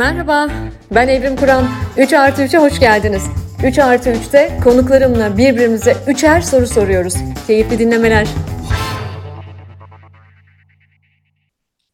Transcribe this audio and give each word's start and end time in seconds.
Merhaba, 0.00 0.50
ben 0.94 1.08
Evrim 1.08 1.36
Kur'an. 1.36 1.64
3 1.98 2.12
artı 2.12 2.42
3'e 2.42 2.58
hoş 2.58 2.80
geldiniz. 2.80 3.22
3 3.64 3.78
artı 3.78 4.10
3'te 4.10 4.50
konuklarımla 4.64 5.38
birbirimize 5.38 5.96
üçer 6.08 6.40
soru 6.40 6.66
soruyoruz. 6.66 7.14
Keyifli 7.46 7.78
dinlemeler. 7.78 8.28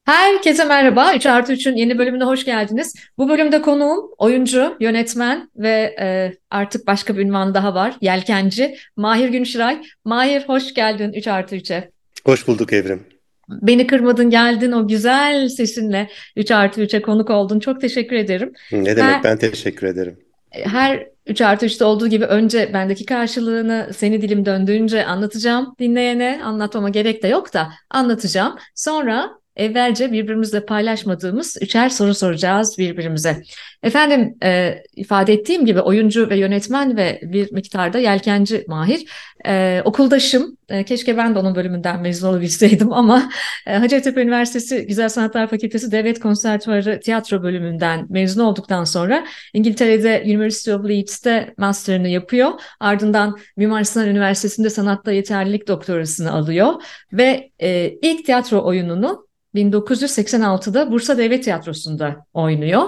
Herkese 0.05 0.65
merhaba. 0.65 1.15
3 1.15 1.27
artı 1.27 1.53
3'ün 1.53 1.77
yeni 1.77 1.99
bölümüne 1.99 2.25
hoş 2.25 2.45
geldiniz. 2.45 2.95
Bu 3.19 3.29
bölümde 3.29 3.63
konuğum 3.63 4.11
oyuncu, 4.19 4.77
yönetmen 4.81 5.51
ve 5.57 5.97
e, 6.01 6.33
artık 6.51 6.87
başka 6.87 7.17
bir 7.17 7.23
ünvan 7.23 7.55
daha 7.55 7.75
var. 7.75 7.95
Yelkenci 8.01 8.77
Mahir 8.97 9.29
Günşiray. 9.29 9.83
Mahir 10.05 10.43
hoş 10.49 10.75
geldin 10.75 11.13
3 11.13 11.29
artı 11.29 11.57
3'e. 11.57 11.91
Hoş 12.25 12.49
bulduk 12.49 12.73
Evrim. 12.73 13.16
Beni 13.49 13.87
kırmadın 13.87 14.31
geldin 14.31 14.73
o 14.73 14.89
güzel 14.89 15.49
sesinle 15.49 16.09
3 16.37 16.51
artı 16.51 16.83
3'e 16.83 17.03
konuk 17.03 17.31
oldun. 17.31 17.61
Çok 17.61 17.81
teşekkür 17.81 18.17
ederim. 18.17 18.53
Ne 18.73 18.97
demek 18.97 19.15
her, 19.15 19.25
ben 19.25 19.39
teşekkür 19.39 19.87
ederim. 19.87 20.19
Her 20.51 21.07
3 21.27 21.41
artı 21.41 21.67
3'te 21.67 21.85
olduğu 21.85 22.09
gibi 22.09 22.25
önce 22.25 22.71
bendeki 22.73 23.07
karşılığını 23.07 23.91
seni 23.97 24.23
dilim 24.23 24.47
döndüğünce 24.47 25.07
anlatacağım 25.07 25.75
dinleyene. 25.79 26.41
Anlatmama 26.45 26.89
gerek 26.89 27.23
de 27.23 27.29
yok 27.29 27.55
da 27.55 27.73
anlatacağım. 27.91 28.57
Sonra 28.75 29.31
evvelce 29.57 30.13
birbirimizle 30.13 30.67
paylaşmadığımız 30.67 31.57
üçer 31.61 31.89
soru 31.89 32.15
soracağız 32.15 32.79
birbirimize. 32.79 33.43
Efendim 33.83 34.35
e, 34.43 34.83
ifade 34.97 35.33
ettiğim 35.33 35.67
gibi 35.67 35.81
oyuncu 35.81 36.31
ve 36.31 36.37
yönetmen 36.37 36.97
ve 36.97 37.21
bir 37.23 37.53
miktarda 37.53 37.99
yelkenci 37.99 38.65
Mahir. 38.69 39.07
E, 39.47 39.83
okuldaşım. 39.85 40.57
E, 40.69 40.85
keşke 40.85 41.17
ben 41.17 41.35
de 41.35 41.39
onun 41.39 41.55
bölümünden 41.55 42.01
mezun 42.01 42.29
olabilseydim 42.29 42.93
ama 42.93 43.31
e, 43.67 43.77
Hacettepe 43.77 44.23
Üniversitesi 44.23 44.87
Güzel 44.87 45.09
Sanatlar 45.09 45.47
Fakültesi 45.47 45.93
Devlet 45.93 46.21
Konservatuarı 46.21 47.01
Tiyatro 47.01 47.43
bölümünden 47.43 48.07
mezun 48.11 48.45
olduktan 48.45 48.85
sonra 48.85 49.27
İngiltere'de 49.55 50.23
University 50.27 50.73
of 50.73 50.89
Leeds'te 50.89 51.55
master'ını 51.59 52.09
yapıyor. 52.09 52.51
Ardından 52.81 53.39
Mimar 53.57 53.85
Sinan 53.85 54.09
Üniversitesi'nde 54.09 54.71
sanatta 54.71 55.13
yeterlilik 55.13 55.69
doktorasını 55.69 56.33
alıyor 56.33 56.75
ve 57.13 57.51
e, 57.63 57.91
ilk 58.03 58.27
tiyatro 58.27 58.65
oyununu 58.65 59.26
1986'da 59.57 60.91
Bursa 60.93 61.19
Devlet 61.19 61.45
Tiyatrosu'nda 61.45 62.17
oynuyor. 62.35 62.83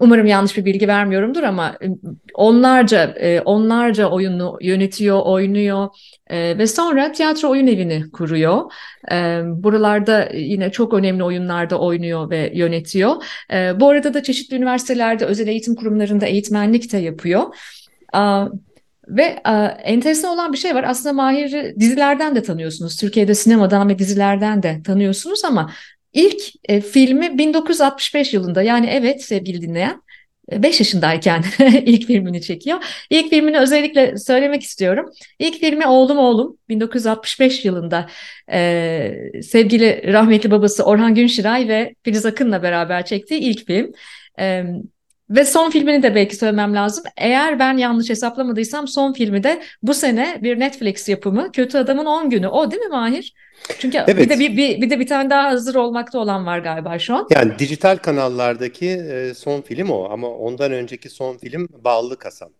Umarım 0.00 0.26
yanlış 0.26 0.56
bir 0.56 0.64
bilgi 0.64 0.88
vermiyorumdur 0.88 1.42
ama 1.42 1.76
onlarca 2.34 3.14
onlarca 3.44 4.06
oyunu 4.06 4.58
yönetiyor, 4.60 5.20
oynuyor 5.24 5.88
ve 6.30 6.66
sonra 6.66 7.12
tiyatro 7.12 7.50
oyun 7.50 7.66
evini 7.66 8.10
kuruyor. 8.10 8.72
Buralarda 9.44 10.28
yine 10.34 10.72
çok 10.72 10.94
önemli 10.94 11.24
oyunlarda 11.24 11.78
oynuyor 11.80 12.30
ve 12.30 12.52
yönetiyor. 12.54 13.10
Bu 13.52 13.88
arada 13.88 14.14
da 14.14 14.22
çeşitli 14.22 14.56
üniversitelerde, 14.56 15.24
özel 15.24 15.46
eğitim 15.46 15.74
kurumlarında 15.74 16.26
eğitmenlik 16.26 16.92
de 16.92 16.98
yapıyor. 16.98 17.42
Ve 19.10 19.22
e, 19.46 19.50
enteresan 19.84 20.34
olan 20.34 20.52
bir 20.52 20.58
şey 20.58 20.74
var. 20.74 20.84
Aslında 20.84 21.12
Mahir'i 21.12 21.74
dizilerden 21.80 22.36
de 22.36 22.42
tanıyorsunuz. 22.42 22.96
Türkiye'de 22.96 23.34
sinemadan 23.34 23.88
ve 23.88 23.98
dizilerden 23.98 24.62
de 24.62 24.82
tanıyorsunuz 24.84 25.44
ama 25.44 25.72
ilk 26.12 26.42
e, 26.68 26.80
filmi 26.80 27.38
1965 27.38 28.34
yılında. 28.34 28.62
Yani 28.62 28.86
evet 28.86 29.22
sevgili 29.22 29.62
dinleyen 29.62 30.02
5 30.52 30.80
yaşındayken 30.80 31.44
ilk 31.84 32.06
filmini 32.06 32.42
çekiyor. 32.42 32.78
İlk 33.10 33.30
filmini 33.30 33.58
özellikle 33.58 34.18
söylemek 34.18 34.62
istiyorum. 34.62 35.10
İlk 35.38 35.60
filmi 35.60 35.86
Oğlum 35.86 36.18
Oğlum 36.18 36.58
1965 36.68 37.64
yılında 37.64 38.06
e, 38.52 39.42
sevgili 39.42 40.12
rahmetli 40.12 40.50
babası 40.50 40.84
Orhan 40.84 41.14
Günşiray 41.14 41.68
ve 41.68 41.94
Filiz 42.02 42.26
Akın'la 42.26 42.62
beraber 42.62 43.04
çektiği 43.04 43.40
ilk 43.40 43.66
film. 43.66 43.92
E, 44.40 44.64
ve 45.30 45.44
son 45.44 45.70
filmini 45.70 46.02
de 46.02 46.14
belki 46.14 46.36
söylemem 46.36 46.74
lazım. 46.74 47.04
Eğer 47.16 47.58
ben 47.58 47.76
yanlış 47.76 48.10
hesaplamadıysam 48.10 48.88
son 48.88 49.12
filmi 49.12 49.42
de 49.42 49.62
bu 49.82 49.94
sene 49.94 50.38
bir 50.42 50.60
Netflix 50.60 51.08
yapımı 51.08 51.52
Kötü 51.52 51.78
Adamın 51.78 52.04
10 52.04 52.30
Günü. 52.30 52.48
O 52.48 52.70
değil 52.70 52.82
mi 52.82 52.88
Mahir? 52.88 53.34
Çünkü 53.78 53.98
evet. 53.98 54.18
bir 54.18 54.28
de 54.28 54.38
bir, 54.38 54.56
bir, 54.56 54.82
bir 54.82 54.90
de 54.90 55.00
bir 55.00 55.06
tane 55.06 55.30
daha 55.30 55.44
hazır 55.44 55.74
olmakta 55.74 56.18
olan 56.18 56.46
var 56.46 56.58
galiba 56.58 56.98
şu 56.98 57.14
an. 57.14 57.26
Yani 57.30 57.58
dijital 57.58 57.96
kanallardaki 57.96 58.88
e, 58.88 59.34
son 59.34 59.60
film 59.60 59.90
o 59.90 60.08
ama 60.10 60.28
ondan 60.28 60.72
önceki 60.72 61.10
son 61.10 61.36
film 61.36 61.68
Bağlı 61.84 62.18
Kasam. 62.18 62.50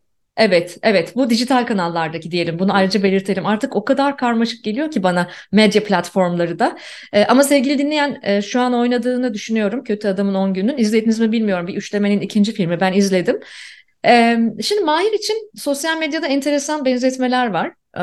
Evet, 0.41 0.79
evet. 0.83 1.17
Bu 1.17 1.31
dijital 1.31 1.67
kanallardaki 1.67 2.31
diyelim. 2.31 2.59
Bunu 2.59 2.75
ayrıca 2.75 3.03
belirtelim. 3.03 3.47
Artık 3.47 3.77
o 3.77 3.85
kadar 3.85 4.17
karmaşık 4.17 4.65
geliyor 4.65 4.91
ki 4.91 5.03
bana 5.03 5.29
medya 5.53 5.85
platformları 5.85 6.59
da. 6.59 6.79
Ee, 7.13 7.25
ama 7.25 7.43
sevgili 7.43 7.79
dinleyen 7.79 8.19
e, 8.23 8.43
şu 8.43 8.61
an 8.61 8.75
oynadığını 8.75 9.35
düşünüyorum. 9.35 9.85
Kötü 9.85 10.09
Adamın 10.09 10.35
10 10.35 10.55
günün. 10.55 10.77
İzlediniz 10.77 11.21
mi 11.21 11.33
bilmiyorum. 11.33 11.67
Bir 11.67 11.75
üçlemenin 11.75 12.21
ikinci 12.21 12.53
filmi. 12.53 12.81
Ben 12.81 12.93
izledim. 12.93 13.41
Ee, 14.07 14.39
şimdi 14.63 14.85
Mahir 14.85 15.13
için 15.13 15.51
sosyal 15.57 15.99
medyada 15.99 16.27
enteresan 16.27 16.85
benzetmeler 16.85 17.51
var. 17.51 17.73
Ee, 17.99 18.03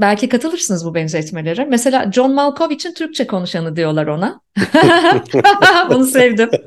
belki 0.00 0.28
katılırsınız 0.28 0.86
bu 0.86 0.94
benzetmelere. 0.94 1.64
Mesela 1.64 2.12
John 2.12 2.32
Malkovich'in 2.32 2.94
Türkçe 2.94 3.26
konuşanı 3.26 3.76
diyorlar 3.76 4.06
ona. 4.06 4.40
Bunu 5.90 6.06
sevdim. 6.06 6.50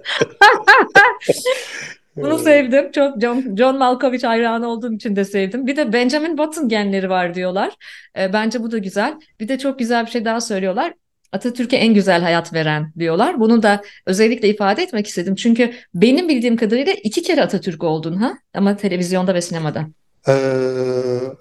Bunu 2.15 2.39
sevdim. 2.39 2.91
Çok 2.91 3.21
John, 3.21 3.55
John 3.57 3.77
Malkovich 3.77 4.23
hayranı 4.23 4.67
olduğum 4.67 4.93
için 4.93 5.15
de 5.15 5.25
sevdim. 5.25 5.67
Bir 5.67 5.75
de 5.75 5.93
Benjamin 5.93 6.37
Button 6.37 6.69
genleri 6.69 7.09
var 7.09 7.33
diyorlar. 7.33 7.73
E, 8.19 8.33
bence 8.33 8.63
bu 8.63 8.71
da 8.71 8.77
güzel. 8.77 9.13
Bir 9.39 9.47
de 9.47 9.57
çok 9.57 9.79
güzel 9.79 10.05
bir 10.05 10.11
şey 10.11 10.25
daha 10.25 10.41
söylüyorlar. 10.41 10.93
Atatürk'e 11.31 11.77
en 11.77 11.93
güzel 11.93 12.21
hayat 12.21 12.53
veren 12.53 12.93
diyorlar. 12.99 13.39
Bunu 13.39 13.63
da 13.63 13.81
özellikle 14.05 14.49
ifade 14.49 14.83
etmek 14.83 15.07
istedim. 15.07 15.35
Çünkü 15.35 15.73
benim 15.93 16.29
bildiğim 16.29 16.57
kadarıyla 16.57 16.93
iki 16.93 17.21
kere 17.21 17.41
Atatürk 17.41 17.83
oldun 17.83 18.15
ha? 18.15 18.37
Ama 18.53 18.77
televizyonda 18.77 19.33
ve 19.33 19.41
sinemada. 19.41 19.87
Ee, 20.27 20.33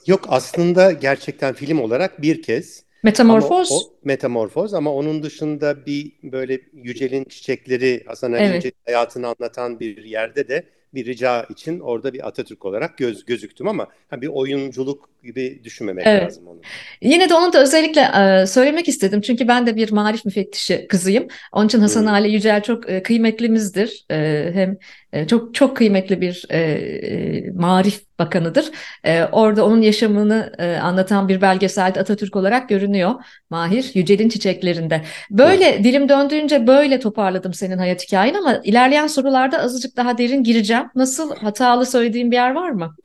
yok 0.07 0.27
aslında 0.29 0.93
gerçekten 0.93 1.55
film 1.55 1.81
olarak 1.81 2.23
bir 2.23 2.43
kez. 2.43 2.84
Metamorfoz. 3.05 3.71
Ama 3.73 3.81
o, 3.81 3.95
metamorfoz 4.05 4.75
ama 4.75 4.95
onun 4.95 5.23
dışında 5.23 5.87
bir 5.87 6.13
böyle 6.23 6.61
Yücel'in 6.73 7.25
çiçekleri 7.25 8.05
Hasan 8.07 8.33
Ali 8.33 8.43
evet. 8.43 8.73
hayatını 8.87 9.27
anlatan 9.27 9.81
bir 9.81 10.05
yerde 10.05 10.49
de 10.49 10.65
bir 10.95 11.07
rica 11.07 11.43
için 11.43 11.81
orada 11.81 12.13
bir 12.13 12.29
Atatürk 12.29 12.65
olarak 12.65 12.99
göz 12.99 13.25
gözüktüm 13.25 13.69
ama 13.69 13.89
ha, 14.11 14.21
bir 14.21 14.29
oyunculuk 14.29 15.09
gibi 15.25 15.61
düşünmemek 15.65 16.07
evet. 16.07 16.25
lazım 16.25 16.47
onu. 16.47 16.61
Yine 17.03 17.29
de 17.29 17.35
onu 17.35 17.53
da 17.53 17.63
özellikle 17.63 18.01
e, 18.01 18.47
söylemek 18.47 18.89
istedim. 18.89 19.21
Çünkü 19.21 19.49
ben 19.49 19.67
de 19.67 19.77
bir 19.77 19.93
marif 19.93 20.25
müfettişi 20.25 20.87
kızıyım. 20.89 21.27
Onun 21.53 21.67
için 21.67 21.81
Hasan 21.81 22.01
hmm. 22.01 22.09
Ali 22.09 22.33
Yücel 22.33 22.63
çok 22.63 22.91
e, 22.91 23.03
kıymetlimizdir. 23.03 24.05
E, 24.11 24.51
hem 24.55 24.77
e, 25.13 25.27
çok 25.27 25.55
çok 25.55 25.77
kıymetli 25.77 26.21
bir 26.21 26.45
e, 26.51 26.59
e, 26.59 27.51
marif 27.51 28.05
bakanıdır. 28.19 28.71
E, 29.05 29.25
orada 29.25 29.67
onun 29.67 29.83
yaşamını 29.83 30.53
e, 30.59 30.77
anlatan 30.77 31.29
bir 31.29 31.41
belgeselde 31.41 32.01
Atatürk 32.01 32.37
olarak 32.37 32.69
görünüyor. 32.69 33.15
Mahir 33.51 33.91
Yücel'in 33.95 34.29
çiçeklerinde. 34.29 35.03
Böyle 35.31 35.65
evet. 35.65 35.85
dilim 35.85 36.09
döndüğünce 36.09 36.67
böyle 36.67 37.01
toparladım 37.01 37.55
senin 37.55 37.79
hayat 37.79 38.03
hikayen 38.03 38.35
ama 38.35 38.61
ilerleyen 38.65 39.07
sorularda 39.07 39.59
azıcık 39.59 39.97
daha 39.97 40.19
derin 40.19 40.43
gireceğim. 40.43 40.85
Nasıl 40.95 41.37
hatalı 41.37 41.87
söylediğim 41.87 42.31
bir 42.31 42.37
yer 42.37 42.51
var 42.51 42.71
mı? 42.71 42.97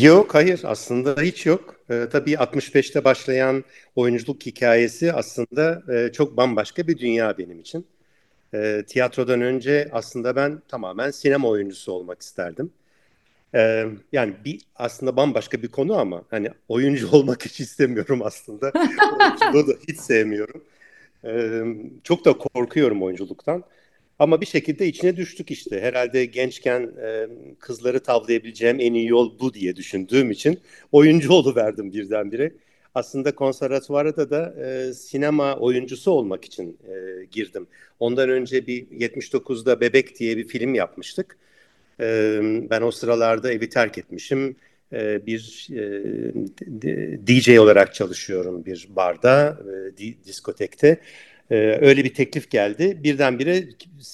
Yok 0.00 0.34
hayır 0.34 0.60
aslında 0.64 1.22
hiç 1.22 1.46
yok. 1.46 1.76
Ee, 1.90 2.08
tabii 2.12 2.32
65'te 2.32 3.04
başlayan 3.04 3.64
oyunculuk 3.96 4.46
hikayesi 4.46 5.12
aslında 5.12 5.82
e, 5.94 6.12
çok 6.12 6.36
bambaşka 6.36 6.86
bir 6.86 6.98
dünya 6.98 7.38
benim 7.38 7.60
için. 7.60 7.86
E, 8.54 8.84
tiyatrodan 8.88 9.40
önce 9.42 9.88
aslında 9.92 10.36
ben 10.36 10.62
tamamen 10.68 11.10
sinema 11.10 11.48
oyuncusu 11.48 11.92
olmak 11.92 12.22
isterdim. 12.22 12.72
E, 13.54 13.86
yani 14.12 14.34
bir 14.44 14.60
aslında 14.76 15.16
bambaşka 15.16 15.62
bir 15.62 15.68
konu 15.68 15.98
ama 15.98 16.24
hani 16.30 16.50
oyuncu 16.68 17.10
olmak 17.12 17.44
hiç 17.46 17.60
istemiyorum 17.60 18.22
aslında. 18.24 18.72
Oyunculuğu 19.20 19.68
da 19.68 19.72
hiç 19.88 20.00
sevmiyorum. 20.00 20.64
E, 21.24 21.62
çok 22.04 22.24
da 22.24 22.32
korkuyorum 22.38 23.02
oyunculuktan. 23.02 23.64
Ama 24.22 24.40
bir 24.40 24.46
şekilde 24.46 24.86
içine 24.86 25.16
düştük 25.16 25.50
işte. 25.50 25.80
Herhalde 25.80 26.24
gençken 26.24 26.90
e, 27.02 27.26
kızları 27.58 28.00
tavlayabileceğim 28.00 28.80
en 28.80 28.94
iyi 28.94 29.08
yol 29.08 29.38
bu 29.40 29.54
diye 29.54 29.76
düşündüğüm 29.76 30.30
için 30.30 30.60
oyuncu 30.92 31.56
verdim 31.56 31.92
birdenbire. 31.92 32.52
Aslında 32.94 33.34
konservatuvarda 33.34 34.30
da 34.30 34.54
e, 34.64 34.92
sinema 34.92 35.56
oyuncusu 35.56 36.10
olmak 36.10 36.44
için 36.44 36.78
e, 36.88 37.24
girdim. 37.24 37.66
Ondan 38.00 38.28
önce 38.28 38.66
bir 38.66 38.86
79'da 38.86 39.80
Bebek 39.80 40.18
diye 40.18 40.36
bir 40.36 40.48
film 40.48 40.74
yapmıştık. 40.74 41.38
E, 42.00 42.38
ben 42.70 42.82
o 42.82 42.90
sıralarda 42.90 43.52
evi 43.52 43.68
terk 43.68 43.98
etmişim. 43.98 44.56
E, 44.92 45.26
bir 45.26 45.68
e, 45.72 47.26
DJ 47.26 47.58
olarak 47.58 47.94
çalışıyorum 47.94 48.64
bir 48.64 48.88
barda, 48.96 49.58
e, 49.98 50.24
diskotekte. 50.24 51.00
Ee, 51.52 51.78
öyle 51.80 52.04
bir 52.04 52.14
teklif 52.14 52.50
geldi. 52.50 53.04
Birdenbire 53.04 53.64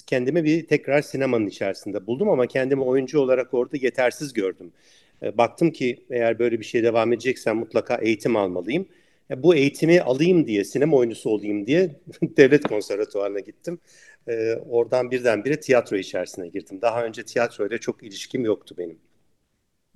kendimi 0.07 0.45
bir 0.45 0.67
tekrar 0.67 1.03
sinemanın 1.03 1.47
içerisinde 1.47 2.07
buldum 2.07 2.29
ama 2.31 2.47
kendimi 2.47 2.83
oyuncu 2.83 3.21
olarak 3.21 3.55
orada 3.55 3.77
yetersiz 3.77 4.33
gördüm. 4.33 4.73
Ee, 5.23 5.39
baktım 5.39 5.71
ki 5.71 6.07
eğer 6.11 6.39
böyle 6.39 6.61
bir 6.61 6.65
şey 6.65 6.83
devam 6.83 7.13
edeceksem 7.13 7.57
mutlaka 7.57 7.97
eğitim 7.97 8.37
almalıyım. 8.37 8.89
Bu 9.37 9.55
eğitimi 9.55 10.01
alayım 10.01 10.47
diye, 10.47 10.65
sinema 10.65 10.97
oyuncusu 10.97 11.31
olayım 11.31 11.67
diye 11.67 11.91
devlet 12.23 12.69
konservatuvarına 12.69 13.41
gittim. 13.41 13.79
e, 14.29 14.55
oradan 14.71 15.11
birdenbire 15.11 15.61
tiyatro 15.61 15.97
içerisine 15.97 16.49
girdim. 16.49 16.79
Daha 16.83 17.05
önce 17.05 17.25
tiyatroyla 17.25 17.79
çok 17.79 18.03
ilişkim 18.03 18.45
yoktu 18.45 18.75
benim. 18.79 18.99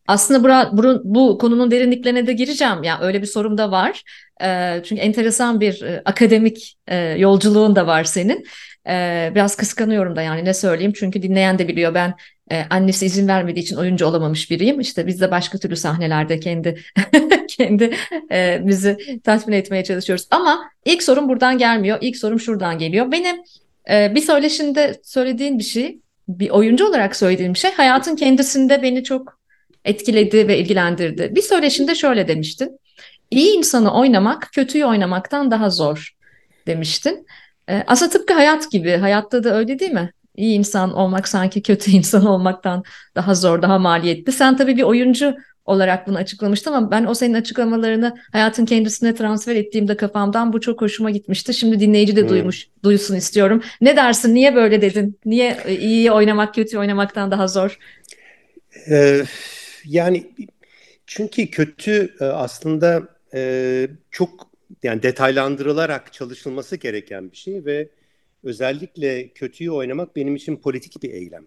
Aslında 0.06 0.44
bura, 0.44 0.70
bu, 0.72 1.00
bu 1.04 1.38
konunun 1.38 1.70
derinliklerine 1.70 2.26
de 2.26 2.32
gireceğim. 2.32 2.82
Yani 2.82 3.04
öyle 3.04 3.22
bir 3.22 3.26
sorum 3.26 3.58
da 3.58 3.70
var. 3.70 4.02
E, 4.42 4.80
çünkü 4.84 5.02
enteresan 5.02 5.60
bir 5.60 5.82
e, 5.82 6.02
akademik 6.04 6.76
e, 6.88 6.96
yolculuğun 6.96 7.76
da 7.76 7.86
var 7.86 8.04
senin. 8.04 8.44
E, 8.88 9.30
biraz 9.34 9.56
kıskanıyorum 9.56 10.16
da 10.16 10.22
yani 10.22 10.44
ne 10.44 10.54
söyleyeyim. 10.54 10.92
Çünkü 10.96 11.22
dinleyen 11.22 11.58
de 11.58 11.68
biliyor 11.68 11.94
ben 11.94 12.14
e, 12.50 12.64
annesi 12.70 13.06
izin 13.06 13.28
vermediği 13.28 13.62
için 13.62 13.76
oyuncu 13.76 14.06
olamamış 14.06 14.50
biriyim. 14.50 14.80
İşte 14.80 15.06
biz 15.06 15.20
de 15.20 15.30
başka 15.30 15.58
türlü 15.58 15.76
sahnelerde 15.76 16.40
kendi 16.40 16.82
kendi 17.48 17.94
e, 18.32 18.60
bizi 18.64 19.20
tatmin 19.24 19.56
etmeye 19.56 19.84
çalışıyoruz. 19.84 20.26
Ama 20.30 20.70
ilk 20.84 21.02
sorum 21.02 21.28
buradan 21.28 21.58
gelmiyor. 21.58 21.98
İlk 22.00 22.16
sorum 22.16 22.40
şuradan 22.40 22.78
geliyor. 22.78 23.12
Benim 23.12 23.36
e, 23.90 24.14
bir 24.14 24.20
söyleşinde 24.20 25.00
söylediğin 25.04 25.58
bir 25.58 25.64
şey, 25.64 25.98
bir 26.28 26.50
oyuncu 26.50 26.86
olarak 26.86 27.16
söylediğim 27.16 27.56
şey 27.56 27.72
hayatın 27.72 28.16
kendisinde 28.16 28.82
beni 28.82 29.04
çok 29.04 29.41
etkiledi 29.84 30.48
ve 30.48 30.58
ilgilendirdi. 30.58 31.32
Bir 31.34 31.42
söyleşinde 31.42 31.94
şöyle 31.94 32.28
demiştin. 32.28 32.80
İyi 33.30 33.56
insanı 33.56 33.94
oynamak 33.94 34.48
kötüyü 34.52 34.84
oynamaktan 34.84 35.50
daha 35.50 35.70
zor 35.70 36.16
demiştin. 36.66 37.26
E, 37.70 37.84
aslında 37.86 38.10
tıpkı 38.10 38.34
hayat 38.34 38.70
gibi. 38.70 38.96
Hayatta 38.96 39.44
da 39.44 39.56
öyle 39.56 39.78
değil 39.78 39.92
mi? 39.92 40.12
İyi 40.36 40.58
insan 40.58 40.94
olmak 40.94 41.28
sanki 41.28 41.62
kötü 41.62 41.90
insan 41.96 42.26
olmaktan 42.26 42.82
daha 43.16 43.34
zor, 43.34 43.62
daha 43.62 43.78
maliyetli. 43.78 44.32
Sen 44.32 44.56
tabii 44.56 44.76
bir 44.76 44.82
oyuncu 44.82 45.34
olarak 45.64 46.06
bunu 46.06 46.18
açıklamıştın 46.18 46.72
ama 46.72 46.90
ben 46.90 47.04
o 47.04 47.14
senin 47.14 47.34
açıklamalarını 47.34 48.14
hayatın 48.32 48.64
kendisine 48.64 49.14
transfer 49.14 49.56
ettiğimde 49.56 49.96
kafamdan 49.96 50.52
bu 50.52 50.60
çok 50.60 50.80
hoşuma 50.80 51.10
gitmişti. 51.10 51.54
Şimdi 51.54 51.80
dinleyici 51.80 52.16
de 52.16 52.20
hmm. 52.22 52.28
duymuş, 52.28 52.68
duysun 52.84 53.16
istiyorum. 53.16 53.62
Ne 53.80 53.96
dersin? 53.96 54.34
Niye 54.34 54.54
böyle 54.54 54.82
dedin? 54.82 55.18
Niye 55.24 55.58
iyi 55.80 56.12
oynamak 56.12 56.54
kötü 56.54 56.78
oynamaktan 56.78 57.30
daha 57.30 57.48
zor? 57.48 57.78
Ee, 58.90 59.22
yani 59.86 60.30
çünkü 61.06 61.46
kötü 61.50 62.14
e, 62.20 62.24
aslında 62.24 63.08
e, 63.34 63.88
çok 64.10 64.50
yani 64.82 65.02
detaylandırılarak 65.02 66.12
çalışılması 66.12 66.76
gereken 66.76 67.32
bir 67.32 67.36
şey 67.36 67.64
ve 67.64 67.88
özellikle 68.44 69.28
kötüyü 69.28 69.70
oynamak 69.70 70.16
benim 70.16 70.36
için 70.36 70.56
politik 70.56 71.02
bir 71.02 71.10
eylem. 71.10 71.44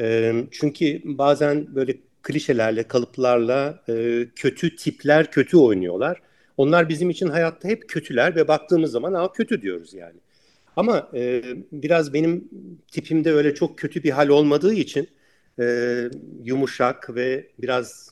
E, 0.00 0.34
çünkü 0.50 1.00
bazen 1.04 1.74
böyle 1.74 1.96
klişelerle, 2.22 2.82
kalıplarla 2.82 3.84
kötü 4.36 4.76
tipler 4.76 5.30
kötü 5.30 5.56
oynuyorlar. 5.56 6.22
Onlar 6.56 6.88
bizim 6.88 7.10
için 7.10 7.28
hayatta 7.28 7.68
hep 7.68 7.88
kötüler 7.88 8.36
ve 8.36 8.48
baktığımız 8.48 8.90
zaman 8.90 9.12
aa 9.12 9.32
kötü 9.32 9.62
diyoruz 9.62 9.94
yani. 9.94 10.20
Ama 10.76 11.10
e, 11.14 11.42
biraz 11.72 12.14
benim 12.14 12.48
tipimde 12.90 13.32
öyle 13.32 13.54
çok 13.54 13.78
kötü 13.78 14.02
bir 14.02 14.10
hal 14.10 14.28
olmadığı 14.28 14.74
için 14.74 15.08
e, 15.60 16.08
yumuşak 16.44 17.14
ve 17.14 17.46
biraz 17.58 18.10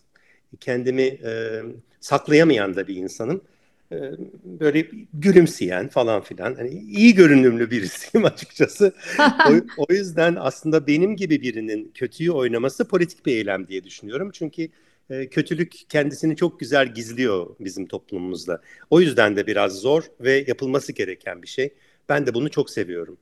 kendimi 0.60 1.02
e, 1.02 1.62
saklayamayan 2.00 2.76
da 2.76 2.88
bir 2.88 2.96
insanım. 2.96 3.44
E, 3.92 3.96
böyle 4.44 4.86
gülümseyen 5.14 5.88
falan 5.88 6.22
filan. 6.22 6.54
Hani 6.54 6.70
iyi 6.70 7.14
görünümlü 7.14 7.70
birisiyim 7.70 8.24
açıkçası. 8.26 8.92
o, 9.18 9.52
o 9.76 9.92
yüzden 9.92 10.36
aslında 10.38 10.86
benim 10.86 11.16
gibi 11.16 11.42
birinin 11.42 11.90
kötüyü 11.94 12.30
oynaması 12.30 12.88
politik 12.88 13.26
bir 13.26 13.32
eylem 13.32 13.68
diye 13.68 13.84
düşünüyorum. 13.84 14.30
Çünkü 14.32 14.68
e, 15.10 15.26
kötülük 15.28 15.72
kendisini 15.88 16.36
çok 16.36 16.60
güzel 16.60 16.94
gizliyor 16.94 17.56
bizim 17.60 17.86
toplumumuzda. 17.86 18.62
O 18.90 19.00
yüzden 19.00 19.36
de 19.36 19.46
biraz 19.46 19.80
zor 19.80 20.04
ve 20.20 20.44
yapılması 20.46 20.92
gereken 20.92 21.42
bir 21.42 21.48
şey. 21.48 21.74
Ben 22.08 22.26
de 22.26 22.34
bunu 22.34 22.50
çok 22.50 22.70
seviyorum. 22.70 23.18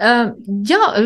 Ya 0.00 0.36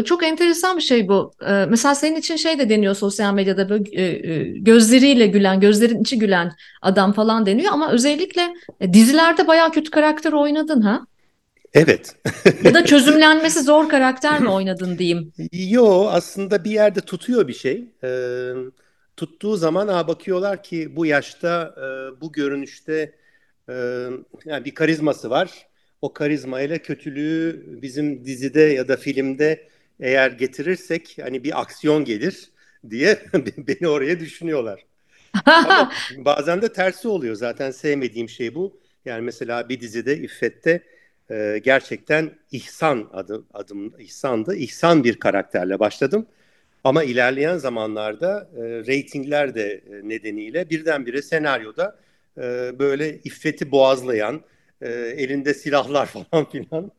çok 0.05 0.23
enteresan 0.23 0.77
bir 0.77 0.83
şey 0.83 1.09
bu. 1.09 1.33
Mesela 1.69 1.95
senin 1.95 2.17
için 2.17 2.37
şey 2.37 2.59
de 2.59 2.69
deniyor 2.69 2.95
sosyal 2.95 3.35
medyada 3.35 3.69
böyle 3.69 4.43
gözleriyle 4.59 5.27
gülen, 5.27 5.61
gözlerin 5.61 6.01
içi 6.01 6.19
gülen 6.19 6.53
adam 6.83 7.13
falan 7.13 7.47
deniyor 7.47 7.73
ama 7.73 7.93
özellikle 7.93 8.55
e, 8.81 8.93
dizilerde 8.93 9.47
bayağı 9.47 9.73
kötü 9.73 9.91
karakter 9.91 10.33
oynadın 10.33 10.81
ha? 10.81 11.07
Evet. 11.75 12.17
ya 12.65 12.75
da 12.75 12.85
çözümlenmesi 12.87 13.63
zor 13.63 13.89
karakter 13.89 14.41
mi 14.41 14.49
oynadın 14.49 14.99
diyeyim? 14.99 15.33
Yo 15.53 16.07
aslında 16.09 16.65
bir 16.65 16.71
yerde 16.71 17.01
tutuyor 17.01 17.49
bir 17.49 17.53
şey. 17.53 17.85
Ee, 18.05 18.53
tuttuğu 19.17 19.57
zaman 19.57 19.89
ha, 19.89 20.09
bakıyorlar 20.09 20.63
ki 20.63 20.97
bu 20.97 21.07
yaşta 21.07 21.75
e, 21.77 22.21
bu 22.21 22.33
görünüşte 22.33 23.15
e, 23.69 23.75
yani 24.45 24.65
bir 24.65 24.75
karizması 24.75 25.31
var 25.31 25.67
o 26.03 26.13
karizmayla 26.13 26.79
kötülüğü 26.79 27.65
bizim 27.83 28.25
dizide 28.25 28.61
ya 28.61 28.89
da 28.89 28.97
filmde 28.97 29.69
eğer 30.01 30.31
getirirsek 30.31 31.19
hani 31.23 31.45
bir 31.45 31.61
aksiyon 31.61 32.05
gelir 32.05 32.51
diye 32.91 33.19
beni 33.59 33.89
oraya 33.89 34.21
düşünüyorlar. 34.21 34.85
Ama 35.47 35.93
bazen 36.19 36.63
de 36.63 36.73
tersi 36.73 37.09
oluyor. 37.09 37.35
Zaten 37.35 37.71
sevmediğim 37.71 38.29
şey 38.29 38.55
bu. 38.55 38.81
Yani 39.05 39.23
mesela 39.23 39.69
bir 39.69 39.81
dizide 39.81 40.17
İffet'te 40.17 40.83
e, 41.31 41.61
gerçekten 41.65 42.31
İhsan 42.53 43.11
adım, 43.13 43.47
adım 43.55 43.95
İhsan'dı. 44.01 44.57
İhsan 44.57 45.05
bir 45.05 45.21
karakterle 45.21 45.79
başladım. 45.79 46.27
Ama 46.85 47.05
ilerleyen 47.05 47.57
zamanlarda 47.57 48.51
e, 48.57 48.61
reytingler 48.63 49.55
de 49.55 49.73
e, 49.73 50.09
nedeniyle 50.09 50.71
birdenbire 50.71 51.23
senaryoda 51.23 51.99
e, 52.39 52.43
böyle 52.79 53.19
İffet'i 53.25 53.71
boğazlayan, 53.71 54.41
e, 54.83 54.91
elinde 55.17 55.55
silahlar 55.55 56.07
falan 56.31 56.51
filan 56.51 56.93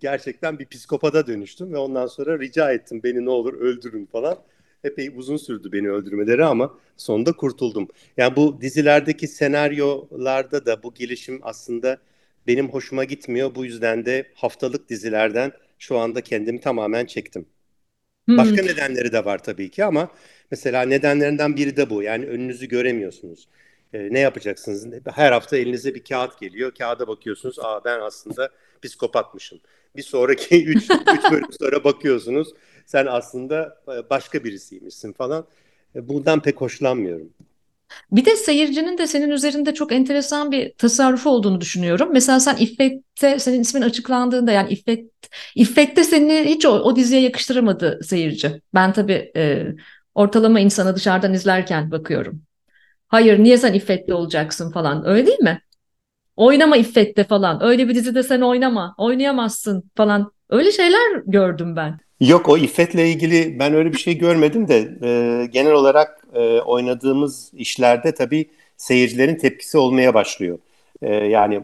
gerçekten 0.00 0.58
bir 0.58 0.66
psikopata 0.66 1.26
dönüştüm 1.26 1.72
ve 1.72 1.78
ondan 1.78 2.06
sonra 2.06 2.38
rica 2.38 2.72
ettim 2.72 3.00
beni 3.04 3.24
ne 3.24 3.30
olur 3.30 3.60
öldürün 3.60 4.06
falan. 4.06 4.38
Epey 4.84 5.08
uzun 5.16 5.36
sürdü 5.36 5.72
beni 5.72 5.90
öldürmeleri 5.90 6.44
ama 6.44 6.78
sonunda 6.96 7.32
kurtuldum. 7.32 7.88
Yani 8.16 8.36
bu 8.36 8.60
dizilerdeki 8.60 9.28
senaryolarda 9.28 10.66
da 10.66 10.82
bu 10.82 10.94
gelişim 10.94 11.40
aslında 11.42 11.98
benim 12.46 12.68
hoşuma 12.68 13.04
gitmiyor. 13.04 13.54
Bu 13.54 13.64
yüzden 13.64 14.06
de 14.06 14.26
haftalık 14.34 14.88
dizilerden 14.88 15.52
şu 15.78 15.98
anda 15.98 16.20
kendimi 16.20 16.60
tamamen 16.60 17.06
çektim. 17.06 17.46
Başka 18.28 18.56
hmm. 18.56 18.66
nedenleri 18.66 19.12
de 19.12 19.24
var 19.24 19.42
tabii 19.42 19.70
ki 19.70 19.84
ama 19.84 20.10
mesela 20.50 20.82
nedenlerinden 20.82 21.56
biri 21.56 21.76
de 21.76 21.90
bu. 21.90 22.02
Yani 22.02 22.26
önünüzü 22.26 22.68
göremiyorsunuz 22.68 23.48
e, 23.92 23.98
ne 24.12 24.18
yapacaksınız? 24.18 24.86
Her 25.14 25.32
hafta 25.32 25.56
elinize 25.56 25.94
bir 25.94 26.04
kağıt 26.04 26.40
geliyor. 26.40 26.72
Kağıda 26.74 27.08
bakıyorsunuz. 27.08 27.58
Aa 27.58 27.84
ben 27.84 28.00
aslında 28.00 28.50
psikopatmışım. 28.82 29.60
Bir 29.96 30.02
sonraki 30.02 30.64
3 30.66 30.90
bölüm 31.30 31.52
sonra 31.60 31.84
bakıyorsunuz. 31.84 32.48
Sen 32.86 33.06
aslında 33.06 33.82
e, 33.88 34.10
başka 34.10 34.44
birisiymişsin 34.44 35.12
falan. 35.12 35.46
E, 35.94 36.08
bundan 36.08 36.42
pek 36.42 36.60
hoşlanmıyorum. 36.60 37.30
Bir 38.12 38.24
de 38.24 38.36
seyircinin 38.36 38.98
de 38.98 39.06
senin 39.06 39.30
üzerinde 39.30 39.74
çok 39.74 39.92
enteresan 39.92 40.52
bir 40.52 40.72
tasarrufu 40.78 41.30
olduğunu 41.30 41.60
düşünüyorum. 41.60 42.08
Mesela 42.12 42.40
sen 42.40 42.56
İffet'te 42.56 43.38
senin 43.38 43.60
ismin 43.60 43.82
açıklandığında 43.82 44.52
yani 44.52 44.72
İffet 44.72 45.10
İffet'te 45.54 46.04
seni 46.04 46.44
hiç 46.44 46.66
o, 46.66 46.70
o 46.70 46.96
diziye 46.96 47.20
yakıştıramadı 47.20 48.00
seyirci. 48.04 48.62
Ben 48.74 48.92
tabii 48.92 49.32
e, 49.36 49.66
ortalama 50.14 50.60
insana 50.60 50.96
dışarıdan 50.96 51.34
izlerken 51.34 51.90
bakıyorum. 51.90 52.42
Hayır 53.10 53.38
niye 53.38 53.58
sen 53.58 53.72
İffet'te 53.72 54.14
olacaksın 54.14 54.72
falan 54.72 55.08
öyle 55.08 55.26
değil 55.26 55.40
mi? 55.40 55.62
Oynama 56.36 56.76
İffet'te 56.76 57.24
falan. 57.24 57.62
Öyle 57.62 57.88
bir 57.88 57.94
dizide 57.94 58.22
sen 58.22 58.40
oynama. 58.40 58.94
Oynayamazsın 58.98 59.90
falan. 59.96 60.32
Öyle 60.50 60.72
şeyler 60.72 61.22
gördüm 61.26 61.76
ben. 61.76 62.00
Yok 62.20 62.48
o 62.48 62.58
İffet'le 62.58 62.94
ilgili 62.94 63.58
ben 63.58 63.74
öyle 63.74 63.92
bir 63.92 63.98
şey 63.98 64.18
görmedim 64.18 64.68
de 64.68 64.78
e, 65.02 65.46
genel 65.46 65.72
olarak 65.72 66.26
e, 66.34 66.60
oynadığımız 66.60 67.50
işlerde 67.54 68.14
tabii 68.14 68.50
seyircilerin 68.76 69.36
tepkisi 69.36 69.78
olmaya 69.78 70.14
başlıyor. 70.14 70.58
E, 71.02 71.14
yani 71.14 71.60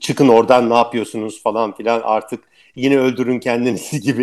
çıkın 0.00 0.28
oradan 0.28 0.70
ne 0.70 0.74
yapıyorsunuz 0.74 1.42
falan 1.42 1.74
filan 1.74 2.00
artık 2.04 2.44
yine 2.76 2.98
öldürün 2.98 3.40
kendinizi 3.40 4.00
gibi 4.06 4.22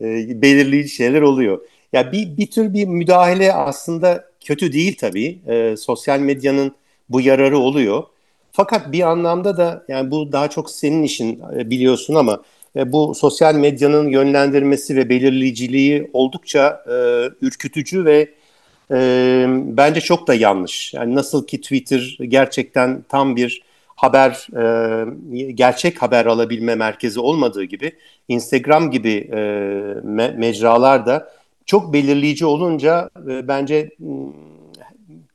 e, 0.00 0.42
belirleyici 0.42 0.88
şeyler 0.88 1.22
oluyor. 1.22 1.60
Ya 1.92 2.12
bir, 2.12 2.36
bir 2.36 2.50
tür 2.50 2.74
bir 2.74 2.84
müdahale 2.86 3.52
aslında 3.52 4.24
kötü 4.46 4.72
değil 4.72 4.96
tabii. 5.00 5.38
E, 5.46 5.76
sosyal 5.76 6.20
medyanın 6.20 6.72
bu 7.08 7.20
yararı 7.20 7.58
oluyor. 7.58 8.04
Fakat 8.52 8.92
bir 8.92 9.00
anlamda 9.00 9.56
da 9.56 9.84
yani 9.88 10.10
bu 10.10 10.32
daha 10.32 10.48
çok 10.50 10.70
senin 10.70 11.02
işin 11.02 11.40
e, 11.56 11.70
biliyorsun 11.70 12.14
ama 12.14 12.42
e, 12.76 12.92
bu 12.92 13.14
sosyal 13.14 13.54
medyanın 13.54 14.08
yönlendirmesi 14.08 14.96
ve 14.96 15.08
belirleyiciliği 15.08 16.10
oldukça 16.12 16.84
e, 16.88 16.94
ürkütücü 17.46 18.04
ve 18.04 18.28
e, 18.90 19.46
bence 19.48 20.00
çok 20.00 20.26
da 20.28 20.34
yanlış. 20.34 20.94
Yani 20.94 21.14
nasıl 21.14 21.46
ki 21.46 21.60
Twitter 21.60 22.18
gerçekten 22.28 23.04
tam 23.08 23.36
bir 23.36 23.62
haber, 23.96 24.46
e, 25.36 25.52
gerçek 25.52 26.02
haber 26.02 26.26
alabilme 26.26 26.74
merkezi 26.74 27.20
olmadığı 27.20 27.64
gibi 27.64 27.92
Instagram 28.28 28.90
gibi 28.90 29.30
e, 29.32 29.38
me 30.04 30.30
mecralar 30.30 31.06
da 31.06 31.28
çok 31.66 31.92
belirleyici 31.92 32.46
olunca 32.46 33.10
e, 33.28 33.48
bence 33.48 33.90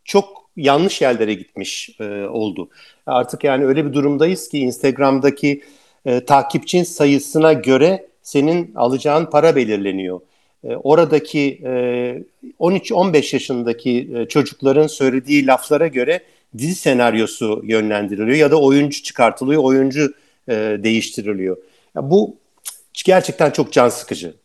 çok 0.05 0.41
yanlış 0.57 1.01
yerlere 1.01 1.33
gitmiş 1.33 1.89
e, 2.00 2.25
oldu. 2.25 2.69
Artık 3.05 3.43
yani 3.43 3.65
öyle 3.65 3.85
bir 3.85 3.93
durumdayız 3.93 4.50
ki 4.50 4.59
Instagram'daki 4.59 5.61
e, 6.05 6.25
takipçin 6.25 6.83
sayısına 6.83 7.53
göre 7.53 8.07
senin 8.21 8.75
alacağın 8.75 9.25
para 9.25 9.55
belirleniyor. 9.55 10.21
E, 10.63 10.75
oradaki 10.75 11.61
e, 11.63 12.23
13-15 12.59 13.35
yaşındaki 13.35 14.09
e, 14.15 14.27
çocukların 14.27 14.88
söylediği 14.88 15.47
laflara 15.47 15.88
göre 15.88 16.23
dizi 16.57 16.75
senaryosu 16.75 17.61
yönlendiriliyor 17.63 18.38
ya 18.38 18.51
da 18.51 18.61
oyuncu 18.61 19.03
çıkartılıyor, 19.03 19.63
oyuncu 19.63 20.13
e, 20.47 20.53
değiştiriliyor. 20.83 21.57
Ya 21.95 22.09
bu 22.11 22.35
gerçekten 23.05 23.51
çok 23.51 23.71
can 23.71 23.89
sıkıcı. 23.89 24.40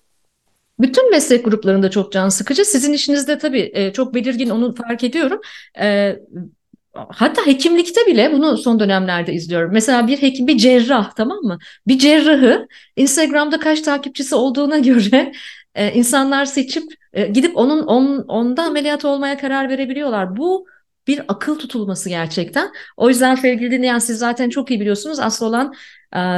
Bütün 0.79 1.11
meslek 1.11 1.45
gruplarında 1.45 1.91
çok 1.91 2.13
can 2.13 2.29
sıkıcı. 2.29 2.65
Sizin 2.65 2.93
işinizde 2.93 3.39
tabii 3.39 3.71
e, 3.75 3.93
çok 3.93 4.15
belirgin 4.15 4.51
onu 4.51 4.75
fark 4.75 5.05
ediyorum. 5.05 5.41
E, 5.81 6.17
hatta 6.93 7.47
hekimlikte 7.47 8.07
bile 8.07 8.33
bunu 8.33 8.59
son 8.59 8.81
dönemlerde 8.81 9.33
izliyorum. 9.33 9.73
Mesela 9.73 10.07
bir 10.07 10.23
hekim, 10.23 10.47
bir 10.47 10.59
cerrah 10.59 11.15
tamam 11.15 11.39
mı? 11.39 11.59
Bir 11.87 11.99
cerrahı 11.99 12.67
Instagram'da 12.97 13.61
kaç 13.61 13.81
takipçisi 13.81 14.35
olduğuna 14.35 14.79
göre 14.89 15.33
e, 15.75 15.93
insanlar 15.93 16.45
seçip 16.45 16.85
gidip 17.33 17.57
onun 17.57 17.83
on, 17.87 18.19
onda 18.29 18.63
ameliyat 18.63 19.05
olmaya 19.05 19.39
karar 19.39 19.69
verebiliyorlar. 19.69 20.37
Bu 20.37 20.67
bir 21.07 21.23
akıl 21.29 21.59
tutulması 21.59 22.09
gerçekten. 22.09 22.73
O 22.97 23.09
yüzden 23.09 23.35
sevgili 23.35 23.71
dinleyen 23.71 23.99
siz 23.99 24.19
zaten 24.19 24.51
çok 24.51 24.71
iyi 24.71 24.81
biliyorsunuz. 24.81 25.21
Asıl 25.21 25.47
olan 25.47 25.75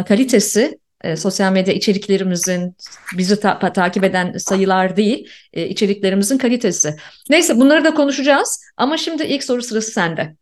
kalitesi 0.09 0.79
e, 1.05 1.17
sosyal 1.17 1.53
medya 1.53 1.75
içeriklerimizin 1.75 2.77
bizi 3.19 3.41
ta- 3.41 3.73
takip 3.73 4.05
eden 4.05 4.39
sayılar 4.39 4.97
değil, 4.97 5.29
e, 5.53 5.67
içeriklerimizin 5.67 6.39
kalitesi. 6.39 6.97
Neyse 7.31 7.57
bunları 7.57 7.85
da 7.85 7.95
konuşacağız 7.95 8.61
ama 8.77 8.97
şimdi 8.97 9.23
ilk 9.23 9.45
soru 9.45 9.63
sırası 9.63 9.91
sende. 9.91 10.35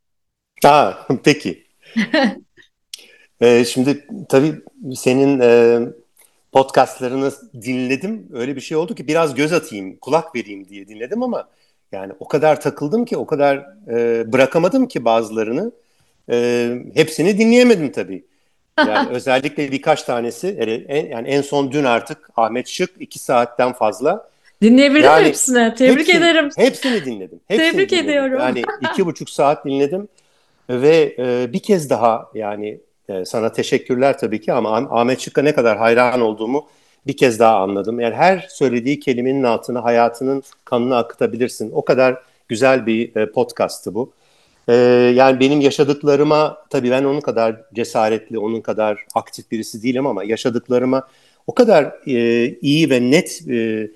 Aa, 0.65 0.93
peki. 1.25 1.67
ee, 3.41 3.65
şimdi 3.69 4.07
tabii 4.29 4.55
senin 4.95 5.41
e, 5.41 5.81
podcastlarını 6.53 7.33
dinledim. 7.63 8.29
Öyle 8.33 8.57
bir 8.57 8.61
şey 8.61 8.77
oldu 8.77 8.95
ki 8.95 9.09
biraz 9.09 9.35
göz 9.35 9.53
atayım, 9.53 9.97
kulak 9.97 10.35
vereyim 10.35 10.69
diye 10.69 10.89
dinledim 10.89 11.23
ama 11.23 11.49
yani 11.93 12.13
o 12.21 12.29
kadar 12.29 12.61
takıldım 12.61 13.05
ki, 13.05 13.17
o 13.17 13.27
kadar 13.27 13.67
e, 13.89 14.25
bırakamadım 14.33 14.89
ki 14.89 15.05
bazılarını. 15.05 15.73
E, 16.31 16.69
hepsini 16.95 17.39
dinleyemedim 17.39 17.93
tabii. 17.93 18.25
Yani 18.79 19.09
özellikle 19.13 19.73
birkaç 19.73 20.03
tanesi 20.03 20.49
en, 20.89 21.07
yani 21.11 21.29
en 21.29 21.43
son 21.43 21.73
dün 21.73 21.85
artık 21.85 22.19
Ahmet 22.37 22.69
Şık 22.69 22.91
iki 23.01 23.19
saatten 23.19 23.73
fazla. 23.73 24.29
Dinleyebildim 24.63 25.05
yani, 25.05 25.27
hepsini. 25.27 25.75
Tebrik 25.75 25.99
hepsini, 25.99 26.25
ederim. 26.25 26.51
Hepsini 26.57 27.05
dinledim. 27.05 27.41
Hepsini 27.49 27.71
Tebrik 27.71 27.91
dinledim. 27.91 28.11
ediyorum. 28.11 28.39
Yani 28.41 28.63
iki 28.91 29.07
buçuk 29.07 29.31
saat 29.31 29.65
dinledim 29.65 30.09
ve 30.71 31.17
e, 31.19 31.53
bir 31.53 31.59
kez 31.59 31.91
daha 31.91 32.31
yani 32.35 32.79
e, 33.09 33.25
sana 33.25 33.53
teşekkürler 33.53 34.19
tabii 34.19 34.41
ki 34.41 34.53
ama 34.53 34.77
Ahmet 34.77 35.21
Şık'a 35.21 35.43
ne 35.43 35.55
kadar 35.55 35.79
hayran 35.79 36.21
olduğumu 36.21 36.69
bir 37.07 37.17
kez 37.17 37.41
daha 37.41 37.57
anladım. 37.57 38.01
Yani 38.01 38.15
her 38.15 38.47
söylediği 38.51 39.01
kelimenin 39.01 39.43
altına 39.43 39.85
hayatının 39.85 40.43
kanını 40.65 40.97
akıtabilirsin. 40.97 41.71
O 41.75 41.85
kadar 41.85 42.23
güzel 42.49 42.87
bir 42.87 43.17
e, 43.17 43.31
podcast'tı 43.31 43.95
bu. 43.95 44.13
Ee, 44.69 44.75
yani 45.15 45.41
benim 45.41 45.61
yaşadıklarıma 45.61 46.59
tabii 46.71 46.91
ben 46.91 47.05
onun 47.05 47.21
kadar 47.21 47.57
cesaretli, 47.75 48.39
onun 48.39 48.61
kadar 48.61 49.05
aktif 49.15 49.51
birisi 49.51 49.83
değilim 49.83 50.07
ama 50.07 50.25
yaşadıklarıma 50.25 51.09
o 51.47 51.55
kadar 51.55 51.85
e, 52.07 52.49
iyi 52.61 52.91
ve 52.91 53.11
net 53.11 53.49
e, 53.49 53.91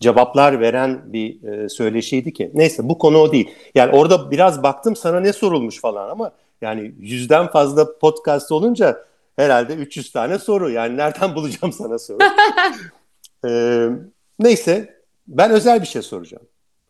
cevaplar 0.00 0.60
veren 0.60 1.00
bir 1.12 1.42
e, 1.42 1.68
söyleşiydi 1.68 2.32
ki. 2.32 2.50
Neyse 2.54 2.88
bu 2.88 2.98
konu 2.98 3.18
o 3.18 3.32
değil. 3.32 3.50
Yani 3.74 3.96
orada 3.96 4.30
biraz 4.30 4.62
baktım 4.62 4.96
sana 4.96 5.20
ne 5.20 5.32
sorulmuş 5.32 5.80
falan 5.80 6.10
ama 6.10 6.30
yani 6.60 6.94
yüzden 7.00 7.46
fazla 7.46 7.98
podcast 7.98 8.52
olunca 8.52 9.04
herhalde 9.36 9.74
300 9.74 10.12
tane 10.12 10.38
soru. 10.38 10.70
Yani 10.70 10.96
nereden 10.96 11.34
bulacağım 11.34 11.72
sana 11.72 11.98
soru? 11.98 12.18
ee, 13.46 13.88
neyse 14.38 15.02
ben 15.28 15.50
özel 15.50 15.82
bir 15.82 15.86
şey 15.86 16.02
soracağım. 16.02 16.44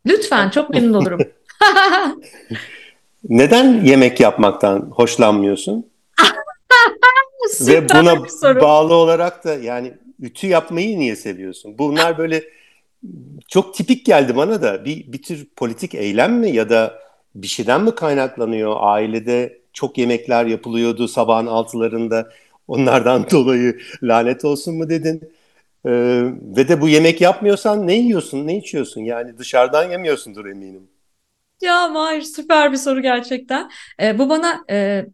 Lütfen 0.06 0.50
çok 0.50 0.70
memnun 0.70 0.94
olurum. 0.94 1.20
Neden 3.28 3.84
yemek 3.84 4.20
yapmaktan 4.20 4.80
hoşlanmıyorsun? 4.80 5.86
Ve 7.60 7.88
buna 7.88 8.14
bağlı 8.60 8.94
olarak 8.94 9.44
da 9.44 9.54
yani 9.54 9.92
ütü 10.20 10.46
yapmayı 10.46 10.98
niye 10.98 11.16
seviyorsun? 11.16 11.78
Bunlar 11.78 12.18
böyle 12.18 12.44
çok 13.48 13.74
tipik 13.74 14.06
geldi 14.06 14.36
bana 14.36 14.62
da 14.62 14.84
bir, 14.84 15.12
bir 15.12 15.22
tür 15.22 15.48
politik 15.56 15.94
eylem 15.94 16.34
mi 16.34 16.50
ya 16.50 16.70
da 16.70 16.98
bir 17.34 17.46
şeyden 17.46 17.82
mi 17.82 17.94
kaynaklanıyor? 17.94 18.76
Ailede 18.78 19.58
çok 19.72 19.98
yemekler 19.98 20.46
yapılıyordu 20.46 21.08
sabahın 21.08 21.46
altılarında 21.46 22.30
onlardan 22.68 23.26
dolayı 23.30 23.78
lanet 24.02 24.44
olsun 24.44 24.74
mu 24.74 24.88
dedin? 24.88 25.32
Ee, 25.86 25.90
ve 26.56 26.68
de 26.68 26.80
bu 26.80 26.88
yemek 26.88 27.20
yapmıyorsan 27.20 27.86
ne 27.86 27.94
yiyorsun, 27.94 28.46
ne 28.46 28.56
içiyorsun? 28.56 29.00
Yani 29.00 29.38
dışarıdan 29.38 29.90
yemiyorsundur 29.90 30.46
eminim. 30.46 30.88
Ya 31.62 31.88
Mahir 31.88 32.22
süper 32.22 32.72
bir 32.72 32.76
soru 32.76 33.02
gerçekten. 33.02 33.70
E, 34.02 34.18
bu 34.18 34.28
bana 34.28 34.64
e, 34.70 35.06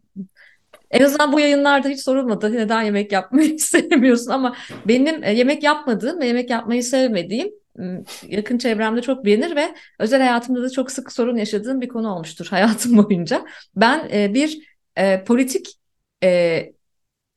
en 0.91 1.03
azından 1.03 1.33
bu 1.33 1.39
yayınlarda 1.39 1.89
hiç 1.89 2.01
sorulmadı. 2.03 2.53
Neden 2.53 2.81
yemek 2.81 3.11
yapmayı 3.11 3.59
sevmiyorsun? 3.59 4.31
Ama 4.31 4.55
benim 4.85 5.23
e, 5.23 5.33
yemek 5.33 5.63
yapmadığım 5.63 6.19
ve 6.19 6.27
yemek 6.27 6.49
yapmayı 6.49 6.83
sevmediğim 6.83 7.51
yakın 8.27 8.57
çevremde 8.57 9.01
çok 9.01 9.25
bilinir 9.25 9.55
ve 9.55 9.75
özel 9.99 10.19
hayatımda 10.21 10.63
da 10.63 10.69
çok 10.69 10.91
sık 10.91 11.11
sorun 11.11 11.37
yaşadığım 11.37 11.81
bir 11.81 11.87
konu 11.87 12.13
olmuştur 12.13 12.45
hayatım 12.49 12.97
boyunca. 12.97 13.45
Ben 13.75 14.09
e, 14.13 14.33
bir 14.33 14.59
e, 14.95 15.23
politik 15.23 15.67
e, 16.23 16.71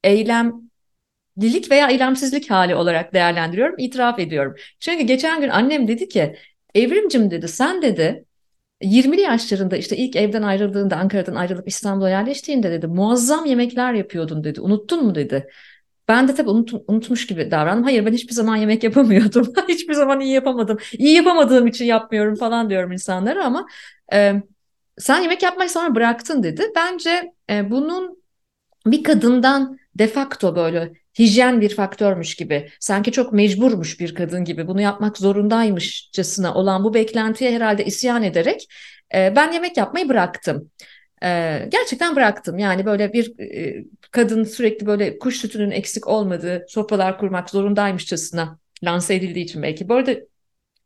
eylemlilik 0.04 1.70
veya 1.70 1.88
eylemsizlik 1.90 2.50
hali 2.50 2.74
olarak 2.74 3.14
değerlendiriyorum, 3.14 3.78
itiraf 3.78 4.18
ediyorum. 4.18 4.54
Çünkü 4.80 5.04
geçen 5.04 5.40
gün 5.40 5.48
annem 5.48 5.88
dedi 5.88 6.08
ki, 6.08 6.36
Evrimcim 6.74 7.30
dedi, 7.30 7.48
sen 7.48 7.82
dedi 7.82 8.24
20'li 8.82 9.20
yaşlarında 9.20 9.76
işte 9.76 9.96
ilk 9.96 10.16
evden 10.16 10.42
ayrıldığında 10.42 10.96
Ankara'dan 10.96 11.34
ayrılıp 11.34 11.68
İstanbul'a 11.68 12.10
yerleştiğinde 12.10 12.70
dedi 12.70 12.86
muazzam 12.86 13.44
yemekler 13.44 13.92
yapıyordun 13.92 14.44
dedi. 14.44 14.60
Unuttun 14.60 15.04
mu 15.04 15.14
dedi. 15.14 15.48
Ben 16.08 16.28
de 16.28 16.34
tabii 16.34 16.50
unut, 16.50 16.72
unutmuş 16.88 17.26
gibi 17.26 17.50
davrandım. 17.50 17.84
Hayır 17.84 18.06
ben 18.06 18.12
hiçbir 18.12 18.32
zaman 18.32 18.56
yemek 18.56 18.84
yapamıyordum. 18.84 19.52
hiçbir 19.68 19.94
zaman 19.94 20.20
iyi 20.20 20.34
yapamadım. 20.34 20.78
İyi 20.92 21.16
yapamadığım 21.16 21.66
için 21.66 21.84
yapmıyorum 21.84 22.34
falan 22.34 22.70
diyorum 22.70 22.92
insanlara 22.92 23.44
ama 23.44 23.66
e, 24.12 24.34
sen 24.98 25.20
yemek 25.20 25.42
yapmayı 25.42 25.70
sonra 25.70 25.94
bıraktın 25.94 26.42
dedi. 26.42 26.62
Bence 26.76 27.32
e, 27.50 27.70
bunun 27.70 28.22
bir 28.86 29.02
kadından 29.02 29.78
de 29.98 30.06
facto 30.06 30.56
böyle 30.56 30.92
hijyen 31.18 31.60
bir 31.60 31.74
faktörmüş 31.74 32.34
gibi, 32.34 32.68
sanki 32.80 33.12
çok 33.12 33.32
mecburmuş 33.32 34.00
bir 34.00 34.14
kadın 34.14 34.44
gibi, 34.44 34.68
bunu 34.68 34.80
yapmak 34.80 35.18
zorundaymışçasına 35.18 36.54
olan 36.54 36.84
bu 36.84 36.94
beklentiye 36.94 37.52
herhalde 37.52 37.84
isyan 37.84 38.22
ederek 38.22 38.66
e, 39.14 39.32
ben 39.36 39.52
yemek 39.52 39.76
yapmayı 39.76 40.08
bıraktım. 40.08 40.70
E, 41.22 41.28
gerçekten 41.68 42.16
bıraktım. 42.16 42.58
Yani 42.58 42.86
böyle 42.86 43.12
bir 43.12 43.38
e, 43.40 43.84
kadın 44.10 44.44
sürekli 44.44 44.86
böyle 44.86 45.18
kuş 45.18 45.36
sütünün 45.36 45.70
eksik 45.70 46.08
olmadığı 46.08 46.64
sofralar 46.68 47.18
kurmak 47.18 47.50
zorundaymışçasına 47.50 48.58
lanse 48.84 49.14
edildiği 49.14 49.44
için 49.44 49.62
belki. 49.62 49.88
Bu 49.88 49.94
arada 49.94 50.14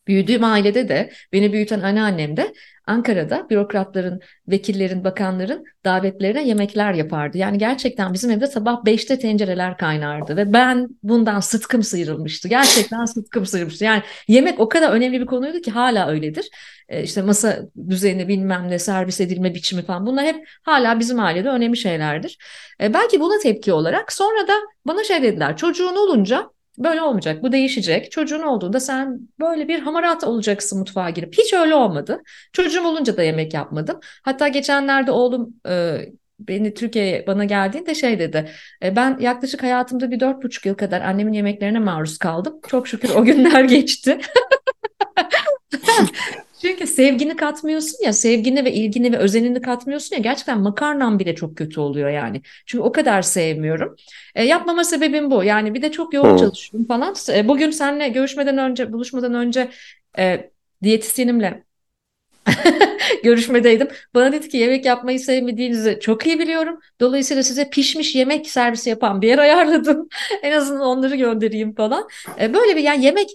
büyüdüğüm 0.07 0.45
ailede 0.45 0.89
de 0.89 1.13
beni 1.33 1.53
büyüten 1.53 1.81
anneannem 1.81 2.37
de 2.37 2.53
Ankara'da 2.87 3.47
bürokratların, 3.51 4.21
vekillerin, 4.49 5.05
bakanların 5.05 5.65
davetlerine 5.85 6.49
yemekler 6.49 6.95
yapardı. 6.95 7.39
Yani 7.39 7.59
gerçekten 7.59 8.13
bizim 8.13 8.31
evde 8.31 8.47
sabah 8.47 8.85
5'te 8.85 9.19
tencereler 9.19 9.77
kaynardı 9.77 10.37
ve 10.37 10.53
ben 10.53 10.89
bundan 11.03 11.41
sıtkım 11.41 11.83
sıyrılmıştı. 11.83 12.49
Gerçekten 12.49 13.05
sıtkım 13.05 13.47
sıyrılmıştı. 13.47 13.85
Yani 13.85 14.03
yemek 14.29 14.61
o 14.61 14.69
kadar 14.69 14.93
önemli 14.93 15.21
bir 15.21 15.27
konuydu 15.27 15.61
ki 15.61 15.71
hala 15.71 16.09
öyledir. 16.09 16.51
Ee, 16.89 17.03
işte 17.03 17.23
masa 17.23 17.59
düzeni 17.89 18.29
bilmem 18.29 18.69
ne 18.69 18.79
servis 18.79 19.21
edilme 19.21 19.55
biçimi 19.55 19.83
falan 19.83 20.07
bunlar 20.07 20.25
hep 20.25 20.49
hala 20.63 21.01
bizim 21.01 21.21
ailede 21.21 21.49
önemli 21.49 21.77
şeylerdir. 21.77 22.39
Ee, 22.81 22.95
belki 22.95 23.21
buna 23.21 23.39
tepki 23.43 23.73
olarak 23.73 24.13
sonra 24.13 24.49
da 24.49 24.53
bana 24.85 25.05
şey 25.05 25.23
dediler 25.23 25.57
çocuğun 25.57 25.97
olunca 25.97 26.51
Böyle 26.79 27.03
olmayacak. 27.03 27.43
Bu 27.43 27.53
değişecek. 27.53 28.11
Çocuğun 28.13 28.43
olduğunda 28.43 28.81
sen 28.81 29.19
böyle 29.41 29.69
bir 29.69 29.81
hamarat 29.81 30.25
olacaksın 30.25 30.79
mutfağa 30.79 31.11
girip. 31.11 31.39
Hiç 31.39 31.53
öyle 31.53 31.75
olmadı. 31.75 32.23
Çocuğum 32.53 32.87
olunca 32.87 33.17
da 33.17 33.23
yemek 33.23 33.55
yapmadım. 33.55 34.01
Hatta 34.23 34.49
geçenlerde 34.49 35.11
oğlum 35.11 35.55
e, 35.69 35.99
beni 36.41 36.75
Türkiye'ye 36.75 37.27
bana 37.27 37.45
geldiğinde 37.45 37.95
şey 37.95 38.19
dedi. 38.19 38.51
E, 38.83 38.97
ben 38.97 39.19
yaklaşık 39.21 39.63
hayatımda 39.63 40.11
bir 40.11 40.21
dört 40.21 40.43
buçuk 40.43 40.67
yıl 40.67 40.75
kadar 40.75 41.01
annemin 41.01 41.33
yemeklerine 41.33 41.79
maruz 41.79 42.19
kaldım. 42.19 42.61
Çok 42.69 42.89
şükür 42.89 43.11
o 43.15 43.25
günler 43.25 43.65
geçti. 43.75 44.19
Çünkü 46.61 46.87
sevgini 46.87 47.37
katmıyorsun 47.37 48.05
ya, 48.05 48.13
sevgini 48.13 48.65
ve 48.65 48.73
ilgini 48.73 49.13
ve 49.13 49.17
özenini 49.19 49.61
katmıyorsun 49.61 50.17
ya 50.17 50.23
gerçekten 50.23 50.61
makarnam 50.61 51.19
bile 51.19 51.35
çok 51.35 51.57
kötü 51.57 51.81
oluyor 51.81 52.11
yani. 52.11 52.43
Çünkü 52.67 52.83
o 52.83 52.93
kadar 52.93 53.23
sevmiyorum. 53.23 53.97
E, 54.35 54.45
yapmama 54.45 54.85
sebebim 54.85 55.31
bu. 55.31 55.45
Yani 55.45 55.75
bir 55.75 55.83
de 55.83 55.93
çok 55.93 56.15
yoğun 56.15 56.37
çalışıyorum 56.37 56.89
falan. 56.89 57.15
E, 57.35 57.49
bugün 57.49 57.71
seninle 57.71 58.09
görüşmeden 58.09 58.59
önce, 58.59 58.93
buluşmadan 58.93 59.35
önce 59.35 59.71
e, 60.19 60.51
diyetisyenimle 60.83 61.65
görüşmedeydim. 63.25 63.89
Bana 64.15 64.33
dedi 64.33 64.49
ki 64.49 64.57
yemek 64.57 64.85
yapmayı 64.85 65.21
sevmediğinizi 65.21 65.99
çok 66.01 66.27
iyi 66.27 66.39
biliyorum. 66.39 66.81
Dolayısıyla 67.01 67.43
size 67.43 67.71
pişmiş 67.71 68.15
yemek 68.15 68.51
servisi 68.51 68.91
yapan 68.91 69.23
bir 69.23 69.29
yer 69.29 69.39
ayarladım. 69.39 70.09
en 70.43 70.53
azından 70.53 70.83
onları 70.83 71.17
göndereyim 71.17 71.75
falan. 71.75 72.09
E, 72.41 72.55
böyle 72.55 72.77
bir 72.77 72.83
yani 72.83 73.05
yemek 73.05 73.29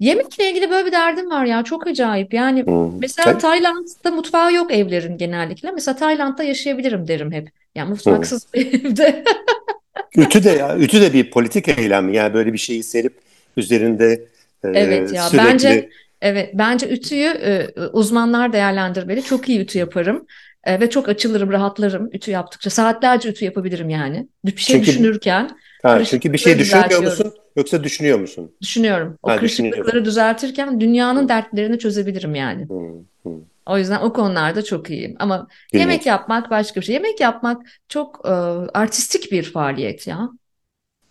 Yemekle 0.00 0.50
ilgili 0.50 0.70
böyle 0.70 0.86
bir 0.86 0.92
derdim 0.92 1.30
var 1.30 1.44
ya 1.44 1.64
çok 1.64 1.86
acayip. 1.86 2.34
Yani 2.34 2.66
Hmm. 2.66 2.98
mesela 3.00 3.32
Tabii. 3.32 3.38
Tayland'da 3.38 4.10
mutfağı 4.10 4.52
yok 4.54 4.72
evlerin 4.72 5.18
genellikle. 5.18 5.70
Mesela 5.70 5.96
Tayland'da 5.96 6.42
yaşayabilirim 6.42 7.08
derim 7.08 7.32
hep. 7.32 7.48
Yani 7.74 7.84
Hmm. 7.86 7.90
mutfaksız 7.90 8.46
bir 8.54 8.66
evde. 8.84 9.24
Ütü 10.16 10.44
de 10.44 10.50
ya, 10.50 10.78
ütü 10.78 11.00
de 11.00 11.12
bir 11.12 11.30
politik 11.30 11.68
eylem. 11.68 12.12
Yani 12.12 12.34
böyle 12.34 12.52
bir 12.52 12.58
şeyi 12.58 12.82
serip 12.82 13.18
üzerinde 13.56 14.12
e, 14.64 14.68
Evet 14.68 15.12
ya 15.12 15.22
sürekli 15.22 15.38
bence 15.44 15.88
evet 16.20 16.50
bence 16.54 16.88
ütüyü 16.88 17.26
e, 17.26 17.68
uzmanlar 17.92 18.52
değerlendirmeli. 18.52 19.22
Çok 19.22 19.48
iyi 19.48 19.60
ütü 19.60 19.78
yaparım. 19.78 20.26
E, 20.64 20.80
ve 20.80 20.90
çok 20.90 21.08
açılırım, 21.08 21.50
rahatlarım 21.52 22.10
ütü 22.12 22.30
yaptıkça. 22.30 22.70
Saatlerce 22.70 23.28
ütü 23.28 23.44
yapabilirim 23.44 23.88
yani. 23.90 24.28
Bir 24.44 24.56
şey 24.56 24.76
çünkü 24.76 24.86
düşünürken 24.86 25.50
ha, 25.82 26.04
çünkü 26.04 26.32
bir 26.32 26.38
şey 26.38 26.58
düşünmüyor 26.58 27.02
musun 27.02 27.34
yoksa 27.56 27.84
düşünüyor 27.84 28.18
musun? 28.18 28.52
Düşünüyorum. 28.62 29.18
O 29.22 29.28
Ha 29.28 29.36
kırışıklıkları 29.36 30.04
düzeltirken 30.04 30.80
dünyanın 30.80 31.28
dertlerini 31.28 31.78
çözebilirim 31.78 32.34
yani. 32.34 32.68
Hmm, 32.68 33.04
hmm. 33.22 33.40
O 33.66 33.78
yüzden 33.78 34.00
o 34.00 34.12
konularda 34.12 34.64
çok 34.64 34.90
iyiyim. 34.90 35.16
Ama 35.18 35.48
yemek 35.72 35.94
İlginç. 35.96 36.06
yapmak 36.06 36.50
başka 36.50 36.80
bir 36.80 36.86
şey. 36.86 36.94
Yemek 36.94 37.20
yapmak 37.20 37.66
çok 37.88 38.20
e, 38.26 38.28
artistik 38.74 39.32
bir 39.32 39.42
faaliyet 39.42 40.06
ya. 40.06 40.30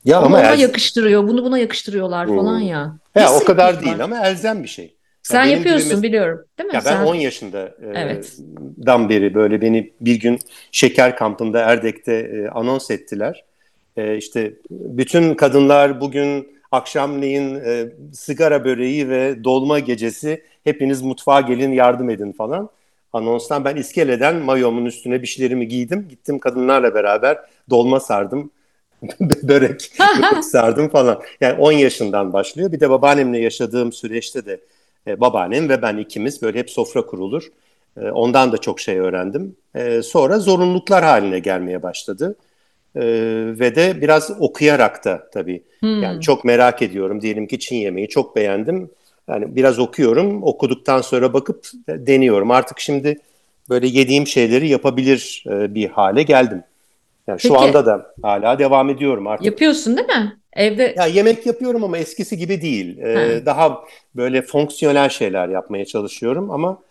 Ya 0.04 0.22
Onu 0.22 0.26
ama 0.26 0.38
ona 0.38 0.54
el, 0.54 0.60
yakıştırıyor, 0.60 1.28
bunu 1.28 1.44
buna 1.46 1.58
yakıştırıyorlar 1.60 2.34
falan 2.34 2.60
Hmm. 2.60 2.68
ya. 2.68 3.00
ya 3.16 3.34
o 3.34 3.44
kadar 3.44 3.82
değil 3.82 4.00
Hissediyorlar. 4.00 4.00
ama 4.00 4.28
elzem 4.28 4.64
bir 4.64 4.68
şey. 4.68 4.97
Sen 5.28 5.48
gibi 5.48 5.58
yapıyorsun 5.58 5.98
mes- 5.98 6.04
biliyorum, 6.04 6.46
değil 6.60 6.70
mi? 6.70 6.76
ya 6.76 6.82
ben 6.86 6.92
Sen 6.92 7.06
10 7.06 7.16
yaşında 7.16 7.64
e, 7.64 7.88
evet. 7.96 8.38
dan 8.86 9.10
beri 9.10 9.34
böyle 9.34 9.62
beni 9.62 9.92
bir 10.02 10.20
gün 10.20 10.40
şeker 10.72 11.16
kampında 11.16 11.60
Erdek'te 11.60 12.14
e, 12.14 12.48
anons 12.48 12.92
ettiler. 12.92 13.44
E, 13.98 14.18
işte 14.18 14.54
bütün 14.72 15.34
kadınlar 15.34 16.02
bugün 16.02 16.48
akşamleyin 16.72 17.56
e, 17.56 17.90
sigara 18.14 18.66
böreği 18.66 19.10
ve 19.10 19.44
dolma 19.44 19.80
gecesi 19.80 20.44
hepiniz 20.64 21.02
mutfağa 21.02 21.42
gelin 21.42 21.72
yardım 21.72 22.10
edin 22.10 22.32
falan. 22.32 22.70
Anonstan 23.14 23.66
ben 23.66 23.76
iskeleden 23.76 24.36
mayomun 24.36 24.86
üstüne 24.86 25.22
bir 25.22 25.28
şeylerimi 25.28 25.68
giydim. 25.68 26.08
Gittim 26.10 26.40
kadınlarla 26.40 26.96
beraber 26.96 27.38
dolma 27.70 28.00
sardım. 28.00 28.52
börek, 29.20 29.92
börek 30.00 30.44
sardım 30.52 30.90
falan. 30.90 31.22
Yani 31.42 31.60
10 31.60 31.72
yaşından 31.72 32.34
başlıyor. 32.34 32.72
Bir 32.72 32.80
de 32.80 32.90
babaannemle 32.90 33.40
yaşadığım 33.40 33.94
süreçte 33.94 34.46
de 34.46 34.60
e, 35.08 35.22
babaannem 35.22 35.70
ve 35.70 35.82
ben 35.82 35.98
ikimiz 35.98 36.42
böyle 36.42 36.60
hep 36.60 36.70
sofra 36.70 37.06
kurulur. 37.06 37.48
E, 38.02 38.02
ondan 38.12 38.52
da 38.52 38.58
çok 38.58 38.80
şey 38.80 39.00
öğrendim. 39.00 39.56
E, 39.76 40.02
sonra 40.02 40.40
zorunluluklar 40.40 41.04
haline 41.04 41.40
gelmeye 41.40 41.84
başladı. 41.84 42.36
E, 42.96 43.02
ve 43.60 43.76
de 43.76 44.02
biraz 44.02 44.32
okuyarak 44.42 45.06
da 45.06 45.30
tabii. 45.34 45.64
Yani 45.84 46.14
Hmm. 46.14 46.20
çok 46.20 46.46
merak 46.46 46.82
ediyorum. 46.82 47.22
Diyelim 47.22 47.48
ki 47.48 47.60
Çin 47.60 47.76
yemeği 47.76 48.10
çok 48.10 48.36
beğendim. 48.36 48.90
Yani 49.30 49.56
biraz 49.56 49.80
okuyorum. 49.80 50.44
Okuduktan 50.44 51.02
sonra 51.02 51.34
bakıp 51.34 51.68
deniyorum. 51.88 52.52
Artık 52.52 52.80
şimdi 52.80 53.20
böyle 53.70 53.88
yediğim 53.88 54.28
şeyleri 54.28 54.68
yapabilir 54.70 55.44
bir 55.48 55.90
hale 55.90 56.24
geldim. 56.24 56.64
Yani 57.28 57.40
şu 57.40 57.54
Peki 57.54 57.60
anda 57.66 57.86
da 57.86 58.14
hala 58.22 58.60
devam 58.60 58.90
ediyorum 58.90 59.28
artık. 59.28 59.46
yapıyorsun 59.46 59.98
değil 59.98 60.08
mi? 60.08 60.38
Evde 60.58 60.94
Ya 60.98 61.06
yemek 61.06 61.46
yapıyorum 61.46 61.84
ama 61.84 61.98
eskisi 61.98 62.38
gibi 62.38 62.62
değil. 62.62 62.98
ha. 63.02 63.10
Ee, 63.10 63.46
daha 63.46 63.84
böyle 64.16 64.42
fonksiyonel 64.42 65.10
şeyler 65.10 65.50
yapmaya 65.50 65.86
çalışıyorum 65.86 66.52
ama 66.52 66.82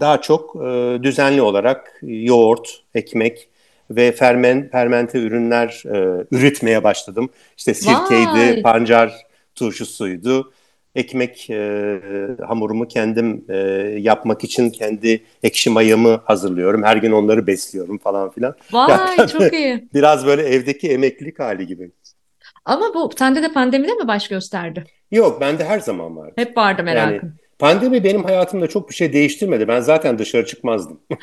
daha 0.00 0.20
çok 0.20 0.56
e, 0.56 0.98
düzenli 1.02 1.42
olarak 1.42 2.00
yoğurt, 2.02 2.80
ekmek 2.94 3.48
ve 3.90 4.12
fermen, 4.12 4.68
fermente 4.72 5.18
ürünler 5.18 5.82
e, 5.86 6.26
üretmeye 6.30 6.84
başladım. 6.84 7.30
İşte 7.56 7.74
sirkeydi, 7.74 8.36
Vay. 8.38 8.62
pancar 8.62 9.14
turşusuydu. 9.54 10.52
Ekmek 10.94 11.50
e, 11.50 12.00
hamurumu 12.46 12.88
kendim 12.88 13.44
e, 13.48 13.56
yapmak 13.98 14.44
için 14.44 14.70
kendi 14.70 15.22
ekşi 15.42 15.70
mayamı 15.70 16.20
hazırlıyorum. 16.24 16.82
Her 16.82 16.96
gün 16.96 17.12
onları 17.12 17.46
besliyorum 17.46 17.98
falan 17.98 18.30
filan. 18.30 18.54
Vay 18.72 19.26
çok 19.26 19.52
iyi. 19.52 19.88
biraz 19.94 20.26
böyle 20.26 20.42
evdeki 20.42 20.90
emeklilik 20.90 21.38
hali 21.38 21.66
gibi. 21.66 21.90
Ama 22.66 22.94
bu 22.94 23.10
sende 23.18 23.42
de 23.42 23.52
pandemide 23.52 23.92
mi 23.94 24.08
baş 24.08 24.28
gösterdi? 24.28 24.84
Yok 25.10 25.40
bende 25.40 25.64
her 25.64 25.80
zaman 25.80 26.16
vardı. 26.16 26.34
Hep 26.36 26.56
vardı 26.56 26.82
Yani 26.84 26.84
merakın. 26.84 27.40
pandemi 27.58 28.04
benim 28.04 28.24
hayatımda 28.24 28.66
çok 28.68 28.90
bir 28.90 28.94
şey 28.94 29.12
değiştirmedi. 29.12 29.68
Ben 29.68 29.80
zaten 29.80 30.18
dışarı 30.18 30.46
çıkmazdım. 30.46 31.02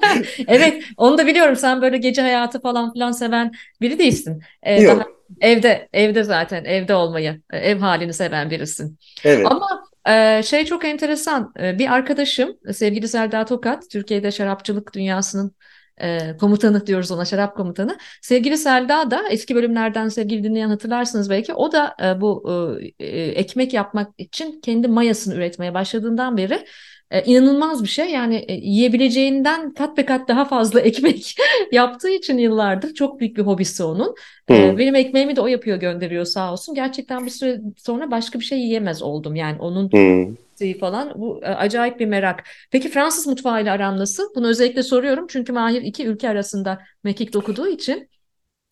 Evet, 0.48 0.82
onu 0.96 1.18
da 1.18 1.26
biliyorum. 1.26 1.56
Sen 1.56 1.82
böyle 1.82 1.98
gece 1.98 2.22
hayatı 2.22 2.60
falan 2.60 2.92
filan 2.92 3.12
seven 3.12 3.52
biri 3.80 3.98
değilsin. 3.98 4.42
Ee, 4.62 4.86
daha 4.86 4.96
Yok. 4.96 5.06
evde, 5.40 5.88
evde 5.92 6.24
zaten 6.24 6.64
evde 6.64 6.94
olmayı, 6.94 7.42
ev 7.52 7.78
halini 7.78 8.12
seven 8.14 8.50
birisin. 8.50 8.98
Evet. 9.24 9.46
Ama 9.50 9.66
e, 10.08 10.42
şey 10.42 10.64
çok 10.64 10.84
enteresan. 10.84 11.52
E, 11.60 11.78
Bir 11.78 11.92
arkadaşım, 11.94 12.56
sevgili 12.72 13.08
Selda 13.08 13.44
Tokat, 13.44 13.90
Türkiye'de 13.90 14.30
şarapçılık 14.32 14.94
dünyasının 14.94 15.54
e, 16.02 16.36
komutanı 16.40 16.86
diyoruz 16.86 17.10
ona, 17.10 17.24
şarap 17.24 17.56
komutanı. 17.56 17.98
Sevgili 18.22 18.58
Selda 18.58 19.10
da 19.10 19.28
eski 19.30 19.54
bölümlerden 19.54 20.08
sevgili 20.08 20.44
dinleyen 20.44 20.68
hatırlarsınız 20.68 21.30
belki. 21.30 21.54
O 21.54 21.72
da 21.72 21.96
e, 22.02 22.20
bu 22.20 22.50
e, 22.98 23.06
e, 23.06 23.28
ekmek 23.28 23.72
yapmak 23.74 24.14
için 24.18 24.60
kendi 24.60 24.88
mayasını 24.88 25.34
üretmeye 25.34 25.74
başladığından 25.74 26.36
beri 26.36 26.66
e, 27.10 27.22
inanılmaz 27.22 27.82
bir 27.82 27.88
şey. 27.88 28.10
Yani 28.10 28.36
e, 28.48 28.54
yiyebileceğinden 28.54 29.74
kat 29.74 29.96
be 29.96 30.04
kat 30.04 30.28
daha 30.28 30.44
fazla 30.44 30.80
ekmek 30.90 31.36
yaptığı 31.72 32.10
için 32.10 32.38
yıllardır 32.38 32.94
çok 32.94 33.20
büyük 33.20 33.36
bir 33.36 33.42
hobisi 33.42 33.84
onun. 33.84 34.14
E, 34.48 34.72
Hı. 34.72 34.78
benim 34.78 34.94
ekmeğimi 34.94 35.36
de 35.36 35.40
o 35.40 35.46
yapıyor 35.46 35.76
gönderiyor 35.76 36.24
sağ 36.24 36.52
olsun. 36.52 36.74
Gerçekten 36.74 37.26
bir 37.26 37.30
süre 37.30 37.60
sonra 37.76 38.10
başka 38.10 38.38
bir 38.40 38.44
şey 38.44 38.58
yiyemez 38.58 39.02
oldum. 39.02 39.34
Yani 39.34 39.60
onun 39.60 39.90
Hı. 39.92 40.34
şeyi 40.58 40.78
falan 40.78 41.12
bu 41.16 41.40
e, 41.42 41.46
acayip 41.46 42.00
bir 42.00 42.06
merak. 42.06 42.44
Peki 42.70 42.88
Fransız 42.88 43.26
mutfağıyla 43.26 43.72
aran 43.72 43.98
nasıl? 43.98 44.34
Bunu 44.34 44.48
özellikle 44.48 44.82
soruyorum 44.82 45.26
çünkü 45.28 45.52
Mahir 45.52 45.82
iki 45.82 46.06
ülke 46.06 46.28
arasında 46.28 46.78
mekik 47.04 47.32
dokuduğu 47.32 47.68
için. 47.68 48.08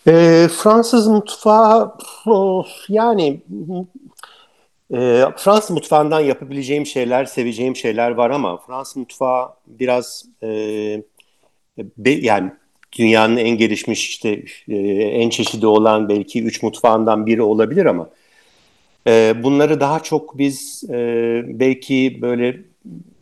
Ee, 0.07 0.49
Fransız 0.51 1.07
mutfağı 1.07 1.93
of, 2.27 2.67
yani 2.89 3.43
e, 4.95 5.25
Fransız 5.37 5.71
mutfağından 5.71 6.21
yapabileceğim 6.21 6.87
şeyler, 6.87 7.25
seveceğim 7.25 7.77
şeyler 7.77 8.11
var 8.11 8.31
ama 8.31 8.57
Fransız 8.67 8.97
mutfağı 8.97 9.49
biraz 9.67 10.25
e, 10.43 10.49
be- 11.79 12.11
yani 12.11 12.51
dünyanın 12.99 13.37
en 13.37 13.59
gelişmiş 13.59 14.09
işte 14.09 14.45
e, 14.69 14.77
en 15.03 15.31
çeşitli 15.31 15.67
olan 15.67 16.09
belki 16.09 16.43
üç 16.43 16.63
mutfağından 16.63 17.27
biri 17.27 17.43
olabilir 17.43 17.87
ama 17.87 18.11
e, 19.07 19.35
bunları 19.43 19.81
daha 19.81 20.01
çok 20.01 20.39
biz 20.39 20.85
e, 20.91 21.43
belki 21.47 22.19
böyle 22.23 22.57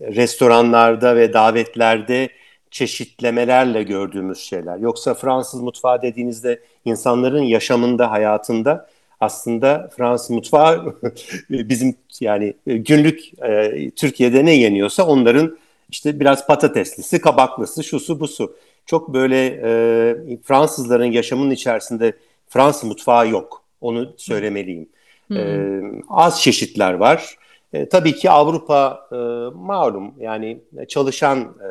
restoranlarda 0.01 1.17
ve 1.17 1.33
davetlerde 1.33 2.29
çeşitlemelerle 2.71 3.83
gördüğümüz 3.83 4.39
şeyler. 4.39 4.79
Yoksa 4.79 5.15
Fransız 5.15 5.61
mutfağı 5.61 6.03
dediğinizde 6.03 6.61
insanların 6.85 7.43
yaşamında, 7.43 8.11
hayatında 8.11 8.89
aslında 9.21 9.91
Fransız 9.97 10.31
mutfağı 10.31 10.95
bizim 11.51 11.95
yani 12.21 12.55
günlük 12.67 13.43
e, 13.43 13.91
Türkiye'de 13.91 14.45
ne 14.45 14.55
yeniyorsa 14.55 15.07
onların 15.07 15.59
işte 15.91 16.21
biraz 16.21 16.47
patateslisi, 16.47 17.21
kabaklısı, 17.21 17.85
şusu 17.85 18.21
busu. 18.21 18.57
Çok 18.87 19.15
böyle 19.15 19.47
e, 19.47 20.39
Fransızların 20.45 21.13
yaşamının 21.13 21.51
içerisinde 21.51 22.13
Fransız 22.49 22.85
mutfağı 22.85 23.29
yok. 23.29 23.63
Onu 23.81 24.13
söylemeliyim. 24.17 24.89
Hmm. 25.29 25.37
E, 25.37 25.81
az 26.09 26.43
çeşitler 26.43 26.93
var. 26.93 27.37
E, 27.73 27.89
tabii 27.89 28.15
ki 28.15 28.31
Avrupa 28.31 29.09
e, 29.13 29.17
malum 29.57 30.15
yani 30.21 30.61
çalışan 30.89 31.39
e, 31.41 31.69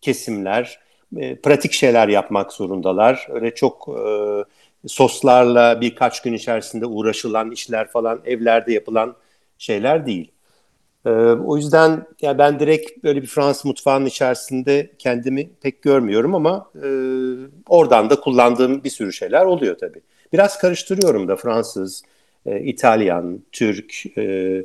kesimler 0.00 0.80
e, 1.16 1.36
pratik 1.36 1.72
şeyler 1.72 2.08
yapmak 2.08 2.52
zorundalar. 2.52 3.26
Öyle 3.30 3.54
çok 3.54 3.88
e, 3.88 4.04
soslarla 4.86 5.80
birkaç 5.80 6.22
gün 6.22 6.32
içerisinde 6.32 6.86
uğraşılan 6.86 7.50
işler 7.50 7.88
falan 7.88 8.20
evlerde 8.24 8.72
yapılan 8.72 9.16
şeyler 9.58 10.06
değil. 10.06 10.30
E, 11.06 11.10
o 11.10 11.56
yüzden 11.56 12.06
ya 12.22 12.38
ben 12.38 12.60
direkt 12.60 13.04
böyle 13.04 13.22
bir 13.22 13.26
Fransız 13.26 13.64
mutfağının 13.64 14.06
içerisinde 14.06 14.90
kendimi 14.98 15.50
pek 15.62 15.82
görmüyorum 15.82 16.34
ama 16.34 16.70
e, 16.74 16.88
oradan 17.68 18.10
da 18.10 18.20
kullandığım 18.20 18.84
bir 18.84 18.90
sürü 18.90 19.12
şeyler 19.12 19.44
oluyor 19.44 19.78
tabii. 19.78 20.00
Biraz 20.32 20.58
karıştırıyorum 20.58 21.28
da 21.28 21.36
Fransız, 21.36 22.02
e, 22.46 22.60
İtalyan, 22.60 23.40
Türk, 23.52 24.18
e, 24.18 24.62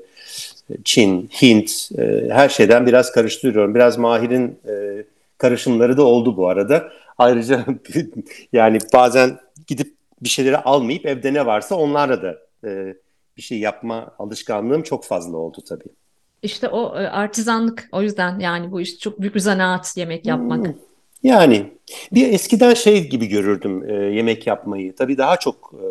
Çin, 0.84 1.30
Hint 1.42 1.90
e, 1.98 2.30
her 2.30 2.50
şeyden 2.50 2.86
biraz 2.86 3.12
karıştırıyorum. 3.12 3.76
Biraz 3.76 3.98
Mahir'in 3.98 4.60
e, 4.68 5.04
karışımları 5.38 5.98
da 5.98 6.04
oldu 6.04 6.38
bu 6.38 6.48
arada. 6.48 6.92
Ayrıca 7.18 7.66
yani 8.54 8.78
bazen 8.94 9.38
gidip 9.68 9.94
bir 10.26 10.30
şeyleri 10.30 10.58
almayıp 10.58 11.06
evde 11.06 11.34
ne 11.34 11.46
varsa 11.46 11.76
onlarla 11.76 12.22
da 12.22 12.38
e, 12.68 12.96
bir 13.38 13.42
şey 13.42 13.60
yapma 13.60 14.16
alışkanlığım 14.20 14.84
çok 14.84 15.06
fazla 15.06 15.38
oldu 15.38 15.58
tabii. 15.70 15.90
İşte 16.42 16.68
o 16.68 17.00
e, 17.00 17.08
artizanlık 17.08 17.90
o 17.92 18.02
yüzden 18.02 18.40
yani 18.40 18.72
bu 18.72 18.82
iş 18.82 19.00
çok 19.00 19.22
büyük 19.22 19.36
bir 19.36 19.40
zanaat 19.40 19.98
yemek 19.98 20.26
yapmak. 20.26 20.68
Hmm. 20.68 20.74
Yani 21.24 21.66
bir 22.12 22.34
eskiden 22.34 22.74
şey 22.74 23.10
gibi 23.10 23.28
görürdüm 23.28 23.90
e, 23.90 23.94
yemek 23.94 24.48
yapmayı. 24.48 24.96
Tabii 24.96 25.18
daha 25.18 25.38
çok 25.38 25.74
e, 25.74 25.86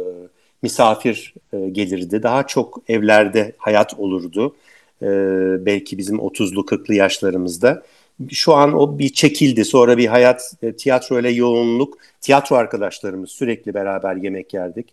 misafir 0.63 1.35
e, 1.53 1.69
gelirdi. 1.69 2.23
Daha 2.23 2.47
çok 2.47 2.83
evlerde 2.89 3.53
hayat 3.59 3.95
olurdu. 3.95 4.57
E, 5.03 5.07
belki 5.67 5.99
bizim 5.99 6.17
30'lu 6.17 6.61
40'lı 6.61 6.95
yaşlarımızda. 6.95 7.83
Şu 8.31 8.55
an 8.55 8.73
o 8.75 8.99
bir 8.99 9.09
çekildi. 9.09 9.65
Sonra 9.65 9.99
bir 9.99 10.07
hayat 10.07 10.55
e, 10.63 10.73
tiyatro 10.77 11.21
ile 11.21 11.31
yoğunluk. 11.31 11.99
Tiyatro 12.21 12.57
arkadaşlarımız 12.57 13.31
sürekli 13.31 13.75
beraber 13.75 14.17
yemek 14.17 14.55
yerdik. 14.55 14.87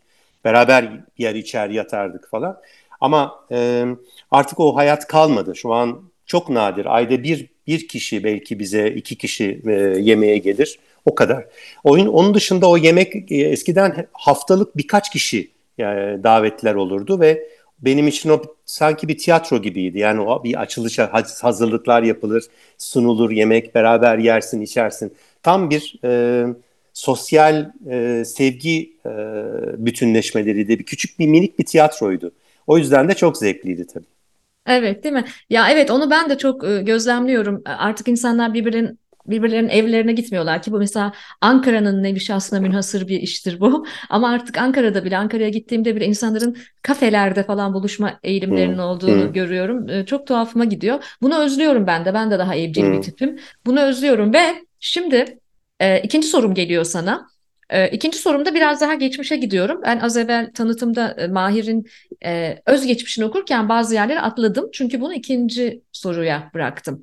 Beraber 0.46 0.90
yer 1.18 1.36
içer 1.36 1.70
yatardık 1.70 2.30
falan. 2.30 2.58
Ama 3.02 3.46
e, 3.52 3.86
artık 4.32 4.60
o 4.60 4.76
hayat 4.76 5.08
kalmadı. 5.08 5.56
Şu 5.56 5.74
an 5.74 6.02
çok 6.26 6.50
nadir. 6.50 6.96
Ayda 6.96 7.24
bir 7.24 7.50
bir 7.68 7.88
kişi 7.88 8.24
belki 8.24 8.60
bize 8.60 8.88
iki 8.88 9.16
kişi 9.16 9.62
e, 9.68 9.72
yemeğe 10.00 10.38
gelir. 10.38 10.80
O 11.06 11.16
kadar. 11.16 11.46
Oyun 11.84 12.08
onun 12.08 12.34
dışında 12.34 12.70
o 12.70 12.78
yemek 12.78 13.32
e, 13.32 13.36
eskiden 13.36 14.08
haftalık 14.14 14.78
birkaç 14.78 15.12
kişi 15.12 15.52
yani 15.78 16.00
e, 16.00 16.24
davetler 16.24 16.76
olurdu 16.76 17.20
ve 17.20 17.48
benim 17.82 18.08
için 18.08 18.30
o 18.30 18.42
sanki 18.66 19.08
bir 19.08 19.18
tiyatro 19.18 19.62
gibiydi. 19.62 20.00
Yani 20.00 20.22
o 20.22 20.44
bir 20.44 20.62
açılışa 20.62 21.10
hazırlıklar 21.42 22.04
yapılır, 22.04 22.44
sunulur, 22.78 23.32
yemek 23.32 23.76
beraber 23.76 24.18
yersin, 24.18 24.62
içersin. 24.62 25.14
Tam 25.44 25.70
bir 25.70 26.00
e, 26.04 26.46
sosyal 26.94 27.72
e, 27.90 28.26
sevgi 28.26 28.94
e, 29.06 29.12
bütünleşmeleriydi. 29.86 30.80
Bir 30.80 30.84
küçük 30.84 31.20
bir 31.20 31.28
minik 31.28 31.60
bir 31.60 31.66
tiyatroydu. 31.66 32.32
O 32.68 32.78
yüzden 32.78 33.10
de 33.10 33.14
çok 33.14 33.38
zevkliydi 33.38 33.88
tabii. 33.88 34.06
Evet, 34.66 35.04
değil 35.04 35.16
mi? 35.16 35.26
Ya 35.50 35.70
evet 35.70 35.92
onu 35.92 36.10
ben 36.10 36.30
de 36.30 36.38
çok 36.38 36.64
e, 36.64 36.82
gözlemliyorum. 36.82 37.62
Artık 37.66 38.08
insanlar 38.08 38.54
birbirinin 38.54 39.00
birbirlerinin 39.26 39.70
evlerine 39.70 40.14
gitmiyorlar 40.14 40.62
ki 40.62 40.72
bu 40.72 40.78
mesela 40.78 41.14
Ankara'nın 41.42 42.04
nevi 42.04 42.20
şahsına 42.20 42.60
münhasır 42.60 43.08
bir 43.08 43.20
iştir 43.20 43.60
bu. 43.60 43.86
Ama 44.10 44.30
artık 44.30 44.58
Ankara'da 44.58 45.06
bile 45.06 45.18
Ankara'ya 45.18 45.50
gittiğimde 45.50 45.96
bile 45.96 46.06
insanların 46.06 46.58
kafelerde 46.82 47.44
falan 47.44 47.74
buluşma 47.74 48.20
eğilimlerinin 48.24 48.74
hmm. 48.74 48.84
olduğunu 48.84 49.24
hmm. 49.24 49.34
görüyorum. 49.34 50.06
Çok 50.06 50.28
tuhafıma 50.28 50.66
gidiyor. 50.66 51.04
Bunu 51.22 51.38
özlüyorum 51.38 51.88
ben 51.88 52.06
de. 52.06 52.14
Ben 52.14 52.32
de 52.32 52.40
daha 52.40 52.56
evcil 52.56 52.84
hmm. 52.84 52.94
bir 52.94 53.02
tipim. 53.02 53.40
Bunu 53.66 53.82
özlüyorum 53.82 54.34
ve 54.34 54.66
şimdi 54.80 55.38
e, 55.80 56.00
ikinci 56.02 56.28
sorum 56.28 56.54
geliyor 56.54 56.84
sana. 56.84 57.32
E, 57.72 57.90
ikinci 57.90 58.18
sorumda 58.18 58.54
biraz 58.54 58.82
daha 58.82 58.94
geçmişe 58.94 59.36
gidiyorum. 59.36 59.82
Ben 59.86 60.00
az 60.00 60.18
evvel 60.18 60.52
tanıtımda 60.54 61.12
e, 61.12 61.28
Mahir'in 61.28 61.86
e, 62.26 62.62
özgeçmişini 62.66 63.26
okurken 63.26 63.70
bazı 63.70 63.96
yerleri 63.96 64.20
atladım. 64.20 64.70
Çünkü 64.74 65.02
bunu 65.02 65.14
ikinci 65.14 65.82
soruya 65.92 66.52
bıraktım. 66.54 67.02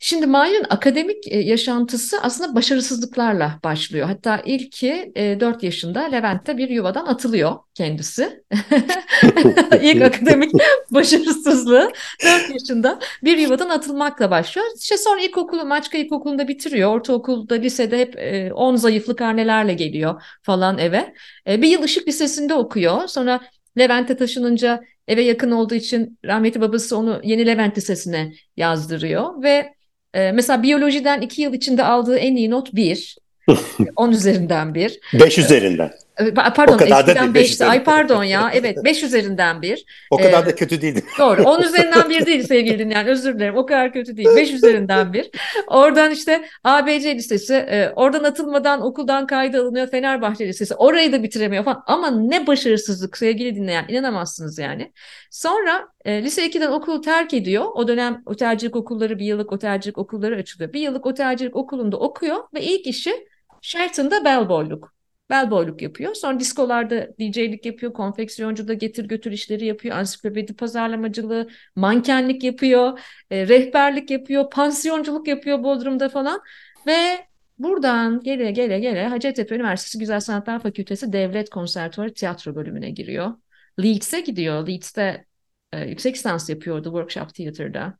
Şimdi 0.00 0.26
Mahir'in 0.26 0.66
akademik 0.70 1.32
e, 1.32 1.38
yaşantısı 1.38 2.20
aslında 2.22 2.54
başarısızlıklarla 2.54 3.60
başlıyor. 3.64 4.06
Hatta 4.06 4.42
ilki 4.44 5.12
e, 5.16 5.40
4 5.40 5.62
yaşında 5.62 6.00
Levent'te 6.00 6.56
bir 6.58 6.68
yuvadan 6.68 7.06
atılıyor 7.06 7.56
kendisi. 7.74 8.44
İlk 9.82 10.02
akademik 10.02 10.52
başarısızlığı 10.90 11.92
4 12.24 12.50
yaşında 12.50 12.98
bir 13.24 13.38
yuvadan 13.38 13.68
atılmakla 13.68 14.30
başlıyor. 14.30 14.66
İşte 14.80 14.96
sonra 14.96 15.20
ilkokulu, 15.20 15.64
Maçka 15.64 15.98
İlkokulu'nda 15.98 16.48
bitiriyor. 16.48 16.94
Ortaokulda, 16.94 17.54
lisede 17.54 17.98
hep 17.98 18.14
10 18.56 18.74
e, 18.74 18.76
zayıflı 18.76 19.16
karnelerle 19.16 19.74
geliyor 19.74 20.22
falan 20.42 20.78
eve. 20.78 21.14
E, 21.48 21.62
bir 21.62 21.68
yıl 21.68 21.84
Işık 21.84 22.08
Lisesi'nde 22.08 22.54
okuyor. 22.54 23.06
Sonra 23.06 23.40
Levent'e 23.78 24.16
taşınınca 24.16 24.80
eve 25.08 25.22
yakın 25.22 25.50
olduğu 25.50 25.74
için 25.74 26.18
rahmetli 26.24 26.60
babası 26.60 26.96
onu 26.96 27.20
Yeni 27.24 27.46
Levent 27.46 27.78
Lisesi'ne 27.78 28.32
yazdırıyor 28.56 29.42
ve 29.42 29.77
e, 30.14 30.32
mesela 30.32 30.62
biyolojiden 30.62 31.20
iki 31.20 31.42
yıl 31.42 31.54
içinde 31.54 31.84
aldığı 31.84 32.16
en 32.16 32.36
iyi 32.36 32.50
not 32.50 32.74
bir. 32.74 33.18
10 33.96 34.10
üzerinden 34.10 34.74
bir. 34.74 35.00
5 35.12 35.38
üzerinden. 35.38 35.90
Ee, 36.20 36.34
pardon 36.34 36.74
o 36.74 36.76
kadar 36.76 37.00
eskiden 37.00 37.32
5'ti. 37.32 37.64
Ay 37.64 37.84
pardon 37.84 38.24
ya. 38.24 38.50
Evet 38.54 38.84
5 38.84 39.02
üzerinden 39.02 39.62
bir. 39.62 39.84
O 40.10 40.16
kadar 40.16 40.42
ee, 40.42 40.46
da 40.46 40.54
kötü 40.54 40.82
değildi. 40.82 41.04
Doğru. 41.18 41.42
10 41.42 41.62
üzerinden 41.68 42.10
bir 42.10 42.26
değil 42.26 42.46
sevgili 42.46 42.78
dinleyen. 42.78 43.06
Özür 43.06 43.34
dilerim. 43.34 43.56
O 43.56 43.66
kadar 43.66 43.92
kötü 43.92 44.16
değil. 44.16 44.28
5 44.36 44.52
üzerinden 44.52 45.12
bir. 45.12 45.30
Oradan 45.66 46.10
işte 46.10 46.44
ABC 46.64 47.14
Lisesi. 47.14 47.54
E, 47.54 47.92
oradan 47.96 48.24
atılmadan 48.24 48.82
okuldan 48.82 49.26
kaydı 49.26 49.62
alınıyor. 49.62 49.86
Fenerbahçe 49.86 50.48
Lisesi. 50.48 50.74
Orayı 50.74 51.12
da 51.12 51.22
bitiremiyor 51.22 51.64
falan. 51.64 51.82
Ama 51.86 52.10
ne 52.10 52.46
başarısızlık 52.46 53.16
sevgili 53.16 53.56
dinleyen. 53.56 53.84
inanamazsınız 53.88 54.58
yani. 54.58 54.92
Sonra 55.30 55.88
e, 56.04 56.22
lise 56.22 56.46
2'den 56.46 56.70
okulu 56.70 57.00
terk 57.00 57.34
ediyor. 57.34 57.64
O 57.74 57.88
dönem 57.88 58.22
otelcilik 58.26 58.76
okulları 58.76 59.18
bir 59.18 59.24
yıllık 59.24 59.52
otelcilik 59.52 59.98
okulları 59.98 60.36
açılıyor. 60.36 60.72
Bir 60.72 60.80
yıllık 60.80 61.06
otelcilik 61.06 61.56
okulunda 61.56 61.96
okuyor 61.96 62.36
ve 62.54 62.62
ilk 62.62 62.86
işi 62.86 63.28
Sheraton'da 63.62 64.24
bellboyluk 64.24 64.97
bellboyluk 65.30 65.82
yapıyor. 65.82 66.14
Sonra 66.14 66.40
diskolarda 66.40 67.08
DJ'lik 67.18 67.66
yapıyor, 67.66 67.92
konfeksiyoncu 67.92 68.68
da 68.68 68.74
getir 68.74 69.04
götür 69.04 69.32
işleri 69.32 69.66
yapıyor, 69.66 69.96
ansiklopedi 69.96 70.56
pazarlamacılığı, 70.56 71.48
mankenlik 71.76 72.44
yapıyor, 72.44 73.00
e, 73.30 73.48
rehberlik 73.48 74.10
yapıyor, 74.10 74.50
pansiyonculuk 74.50 75.28
yapıyor 75.28 75.62
Bodrum'da 75.62 76.08
falan 76.08 76.40
ve 76.86 77.26
buradan 77.58 78.20
gele 78.20 78.50
gele 78.50 78.80
gele 78.80 79.06
Hacettepe 79.08 79.54
Üniversitesi 79.54 79.98
Güzel 79.98 80.20
Sanatlar 80.20 80.62
Fakültesi 80.62 81.12
Devlet 81.12 81.50
Konservatuarı 81.50 82.14
Tiyatro 82.14 82.54
bölümüne 82.54 82.90
giriyor. 82.90 83.34
Leeds'e 83.82 84.20
gidiyor. 84.20 84.66
Leeds'te 84.66 85.24
e, 85.72 85.84
yüksek 85.84 86.14
lisans 86.14 86.50
yapıyordu 86.50 86.84
Workshop 86.84 87.34
Theater'da. 87.34 87.98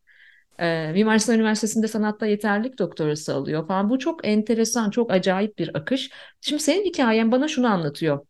E, 0.61 0.93
Mimar 0.93 1.19
Sinan 1.19 1.39
Üniversitesi'nde 1.39 1.89
sanatta 1.89 2.27
yeterlik 2.27 2.79
doktorası 2.79 3.35
alıyor 3.35 3.67
falan. 3.69 3.91
Bu 3.91 3.99
çok 3.99 4.27
enteresan, 4.27 4.91
çok 4.91 5.13
acayip 5.13 5.59
bir 5.59 5.77
akış. 5.79 6.11
Şimdi 6.41 6.63
senin 6.63 6.85
hikayen 6.85 7.33
bana 7.33 7.49
şunu 7.49 7.67
anlatıyor 7.69 8.27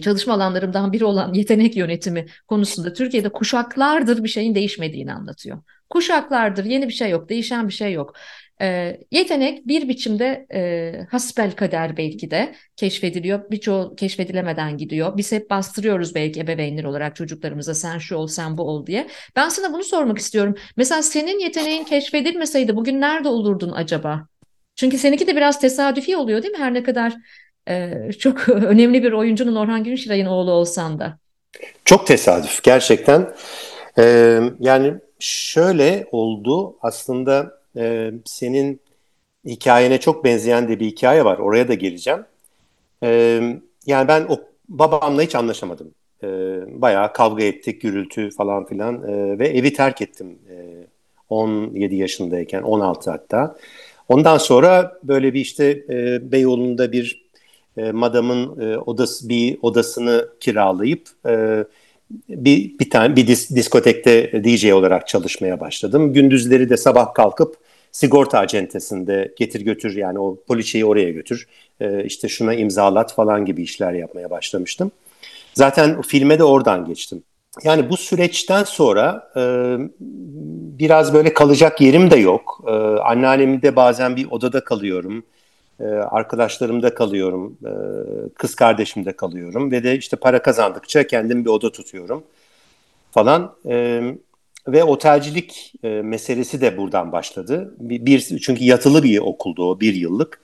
çalışma 0.00 0.34
alanlarımdan 0.34 0.92
biri 0.92 1.04
olan 1.04 1.32
yetenek 1.34 1.76
yönetimi 1.76 2.26
konusunda 2.48 2.92
Türkiye'de 2.92 3.28
kuşaklardır 3.28 4.24
bir 4.24 4.28
şeyin 4.28 4.54
değişmediğini 4.54 5.12
anlatıyor. 5.12 5.62
Kuşaklardır 5.90 6.64
yeni 6.64 6.88
bir 6.88 6.92
şey 6.92 7.10
yok, 7.10 7.28
değişen 7.28 7.68
bir 7.68 7.72
şey 7.72 7.92
yok. 7.92 8.14
E, 8.60 8.98
yetenek 9.10 9.66
bir 9.66 9.88
biçimde 9.88 10.46
e, 10.54 10.92
hasbel 11.10 11.52
kader 11.52 11.96
belki 11.96 12.30
de 12.30 12.54
keşfediliyor. 12.76 13.50
Birçoğu 13.50 13.96
keşfedilemeden 13.96 14.76
gidiyor. 14.76 15.16
Biz 15.16 15.32
hep 15.32 15.50
bastırıyoruz 15.50 16.14
belki 16.14 16.40
ebeveynler 16.40 16.84
olarak 16.84 17.16
çocuklarımıza 17.16 17.74
sen 17.74 17.98
şu 17.98 18.16
ol 18.16 18.26
sen 18.26 18.58
bu 18.58 18.62
ol 18.62 18.86
diye. 18.86 19.08
Ben 19.36 19.48
sana 19.48 19.72
bunu 19.72 19.84
sormak 19.84 20.18
istiyorum. 20.18 20.54
Mesela 20.76 21.02
senin 21.02 21.38
yeteneğin 21.38 21.84
keşfedilmeseydi 21.84 22.76
bugün 22.76 23.00
nerede 23.00 23.28
olurdun 23.28 23.72
acaba? 23.72 24.28
Çünkü 24.76 24.98
seninki 24.98 25.26
de 25.26 25.36
biraz 25.36 25.60
tesadüfi 25.60 26.16
oluyor 26.16 26.42
değil 26.42 26.52
mi? 26.54 26.58
Her 26.58 26.74
ne 26.74 26.82
kadar 26.82 27.14
e, 27.68 28.12
çok 28.12 28.48
önemli 28.48 29.02
bir 29.02 29.12
oyuncunun 29.12 29.56
Orhan 29.56 29.84
Günşiray'ın 29.84 30.26
oğlu 30.26 30.50
olsan 30.50 30.98
da. 30.98 31.18
Çok 31.84 32.06
tesadüf 32.06 32.62
gerçekten. 32.62 33.34
Ee, 33.98 34.40
yani 34.60 34.94
şöyle 35.18 36.06
oldu 36.12 36.76
aslında 36.82 37.58
e, 37.76 38.12
senin 38.24 38.80
hikayene 39.44 40.00
çok 40.00 40.24
benzeyen 40.24 40.68
de 40.68 40.80
bir 40.80 40.86
hikaye 40.86 41.24
var. 41.24 41.38
Oraya 41.38 41.68
da 41.68 41.74
geleceğim. 41.74 42.24
E, 43.02 43.40
yani 43.86 44.08
ben 44.08 44.26
o 44.28 44.40
babamla 44.68 45.22
hiç 45.22 45.34
anlaşamadım. 45.34 45.94
E, 46.22 46.28
bayağı 46.80 47.12
kavga 47.12 47.44
ettik, 47.44 47.82
gürültü 47.82 48.30
falan 48.30 48.66
filan 48.66 49.02
e, 49.02 49.38
ve 49.38 49.48
evi 49.48 49.72
terk 49.72 50.02
ettim. 50.02 50.38
E, 50.50 50.54
17 51.28 51.96
yaşındayken, 51.96 52.62
16 52.62 53.10
hatta. 53.10 53.56
Ondan 54.08 54.38
sonra 54.38 54.98
böyle 55.02 55.34
bir 55.34 55.40
işte 55.40 55.84
e, 55.88 56.32
Beyoğlu'nda 56.32 56.92
bir 56.92 57.27
e, 57.78 57.92
madamın 57.92 58.60
e, 58.60 58.78
odası 58.78 59.28
bir 59.28 59.58
odasını 59.62 60.28
kiralayıp 60.40 61.08
e, 61.28 61.64
bir 62.28 62.78
bir 62.78 62.90
tane 62.90 63.16
bir 63.16 63.26
dis, 63.26 63.50
diskotekte 63.50 64.44
DJ 64.44 64.64
olarak 64.64 65.08
çalışmaya 65.08 65.60
başladım. 65.60 66.12
Gündüzleri 66.12 66.70
de 66.70 66.76
sabah 66.76 67.14
kalkıp 67.14 67.56
sigorta 67.92 68.38
acentesinde 68.38 69.34
getir 69.36 69.60
götür 69.60 69.96
yani 69.96 70.18
o 70.18 70.36
poliçeyi 70.48 70.84
oraya 70.84 71.10
götür 71.10 71.46
e, 71.80 72.04
işte 72.04 72.28
şuna 72.28 72.54
imzalat 72.54 73.14
falan 73.14 73.44
gibi 73.44 73.62
işler 73.62 73.92
yapmaya 73.92 74.30
başlamıştım. 74.30 74.90
Zaten 75.54 76.02
filme 76.02 76.38
de 76.38 76.44
oradan 76.44 76.84
geçtim. 76.84 77.22
Yani 77.64 77.90
bu 77.90 77.96
süreçten 77.96 78.64
sonra 78.64 79.30
e, 79.36 79.42
biraz 80.78 81.14
böyle 81.14 81.34
kalacak 81.34 81.80
yerim 81.80 82.10
de 82.10 82.16
yok. 82.16 82.64
E, 82.66 82.70
anneannemde 83.00 83.76
bazen 83.76 84.16
bir 84.16 84.30
odada 84.30 84.64
kalıyorum. 84.64 85.24
E, 85.80 85.84
arkadaşlarımda 85.84 86.94
kalıyorum. 86.94 87.58
E, 87.64 87.72
kız 88.34 88.54
kardeşimde 88.54 89.12
kalıyorum. 89.12 89.70
Ve 89.70 89.84
de 89.84 89.96
işte 89.96 90.16
para 90.16 90.42
kazandıkça 90.42 91.06
kendim 91.06 91.44
bir 91.44 91.50
oda 91.50 91.72
tutuyorum 91.72 92.24
falan. 93.10 93.54
E, 93.68 94.02
ve 94.68 94.84
otelcilik 94.84 95.72
e, 95.82 95.88
meselesi 95.88 96.60
de 96.60 96.76
buradan 96.76 97.12
başladı. 97.12 97.74
Bir, 97.78 98.20
çünkü 98.20 98.64
yatılı 98.64 99.02
bir 99.02 99.18
okuldu 99.18 99.70
o 99.70 99.80
bir 99.80 99.94
yıllık. 99.94 100.40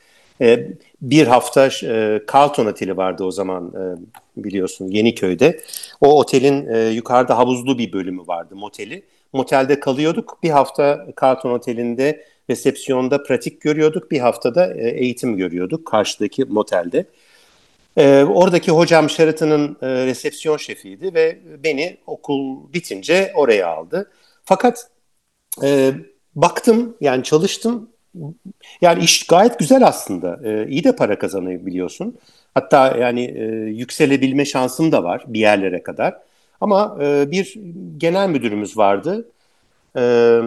Bir 1.02 1.26
hafta 1.26 1.66
e, 1.66 2.20
Carlton 2.32 2.66
Oteli 2.66 2.96
vardı 2.96 3.24
o 3.24 3.30
zaman 3.30 3.72
e, 3.74 4.44
biliyorsun 4.44 4.88
Yeniköy'de. 4.88 5.60
O 6.00 6.18
otelin 6.18 6.68
e, 6.68 6.88
yukarıda 6.88 7.38
havuzlu 7.38 7.78
bir 7.78 7.92
bölümü 7.92 8.22
vardı 8.26 8.56
moteli. 8.56 9.02
Motelde 9.32 9.80
kalıyorduk. 9.80 10.38
Bir 10.42 10.50
hafta 10.50 11.06
Carlton 11.22 11.50
Oteli'nde 11.50 12.24
resepsiyonda 12.50 13.22
pratik 13.22 13.60
görüyorduk. 13.60 14.10
Bir 14.10 14.18
haftada 14.18 14.74
e, 14.74 14.88
eğitim 14.88 15.36
görüyorduk 15.36 15.86
karşıdaki 15.86 16.44
motelde. 16.44 17.06
E, 17.96 18.24
oradaki 18.24 18.70
hocam 18.70 19.10
Sheraton'ın 19.10 19.76
e, 19.82 20.06
resepsiyon 20.06 20.56
şefiydi 20.56 21.14
ve 21.14 21.38
beni 21.64 21.96
okul 22.06 22.72
bitince 22.72 23.32
oraya 23.34 23.68
aldı. 23.68 24.10
Fakat 24.44 24.90
e, 25.62 25.92
baktım 26.34 26.96
yani 27.00 27.22
çalıştım. 27.22 27.90
Yani 28.80 29.04
iş 29.04 29.26
gayet 29.26 29.58
güzel 29.58 29.86
aslında. 29.86 30.40
E, 30.44 30.68
iyi 30.68 30.84
de 30.84 30.96
para 30.96 31.18
kazanıyor 31.18 31.66
biliyorsun. 31.66 32.18
Hatta 32.54 32.96
yani 32.96 33.22
yükselebilme 33.76 34.44
şansım 34.44 34.92
da 34.92 35.04
var 35.04 35.24
bir 35.26 35.40
yerlere 35.40 35.82
kadar. 35.82 36.16
Ama 36.60 37.00
bir 37.30 37.54
genel 37.96 38.28
müdürümüz 38.28 38.76
vardı. 38.76 39.28
E, 39.96 40.40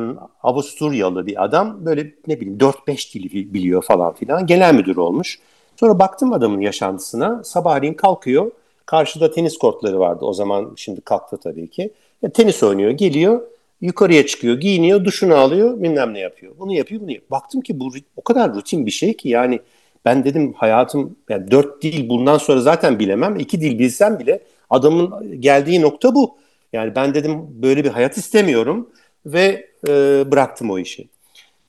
Avusturyalı 0.44 1.26
bir 1.26 1.44
adam. 1.44 1.86
Böyle 1.86 2.12
ne 2.28 2.40
bileyim 2.40 2.58
4-5 2.60 3.14
dili 3.14 3.54
biliyor 3.54 3.84
falan 3.84 4.14
filan. 4.14 4.46
Genel 4.46 4.74
müdür 4.74 4.98
olmuş. 4.98 5.40
Sonra 5.76 6.00
baktım 6.00 6.34
adamın 6.34 6.62
yaşantısına. 6.62 7.44
Sabahleyin 7.44 7.94
kalkıyor. 7.94 8.52
Karşıda 8.86 9.32
tenis 9.32 9.58
kortları 9.58 10.00
vardı 10.00 10.26
o 10.26 10.34
zaman. 10.34 10.74
Şimdi 10.76 11.02
kalktı 11.02 11.38
tabii 11.38 11.68
ki. 11.68 11.94
Ya, 12.22 12.30
tenis 12.30 12.64
oynuyor. 12.64 12.92
Geliyor. 12.92 13.42
Yukarıya 13.82 14.26
çıkıyor. 14.26 14.58
Giyiniyor. 14.58 15.06
Duşunu 15.06 15.36
alıyor. 15.36 15.82
Bilmem 15.82 16.14
ne 16.14 16.20
yapıyor. 16.20 16.54
Bunu 16.60 16.74
yapıyor. 16.74 17.02
Bunu 17.02 17.12
yapıyor. 17.12 17.32
Baktım 17.32 17.62
ki 17.62 17.80
bu 17.80 17.92
o 18.16 18.22
kadar 18.22 18.54
rutin 18.56 18.86
bir 18.86 18.92
şey 18.92 19.14
ki 19.14 19.30
yani 19.30 19.60
ben 20.06 20.24
dedim 20.24 20.54
hayatım 20.54 21.16
yani 21.30 21.52
dört 21.52 21.82
dil 21.82 22.10
bundan 22.10 22.38
sonra 22.38 22.62
zaten 22.62 23.00
bilemem. 23.00 23.40
iki 23.40 23.62
dil 23.62 23.80
bilsem 23.80 24.20
bile 24.20 24.40
adamın 24.70 25.42
geldiği 25.42 25.82
nokta 25.82 26.16
bu. 26.16 26.38
Yani 26.74 26.96
ben 26.96 27.14
dedim 27.14 27.48
böyle 27.50 27.84
bir 27.84 27.90
hayat 27.90 28.18
istemiyorum 28.18 28.90
ve 29.26 29.70
e, 29.88 29.92
bıraktım 30.32 30.72
o 30.72 30.80
işi. 30.80 31.10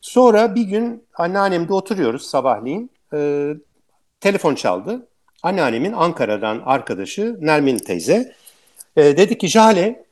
Sonra 0.00 0.54
bir 0.54 0.62
gün 0.62 1.04
anneannemde 1.14 1.72
oturuyoruz 1.72 2.22
sabahleyin. 2.22 2.90
E, 3.14 3.50
telefon 4.20 4.54
çaldı. 4.54 5.06
Anneannemin 5.42 5.92
Ankara'dan 5.92 6.62
arkadaşı 6.64 7.37
Nermin 7.40 7.78
teyze. 7.78 8.34
E, 8.96 9.16
dedi 9.16 9.38
ki 9.38 9.48
Jale, 9.48 10.04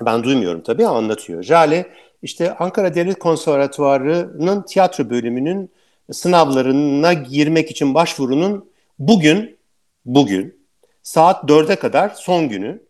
ben 0.00 0.22
duymuyorum 0.24 0.62
tabii 0.62 0.86
anlatıyor. 0.86 1.42
Jale 1.42 1.86
işte 2.22 2.54
Ankara 2.54 2.94
Devlet 2.94 3.18
Konservatuvarı'nın 3.18 4.62
tiyatro 4.62 5.10
bölümünün 5.10 5.70
sınavlarına 6.12 7.12
girmek 7.12 7.70
için 7.70 7.94
başvurunun 7.94 8.70
bugün, 8.98 9.58
bugün 10.04 10.66
saat 11.02 11.44
4'e 11.44 11.76
kadar 11.76 12.08
son 12.08 12.48
günü. 12.48 12.87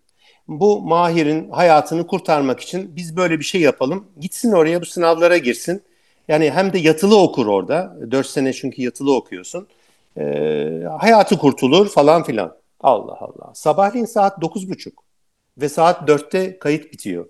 Bu 0.48 0.80
Mahir'in 0.80 1.50
hayatını 1.50 2.06
kurtarmak 2.06 2.60
için 2.60 2.96
biz 2.96 3.16
böyle 3.16 3.38
bir 3.38 3.44
şey 3.44 3.60
yapalım. 3.60 4.04
Gitsin 4.20 4.52
oraya 4.52 4.80
bu 4.80 4.86
sınavlara 4.86 5.38
girsin. 5.38 5.82
Yani 6.28 6.50
hem 6.50 6.72
de 6.72 6.78
yatılı 6.78 7.20
okur 7.22 7.46
orada. 7.46 7.96
4 8.10 8.26
sene 8.26 8.52
çünkü 8.52 8.82
yatılı 8.82 9.14
okuyorsun. 9.16 9.66
Ee, 10.18 10.82
hayatı 11.00 11.38
kurtulur 11.38 11.88
falan 11.88 12.22
filan. 12.22 12.56
Allah 12.80 13.18
Allah. 13.20 13.54
Sabahleyin 13.54 14.04
saat 14.04 14.42
9.30 14.42 14.92
ve 15.58 15.68
saat 15.68 16.08
4'te 16.08 16.58
kayıt 16.58 16.92
bitiyor. 16.92 17.26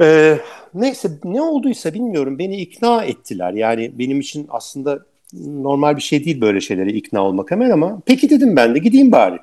Ee, 0.00 0.38
neyse 0.74 1.10
ne 1.24 1.42
olduysa 1.42 1.94
bilmiyorum 1.94 2.38
beni 2.38 2.56
ikna 2.56 3.04
ettiler. 3.04 3.52
Yani 3.52 3.98
benim 3.98 4.20
için 4.20 4.46
aslında 4.50 4.98
normal 5.42 5.96
bir 5.96 6.02
şey 6.02 6.24
değil 6.24 6.40
böyle 6.40 6.60
şeylere 6.60 6.90
ikna 6.90 7.24
olmak 7.24 7.50
hemen 7.50 7.70
ama 7.70 8.00
peki 8.06 8.30
dedim 8.30 8.56
ben 8.56 8.74
de 8.74 8.78
gideyim 8.78 9.12
bari. 9.12 9.38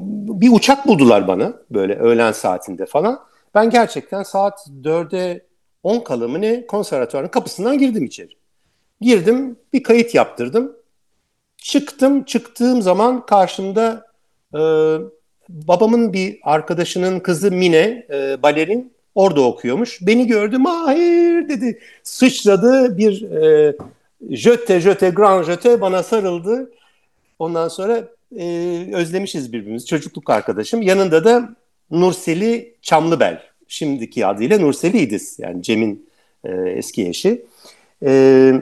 Bir 0.00 0.52
uçak 0.52 0.86
buldular 0.86 1.28
bana 1.28 1.52
böyle 1.70 1.94
öğlen 1.94 2.32
saatinde 2.32 2.86
falan. 2.86 3.20
Ben 3.54 3.70
gerçekten 3.70 4.22
saat 4.22 4.68
4'e 4.82 5.46
10 5.82 6.00
kala 6.00 6.28
mı 6.28 6.40
ne 6.40 6.66
konservatuvarın 6.66 7.28
kapısından 7.28 7.78
girdim 7.78 8.04
içeri. 8.04 8.30
Girdim 9.00 9.56
bir 9.72 9.82
kayıt 9.82 10.14
yaptırdım. 10.14 10.76
Çıktım 11.56 12.24
çıktığım 12.24 12.82
zaman 12.82 13.26
karşımda 13.26 14.06
e, 14.54 14.60
babamın 15.48 16.12
bir 16.12 16.38
arkadaşının 16.42 17.20
kızı 17.20 17.50
Mine 17.50 18.06
e, 18.10 18.42
balerin 18.42 18.92
orada 19.14 19.40
okuyormuş. 19.42 19.98
Beni 20.02 20.26
gördü 20.26 20.58
Mahir 20.58 21.48
dedi. 21.48 21.80
Sıçradı 22.02 22.98
bir 22.98 23.30
e, 23.30 23.76
jöte 24.30 24.80
jöte 24.80 25.10
grand 25.10 25.44
jöte 25.44 25.80
bana 25.80 26.02
sarıldı. 26.02 26.70
Ondan 27.38 27.68
sonra 27.68 28.04
e, 28.38 28.88
özlemişiz 28.92 29.52
birbirimizi. 29.52 29.86
Çocukluk 29.86 30.30
arkadaşım. 30.30 30.82
Yanında 30.82 31.24
da 31.24 31.56
Nurseli 31.90 32.74
Çamlıbel. 32.82 33.42
Şimdiki 33.68 34.26
adıyla 34.26 34.58
Nurseli 34.58 34.98
İdiz. 34.98 35.36
Yani 35.38 35.62
Cem'in 35.62 36.08
e, 36.44 36.50
eski 36.52 37.08
eşi. 37.08 37.44
E, 38.06 38.52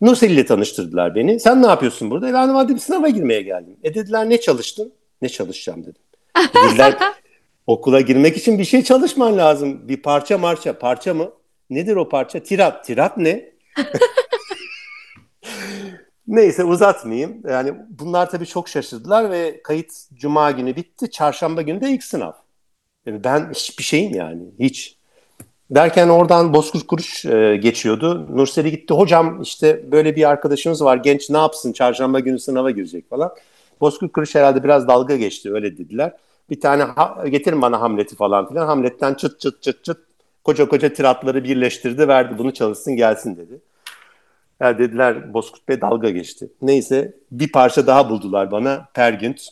Nurseli 0.00 0.32
ile 0.32 0.46
tanıştırdılar 0.46 1.14
beni. 1.14 1.40
Sen 1.40 1.62
ne 1.62 1.66
yapıyorsun 1.66 2.10
burada? 2.10 2.28
E, 2.28 2.34
ben 2.34 2.68
de 2.68 2.78
sınava 2.78 3.08
girmeye 3.08 3.42
geldim. 3.42 3.76
E 3.82 3.94
dediler 3.94 4.28
ne 4.28 4.40
çalıştın? 4.40 4.92
Ne 5.22 5.28
çalışacağım 5.28 5.82
dedim. 5.82 6.02
Dediler 6.54 6.96
okula 7.66 8.00
girmek 8.00 8.36
için 8.36 8.58
bir 8.58 8.64
şey 8.64 8.84
çalışman 8.84 9.38
lazım. 9.38 9.88
Bir 9.88 10.02
parça 10.02 10.38
marça. 10.38 10.78
Parça 10.78 11.14
mı? 11.14 11.30
Nedir 11.70 11.96
o 11.96 12.08
parça? 12.08 12.42
Tirap. 12.42 12.84
Tirap 12.84 13.16
ne? 13.16 13.50
Neyse 16.30 16.64
uzatmayayım. 16.64 17.42
Yani 17.48 17.74
bunlar 17.98 18.30
tabii 18.30 18.46
çok 18.46 18.68
şaşırdılar 18.68 19.30
ve 19.30 19.60
kayıt 19.62 19.92
cuma 20.14 20.50
günü 20.50 20.76
bitti. 20.76 21.10
Çarşamba 21.10 21.62
günü 21.62 21.80
de 21.80 21.90
ilk 21.90 22.04
sınav. 22.04 22.32
Yani 23.06 23.24
ben 23.24 23.50
hiçbir 23.54 23.84
şeyim 23.84 24.14
yani. 24.14 24.42
Hiç. 24.58 24.96
Derken 25.70 26.08
oradan 26.08 26.54
Bozkurt 26.54 26.86
Kuruş 26.86 27.24
e, 27.24 27.56
geçiyordu. 27.56 28.36
Nurseli 28.36 28.70
gitti. 28.70 28.94
Hocam 28.94 29.42
işte 29.42 29.92
böyle 29.92 30.16
bir 30.16 30.28
arkadaşımız 30.30 30.84
var. 30.84 30.96
Genç 30.96 31.30
ne 31.30 31.38
yapsın? 31.38 31.72
Çarşamba 31.72 32.20
günü 32.20 32.38
sınava 32.38 32.70
girecek 32.70 33.10
falan. 33.10 33.34
Bozkurt 33.80 34.12
Kuruş 34.12 34.34
herhalde 34.34 34.64
biraz 34.64 34.88
dalga 34.88 35.16
geçti. 35.16 35.52
Öyle 35.52 35.78
dediler. 35.78 36.12
Bir 36.50 36.60
tane 36.60 36.82
ha, 36.82 37.24
getirin 37.28 37.62
bana 37.62 37.80
Hamlet'i 37.80 38.16
falan 38.16 38.48
filan. 38.48 38.66
Hamlet'ten 38.66 39.14
çıt 39.14 39.40
çıt 39.40 39.62
çıt 39.62 39.84
çıt 39.84 39.98
koca 40.44 40.68
koca 40.68 40.92
tiratları 40.92 41.44
birleştirdi 41.44 42.08
verdi. 42.08 42.38
Bunu 42.38 42.54
çalışsın 42.54 42.96
gelsin 42.96 43.36
dedi. 43.36 43.60
Ya 44.60 44.78
dediler 44.78 45.34
Bozkurt 45.34 45.68
Bey 45.68 45.80
dalga 45.80 46.10
geçti. 46.10 46.50
Neyse 46.62 47.14
bir 47.32 47.52
parça 47.52 47.86
daha 47.86 48.10
buldular 48.10 48.50
bana 48.50 48.88
Pergünt. 48.94 49.48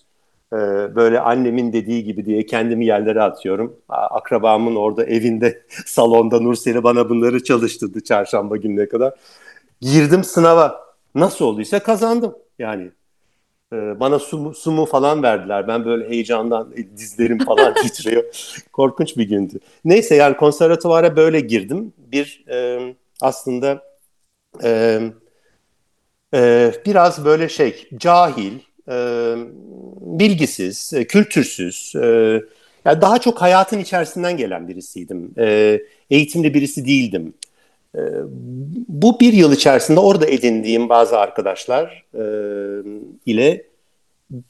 Ee, 0.52 0.56
böyle 0.94 1.20
annemin 1.20 1.72
dediği 1.72 2.04
gibi 2.04 2.26
diye 2.26 2.46
kendimi 2.46 2.86
yerlere 2.86 3.22
atıyorum. 3.22 3.76
Akrabamın 3.88 4.76
orada 4.76 5.04
evinde 5.04 5.62
salonda 5.86 6.40
Nurseli 6.40 6.82
bana 6.82 7.08
bunları 7.08 7.44
çalıştırdı 7.44 8.04
çarşamba 8.04 8.56
gününe 8.56 8.88
kadar. 8.88 9.14
Girdim 9.80 10.24
sınava. 10.24 10.88
Nasıl 11.14 11.44
olduysa 11.44 11.78
kazandım. 11.78 12.34
Yani 12.58 12.90
e, 13.72 14.00
bana 14.00 14.18
sumu, 14.18 14.54
sumu 14.54 14.86
falan 14.86 15.22
verdiler. 15.22 15.68
Ben 15.68 15.84
böyle 15.84 16.08
heyecandan 16.08 16.74
dizlerim 16.96 17.38
falan 17.38 17.74
titriyor. 17.82 18.24
Korkunç 18.72 19.16
bir 19.16 19.28
gündü. 19.28 19.58
Neyse 19.84 20.14
yani 20.14 20.36
konservatuvara 20.36 21.16
böyle 21.16 21.40
girdim. 21.40 21.92
Bir 21.98 22.44
e, 22.50 22.78
aslında 23.20 23.87
e, 24.64 25.00
e, 26.34 26.72
biraz 26.86 27.24
böyle 27.24 27.48
şey 27.48 27.88
cahil, 27.96 28.52
e, 28.88 29.34
bilgisiz, 30.00 30.92
e, 30.94 31.06
kültürsüz, 31.06 31.92
e, 31.96 32.40
yani 32.84 33.00
daha 33.00 33.18
çok 33.18 33.42
hayatın 33.42 33.78
içerisinden 33.78 34.36
gelen 34.36 34.68
birisiydim. 34.68 35.34
E, 35.38 35.80
eğitimli 36.10 36.54
birisi 36.54 36.86
değildim. 36.86 37.34
E, 37.94 38.00
bu 38.88 39.20
bir 39.20 39.32
yıl 39.32 39.52
içerisinde 39.52 40.00
orada 40.00 40.26
edindiğim 40.26 40.88
bazı 40.88 41.18
arkadaşlar 41.18 42.04
e, 42.14 42.24
ile 43.26 43.66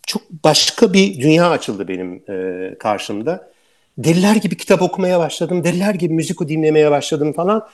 çok 0.06 0.22
başka 0.44 0.92
bir 0.92 1.20
dünya 1.20 1.50
açıldı 1.50 1.88
benim 1.88 2.22
e, 2.28 2.74
karşımda. 2.78 3.50
Deliler 3.98 4.36
gibi 4.36 4.56
kitap 4.56 4.82
okumaya 4.82 5.18
başladım, 5.18 5.64
deliler 5.64 5.94
gibi 5.94 6.14
müzik 6.14 6.40
dinlemeye 6.48 6.90
başladım 6.90 7.32
falan. 7.32 7.68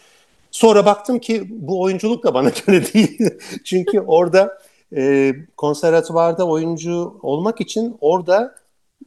Sonra 0.55 0.87
baktım 0.87 1.19
ki 1.19 1.47
bu 1.51 1.83
oyunculuk 1.83 2.25
da 2.25 2.35
bana 2.35 2.49
göre 2.67 2.93
değil. 2.95 3.31
Çünkü 3.65 4.01
orada 4.01 4.59
e, 4.97 5.33
konservatuvarda 5.57 6.49
oyuncu 6.49 7.19
olmak 7.23 7.61
için 7.61 7.97
orada 8.01 8.55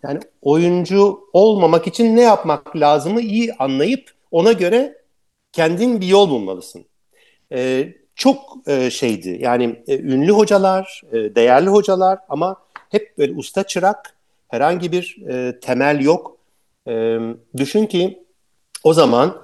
yani 0.03 0.19
oyuncu 0.41 1.19
olmamak 1.33 1.87
için 1.87 2.15
ne 2.15 2.21
yapmak 2.21 2.75
lazımı 2.75 3.21
iyi 3.21 3.53
anlayıp 3.53 4.11
ona 4.31 4.51
göre 4.51 4.97
kendin 5.51 6.01
bir 6.01 6.07
yol 6.07 6.29
bulmalısın. 6.29 6.85
E, 7.51 7.89
çok 8.15 8.57
e, 8.67 8.89
şeydi 8.89 9.37
yani 9.41 9.83
e, 9.87 9.99
ünlü 9.99 10.31
hocalar, 10.31 11.01
e, 11.11 11.35
değerli 11.35 11.69
hocalar 11.69 12.19
ama 12.29 12.55
hep 12.89 13.17
böyle 13.17 13.33
usta 13.33 13.63
çırak 13.63 14.15
herhangi 14.47 14.91
bir 14.91 15.17
e, 15.29 15.59
temel 15.59 15.99
yok. 16.01 16.37
E, 16.87 17.17
düşün 17.57 17.85
ki 17.85 18.23
o 18.83 18.93
zaman 18.93 19.41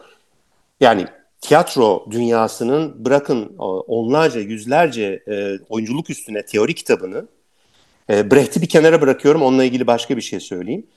yani 0.80 1.08
tiyatro 1.44 2.06
dünyasının 2.12 3.06
bırakın 3.06 3.56
onlarca, 3.88 4.40
yüzlerce 4.40 5.24
e, 5.28 5.60
oyunculuk 5.70 6.10
üstüne 6.10 6.46
teori 6.46 6.76
kitabını 6.76 7.28
e, 8.10 8.32
Brecht'i 8.32 8.62
bir 8.62 8.70
kenara 8.70 9.02
bırakıyorum. 9.02 9.42
Onunla 9.42 9.64
ilgili 9.64 9.88
başka 9.88 10.18
bir 10.18 10.22
şey 10.22 10.40
söyleyeyim. 10.40 10.88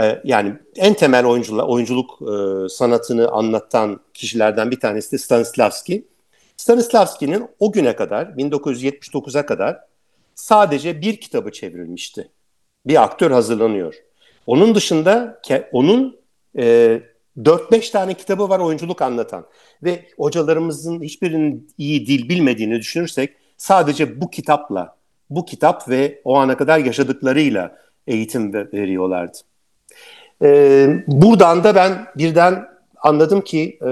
E, 0.00 0.20
yani 0.24 0.54
en 0.76 0.94
temel 0.94 1.26
oyunculuk, 1.26 1.68
oyunculuk 1.68 2.22
e, 2.22 2.68
sanatını 2.68 3.28
anlatan 3.28 4.00
kişilerden 4.14 4.70
bir 4.70 4.80
tanesi 4.80 5.12
de 5.12 5.18
Stanislavski. 5.18 6.06
Stanislavski'nin 6.56 7.44
o 7.58 7.72
güne 7.72 7.96
kadar 7.96 8.26
1979'a 8.26 9.46
kadar 9.46 9.78
sadece 10.34 11.00
bir 11.00 11.16
kitabı 11.16 11.52
çevrilmişti. 11.52 12.28
Bir 12.86 13.02
aktör 13.02 13.30
hazırlanıyor. 13.30 13.94
Onun 14.46 14.74
dışında 14.74 15.40
onun 15.72 16.20
e, 16.58 17.00
4-5 17.42 17.92
tane 17.92 18.14
kitabı 18.14 18.48
var 18.48 18.60
oyunculuk 18.60 19.02
anlatan. 19.02 19.46
Ve 19.82 20.04
hocalarımızın 20.16 21.02
hiçbirinin 21.02 21.68
iyi 21.78 22.06
dil 22.06 22.28
bilmediğini 22.28 22.78
düşünürsek 22.78 23.32
sadece 23.56 24.20
bu 24.20 24.30
kitapla, 24.30 24.96
bu 25.30 25.44
kitap 25.44 25.88
ve 25.88 26.20
o 26.24 26.36
ana 26.36 26.56
kadar 26.56 26.78
yaşadıklarıyla 26.78 27.78
eğitim 28.06 28.52
veriyorlardı. 28.52 29.38
Ee, 30.42 31.04
buradan 31.06 31.64
da 31.64 31.74
ben 31.74 32.06
birden 32.18 32.64
anladım 33.02 33.40
ki 33.40 33.78
e, 33.86 33.88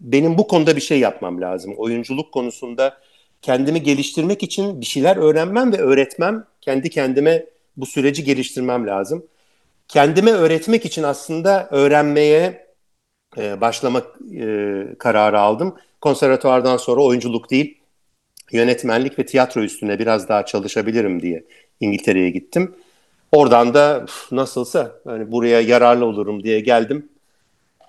benim 0.00 0.38
bu 0.38 0.48
konuda 0.48 0.76
bir 0.76 0.80
şey 0.80 0.98
yapmam 1.00 1.40
lazım. 1.40 1.74
Oyunculuk 1.76 2.32
konusunda 2.32 2.98
kendimi 3.42 3.82
geliştirmek 3.82 4.42
için 4.42 4.80
bir 4.80 4.86
şeyler 4.86 5.16
öğrenmem 5.16 5.72
ve 5.72 5.76
öğretmem, 5.76 6.44
kendi 6.60 6.90
kendime 6.90 7.46
bu 7.76 7.86
süreci 7.86 8.24
geliştirmem 8.24 8.86
lazım. 8.86 9.26
Kendime 9.88 10.30
öğretmek 10.30 10.84
için 10.84 11.02
aslında 11.02 11.68
öğrenmeye 11.70 12.67
e, 13.38 13.60
başlamak 13.60 14.06
e, 14.34 14.86
kararı 14.98 15.40
aldım. 15.40 15.74
Konservatuvardan 16.00 16.76
sonra 16.76 17.00
oyunculuk 17.02 17.50
değil, 17.50 17.78
yönetmenlik 18.52 19.18
ve 19.18 19.26
tiyatro 19.26 19.60
üstüne 19.60 19.98
biraz 19.98 20.28
daha 20.28 20.44
çalışabilirim 20.46 21.22
diye 21.22 21.44
İngiltere'ye 21.80 22.30
gittim. 22.30 22.74
Oradan 23.32 23.74
da 23.74 24.06
nasılsa 24.30 24.92
hani 25.04 25.32
buraya 25.32 25.60
yararlı 25.60 26.04
olurum 26.06 26.42
diye 26.42 26.60
geldim. 26.60 27.08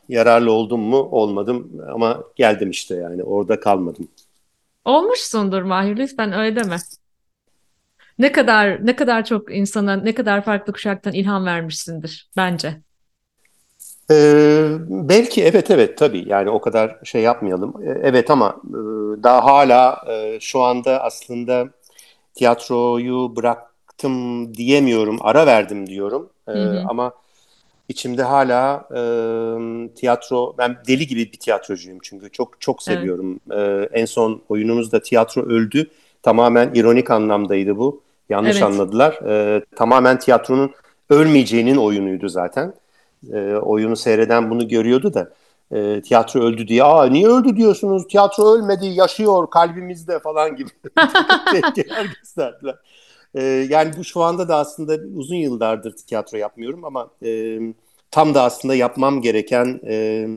Yararlı 0.10 0.52
oldum 0.52 0.82
mu? 0.82 0.98
Olmadım 0.98 1.82
ama 1.92 2.24
geldim 2.36 2.70
işte 2.70 2.96
yani 2.96 3.24
orada 3.24 3.60
kalmadım. 3.60 4.08
Olmuşsundur 4.86 5.62
Mahir 5.62 5.98
lütfen 5.98 6.34
öyle 6.34 6.56
deme. 6.56 6.78
Ne 8.20 8.32
kadar 8.32 8.86
ne 8.86 8.96
kadar 8.96 9.26
çok 9.26 9.56
insana 9.56 9.96
ne 9.96 10.16
kadar 10.16 10.46
farklı 10.46 10.74
kuşaktan 10.74 11.14
ilham 11.14 11.46
vermişsindir 11.46 12.30
bence. 12.38 12.82
Ee, 14.12 14.68
belki 14.90 15.44
evet 15.44 15.72
evet 15.72 15.98
tabii 15.98 16.24
yani 16.28 16.50
o 16.50 16.62
kadar 16.62 16.98
şey 17.04 17.22
yapmayalım. 17.22 17.74
Ee, 17.84 18.00
evet 18.04 18.32
ama 18.32 18.56
e, 18.70 18.74
daha 19.24 19.46
hala 19.46 20.04
e, 20.08 20.40
şu 20.40 20.62
anda 20.62 21.04
aslında 21.04 21.68
tiyatroyu 22.36 23.36
bıraktım 23.36 24.54
diyemiyorum, 24.54 25.18
ara 25.22 25.46
verdim 25.46 25.88
diyorum. 25.88 26.30
Ee, 26.48 26.52
hı 26.52 26.58
hı. 26.58 26.84
Ama 26.88 27.14
içimde 27.90 28.24
hala 28.24 28.88
e, 28.96 29.02
tiyatro, 29.96 30.56
ben 30.58 30.78
deli 30.88 31.08
gibi 31.08 31.32
bir 31.32 31.40
tiyatrocuyum 31.40 32.00
çünkü 32.02 32.32
çok 32.32 32.62
çok 32.62 32.84
seviyorum. 32.84 33.40
Evet. 33.52 33.90
Ee, 33.94 34.00
en 34.00 34.06
son 34.06 34.42
oyunumuzda 34.50 35.02
tiyatro 35.02 35.42
öldü. 35.42 35.90
Tamamen 36.24 36.74
ironik 36.74 37.12
anlamdaydı 37.12 37.78
bu. 37.78 38.02
Yanlış 38.30 38.56
evet. 38.56 38.64
anladılar. 38.64 39.20
Ee, 39.28 39.62
tamamen 39.76 40.20
tiyatronun 40.20 40.72
ölmeyeceğinin 41.10 41.78
oyunuydu 41.78 42.30
zaten 42.30 42.74
e, 43.34 43.56
oyunu 43.56 43.96
seyreden 43.96 44.50
bunu 44.50 44.68
görüyordu 44.68 45.14
da 45.14 45.30
e, 45.72 46.02
tiyatro 46.02 46.40
öldü 46.40 46.68
diye 46.68 46.84
aa 46.84 47.06
niye 47.06 47.28
öldü 47.28 47.56
diyorsunuz 47.56 48.08
tiyatro 48.08 48.54
ölmedi 48.54 48.86
yaşıyor 48.86 49.50
kalbimizde 49.50 50.20
falan 50.20 50.56
gibi 50.56 50.70
tepkiler 51.52 52.06
gösterdiler. 52.20 52.76
E, 53.36 53.44
yani 53.44 53.92
bu 53.98 54.04
şu 54.04 54.22
anda 54.22 54.48
da 54.48 54.56
aslında 54.56 54.98
uzun 55.16 55.36
yıllardır 55.36 55.92
tiyatro 55.92 56.38
yapmıyorum 56.38 56.86
ama 56.86 57.10
e, 57.26 57.60
tam 58.12 58.34
da 58.34 58.44
aslında 58.44 58.76
yapmam 58.76 59.22
gereken 59.22 59.80
e, 59.88 60.28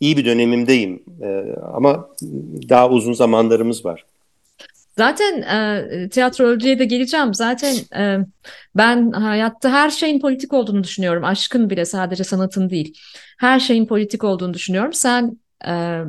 iyi 0.00 0.16
bir 0.16 0.24
dönemimdeyim 0.24 1.04
e, 1.22 1.56
ama 1.74 2.08
daha 2.68 2.88
uzun 2.88 3.12
zamanlarımız 3.12 3.84
var. 3.84 4.04
Zaten 4.98 5.42
e, 5.42 6.08
tiyatro 6.08 6.44
öldüğe 6.44 6.78
de 6.78 6.84
geleceğim. 6.84 7.34
Zaten 7.34 7.74
e, 7.96 8.18
ben 8.74 9.10
hayatta 9.10 9.72
her 9.72 9.90
şeyin 9.90 10.20
politik 10.20 10.52
olduğunu 10.52 10.84
düşünüyorum. 10.84 11.24
Aşkın 11.24 11.70
bile 11.70 11.84
sadece 11.84 12.24
sanatın 12.24 12.70
değil. 12.70 12.98
Her 13.38 13.60
şeyin 13.60 13.86
politik 13.86 14.24
olduğunu 14.24 14.54
düşünüyorum. 14.54 14.92
Sen 14.92 15.38
e, 15.66 16.02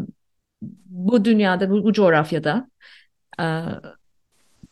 bu 0.85 1.25
dünyada, 1.25 1.69
bu, 1.69 1.83
bu 1.83 1.93
coğrafyada 1.93 2.69
e, 3.39 3.45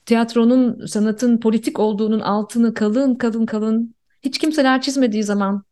tiyatronun, 0.06 0.86
sanatın 0.86 1.40
politik 1.40 1.80
olduğunun 1.80 2.20
altını 2.20 2.74
kalın 2.74 3.16
kalın 3.16 3.46
kalın 3.46 3.96
hiç 4.22 4.38
kimseler 4.38 4.82
çizmediği 4.82 5.24
zaman 5.24 5.64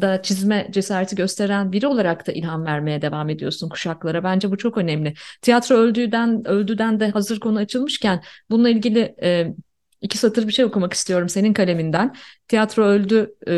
da 0.00 0.22
çizme 0.22 0.68
cesareti 0.70 1.16
gösteren 1.16 1.72
biri 1.72 1.86
olarak 1.86 2.26
da 2.26 2.32
ilham 2.32 2.64
vermeye 2.66 3.02
devam 3.02 3.28
ediyorsun 3.30 3.68
kuşaklara. 3.68 4.24
Bence 4.24 4.50
bu 4.50 4.58
çok 4.58 4.78
önemli. 4.78 5.14
Tiyatro 5.42 5.76
öldüğüden 5.76 6.48
öldüden 6.48 7.00
de 7.00 7.10
hazır 7.10 7.40
konu 7.40 7.58
açılmışken 7.58 8.22
bununla 8.50 8.70
ilgili 8.70 9.16
e, 9.22 9.54
iki 10.00 10.18
satır 10.18 10.48
bir 10.48 10.52
şey 10.52 10.64
okumak 10.64 10.92
istiyorum 10.92 11.28
senin 11.28 11.52
kaleminden. 11.52 12.14
Tiyatro 12.48 12.84
öldü 12.84 13.34
e, 13.48 13.54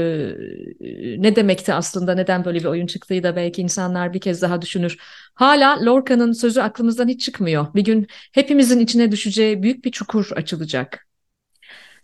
ne 1.22 1.36
demekti 1.36 1.74
aslında 1.74 2.14
neden 2.14 2.44
böyle 2.44 2.58
bir 2.58 2.64
oyun 2.64 2.86
çıktığı 2.86 3.22
da 3.22 3.36
belki 3.36 3.62
insanlar 3.62 4.14
bir 4.14 4.20
kez 4.20 4.42
daha 4.42 4.62
düşünür. 4.62 4.96
Hala 5.34 5.84
Lorca'nın 5.86 6.32
sözü 6.32 6.60
aklımızdan 6.60 7.08
hiç 7.08 7.24
çıkmıyor. 7.24 7.74
Bir 7.74 7.84
gün 7.84 8.06
hepimizin 8.32 8.80
içine 8.80 9.12
düşeceği 9.12 9.62
büyük 9.62 9.84
bir 9.84 9.90
çukur 9.90 10.30
açılacak. 10.36 11.07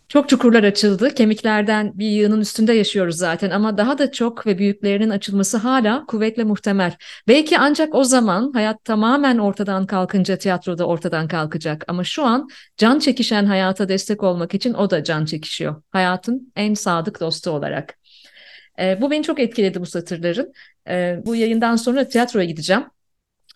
Çok 0.09 0.29
çukurlar 0.29 0.65
açıldı. 0.65 1.15
Kemiklerden 1.15 1.99
bir 1.99 2.07
yığının 2.07 2.41
üstünde 2.41 2.73
yaşıyoruz 2.73 3.17
zaten 3.17 3.51
ama 3.51 3.79
daha 3.79 3.99
da 3.99 4.13
çok 4.13 4.47
ve 4.47 4.59
büyüklerinin 4.59 5.11
açılması 5.11 5.57
hala 5.57 6.07
kuvvetle 6.07 6.45
muhtemel. 6.45 6.97
Belki 7.29 7.59
ancak 7.59 7.95
o 7.95 8.05
zaman 8.05 8.53
hayat 8.53 8.85
tamamen 8.85 9.39
ortadan 9.39 9.87
kalkınca 9.87 10.37
tiyatroda 10.37 10.87
ortadan 10.87 11.29
kalkacak. 11.29 11.85
Ama 11.89 12.05
şu 12.05 12.25
an 12.25 12.49
can 12.77 12.99
çekişen 12.99 13.45
hayata 13.45 13.89
destek 13.89 14.23
olmak 14.23 14.55
için 14.55 14.75
o 14.75 14.91
da 14.91 15.05
can 15.05 15.25
çekişiyor. 15.25 15.83
Hayatın 15.91 16.53
en 16.57 16.75
sadık 16.75 17.21
dostu 17.21 17.51
olarak. 17.51 17.99
E, 18.81 19.01
bu 19.01 19.11
beni 19.11 19.23
çok 19.23 19.41
etkiledi 19.41 19.81
bu 19.81 19.87
satırların. 19.87 20.53
E, 20.89 21.19
bu 21.27 21.37
yayından 21.37 21.77
sonra 21.77 22.09
tiyatroya 22.09 22.45
gideceğim. 22.45 22.85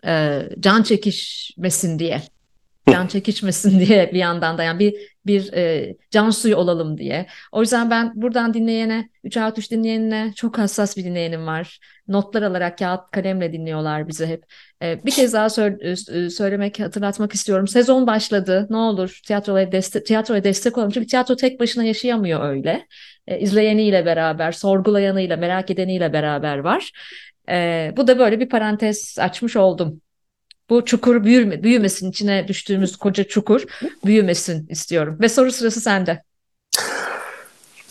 E, 0.05 0.41
can 0.59 0.83
çekişmesin 0.83 1.99
diye 1.99 2.21
can 2.91 3.07
çekişmesin 3.07 3.79
diye 3.85 4.11
bir 4.13 4.19
yandan 4.19 4.57
da 4.57 4.63
yani 4.63 4.79
bir 4.79 4.95
bir 5.25 5.53
e, 5.53 5.95
can 6.11 6.29
suyu 6.29 6.55
olalım 6.55 6.97
diye. 6.97 7.25
O 7.51 7.61
yüzden 7.61 7.89
ben 7.89 8.11
buradan 8.15 8.53
dinleyene, 8.53 9.09
3 9.23 9.37
out 9.37 9.57
3 9.57 9.71
dinleyenine 9.71 10.33
çok 10.35 10.57
hassas 10.57 10.97
bir 10.97 11.03
dinleyenim 11.03 11.47
var. 11.47 11.79
Notlar 12.07 12.41
alarak 12.41 12.77
kağıt 12.77 13.11
kalemle 13.11 13.53
dinliyorlar 13.53 14.07
bizi 14.07 14.25
hep. 14.27 14.43
E, 14.81 15.05
bir 15.05 15.11
kez 15.11 15.33
daha 15.33 15.45
sö- 15.45 16.25
e, 16.25 16.29
söylemek, 16.29 16.79
hatırlatmak 16.79 17.33
istiyorum. 17.33 17.67
Sezon 17.67 18.07
başladı. 18.07 18.67
Ne 18.69 18.77
olur 18.77 19.19
tiyatroya 19.27 19.71
destek, 19.71 20.05
tiyatroya 20.05 20.43
destek 20.43 20.77
olalım. 20.77 20.91
Çünkü 20.91 21.07
tiyatro 21.07 21.35
tek 21.35 21.59
başına 21.59 21.83
yaşayamıyor 21.83 22.49
öyle. 22.49 22.87
E, 23.27 23.39
izleyeniyle 23.39 24.05
beraber, 24.05 24.51
sorgulayanıyla, 24.51 25.37
merak 25.37 25.71
edeniyle 25.71 26.13
beraber 26.13 26.57
var. 26.57 26.91
E, 27.49 27.93
bu 27.97 28.07
da 28.07 28.19
böyle 28.19 28.39
bir 28.39 28.49
parantez 28.49 29.17
açmış 29.19 29.55
oldum 29.55 30.01
bu 30.69 30.85
çukur 30.85 31.23
büyüme, 31.23 31.63
büyümesin 31.63 32.09
içine 32.09 32.47
düştüğümüz 32.47 32.97
koca 32.97 33.23
çukur 33.23 33.63
büyümesin 34.05 34.67
istiyorum. 34.67 35.17
Ve 35.21 35.29
soru 35.29 35.51
sırası 35.51 35.81
sende. 35.81 36.23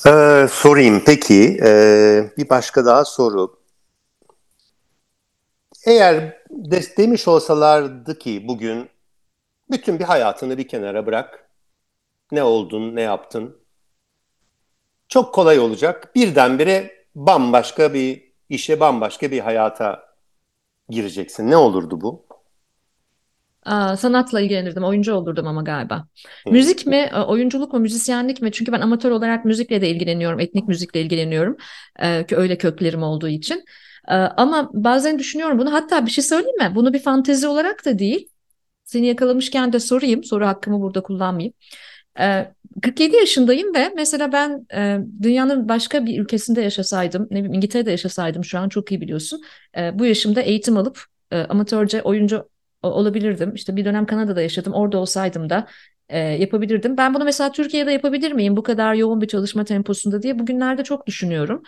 Ee, 0.07 0.47
sorayım 0.51 1.03
peki 1.07 1.59
ee, 1.62 2.31
bir 2.38 2.49
başka 2.49 2.87
daha 2.87 3.05
soru. 3.05 3.59
Eğer 5.87 6.37
de, 6.51 6.83
demiş 6.97 7.29
olsalardı 7.29 8.19
ki 8.19 8.45
bugün 8.49 8.88
bütün 9.71 9.99
bir 9.99 10.05
hayatını 10.05 10.59
bir 10.59 10.69
kenara 10.69 11.07
bırak. 11.07 11.49
Ne 12.33 12.43
oldun, 12.43 12.97
ne 12.97 13.03
yaptın? 13.03 13.59
Çok 15.09 15.35
kolay 15.35 15.59
olacak. 15.59 16.14
Birdenbire 16.14 17.05
bambaşka 17.14 17.95
bir 17.95 18.33
işe, 18.49 18.81
bambaşka 18.81 19.31
bir 19.31 19.41
hayata 19.41 20.14
gireceksin. 20.88 21.51
Ne 21.51 21.57
olurdu 21.57 22.01
bu? 22.01 22.28
Sanatla 23.96 24.40
ilgilenirdim, 24.40 24.85
oyuncu 24.85 25.14
olurdum 25.14 25.46
ama 25.46 25.62
galiba. 25.62 26.07
Müzik 26.46 26.87
mi, 26.87 27.11
oyunculuk 27.26 27.72
mu, 27.72 27.78
müzisyenlik 27.78 28.43
mi? 28.43 28.53
Çünkü 28.53 28.72
ben 28.72 28.80
amatör 28.80 29.11
olarak 29.11 29.45
müzikle 29.45 29.80
de 29.80 29.90
ilgileniyorum, 29.90 30.40
etnik 30.40 30.68
müzikle 30.68 31.01
ilgileniyorum. 31.01 31.57
öyle 32.30 32.59
köklerim 32.59 33.03
olduğu 33.03 33.28
için. 33.28 33.64
ama 34.36 34.70
bazen 34.72 35.18
düşünüyorum 35.18 35.59
bunu. 35.59 35.72
Hatta 35.72 36.07
bir 36.07 36.11
şey 36.11 36.24
söyleyeyim 36.24 36.59
mi? 36.59 36.72
Bunu 36.74 36.93
bir 36.93 36.99
fantezi 36.99 37.49
olarak 37.49 37.84
da 37.84 37.99
değil. 37.99 38.28
Seni 38.84 39.07
yakalamışken 39.07 39.72
de 39.72 39.80
sorayım. 39.80 40.24
Soru 40.24 40.47
hakkımı 40.47 40.80
burada 40.80 41.03
kullanmayayım. 41.03 41.55
47 42.82 43.16
yaşındayım 43.16 43.74
ve 43.74 43.93
mesela 43.97 44.32
ben 44.32 44.66
dünyanın 45.22 45.68
başka 45.68 46.07
bir 46.07 46.20
ülkesinde 46.20 46.62
yaşasaydım, 46.62 47.28
ne 47.30 47.36
bileyim 47.36 47.55
İngiltere'de 47.55 47.90
yaşasaydım 47.90 48.45
şu 48.45 48.59
an 48.59 48.68
çok 48.68 48.93
iyi 48.93 49.01
biliyorsun. 49.01 49.43
bu 49.95 50.07
yaşımda 50.07 50.40
eğitim 50.40 50.76
alıp 50.76 51.05
e, 51.30 51.38
amatörce 51.40 52.03
oyuncu 52.03 52.49
olabilirdim. 52.83 53.55
İşte 53.55 53.76
bir 53.76 53.85
dönem 53.85 54.07
Kanada'da 54.07 54.43
yaşadım. 54.43 54.72
Orada 54.72 54.99
olsaydım 54.99 55.51
da 55.51 55.66
e, 56.09 56.18
yapabilirdim. 56.18 56.97
Ben 56.97 57.14
bunu 57.14 57.24
mesela 57.24 57.53
Türkiye'de 57.53 57.93
yapabilir 57.93 58.33
miyim 58.33 58.57
bu 58.57 58.62
kadar 58.62 58.95
yoğun 58.95 59.20
bir 59.20 59.29
çalışma 59.29 59.64
temposunda 59.64 60.22
diye 60.22 60.39
bugünlerde 60.39 60.85
çok 60.85 61.07
düşünüyorum. 61.07 61.62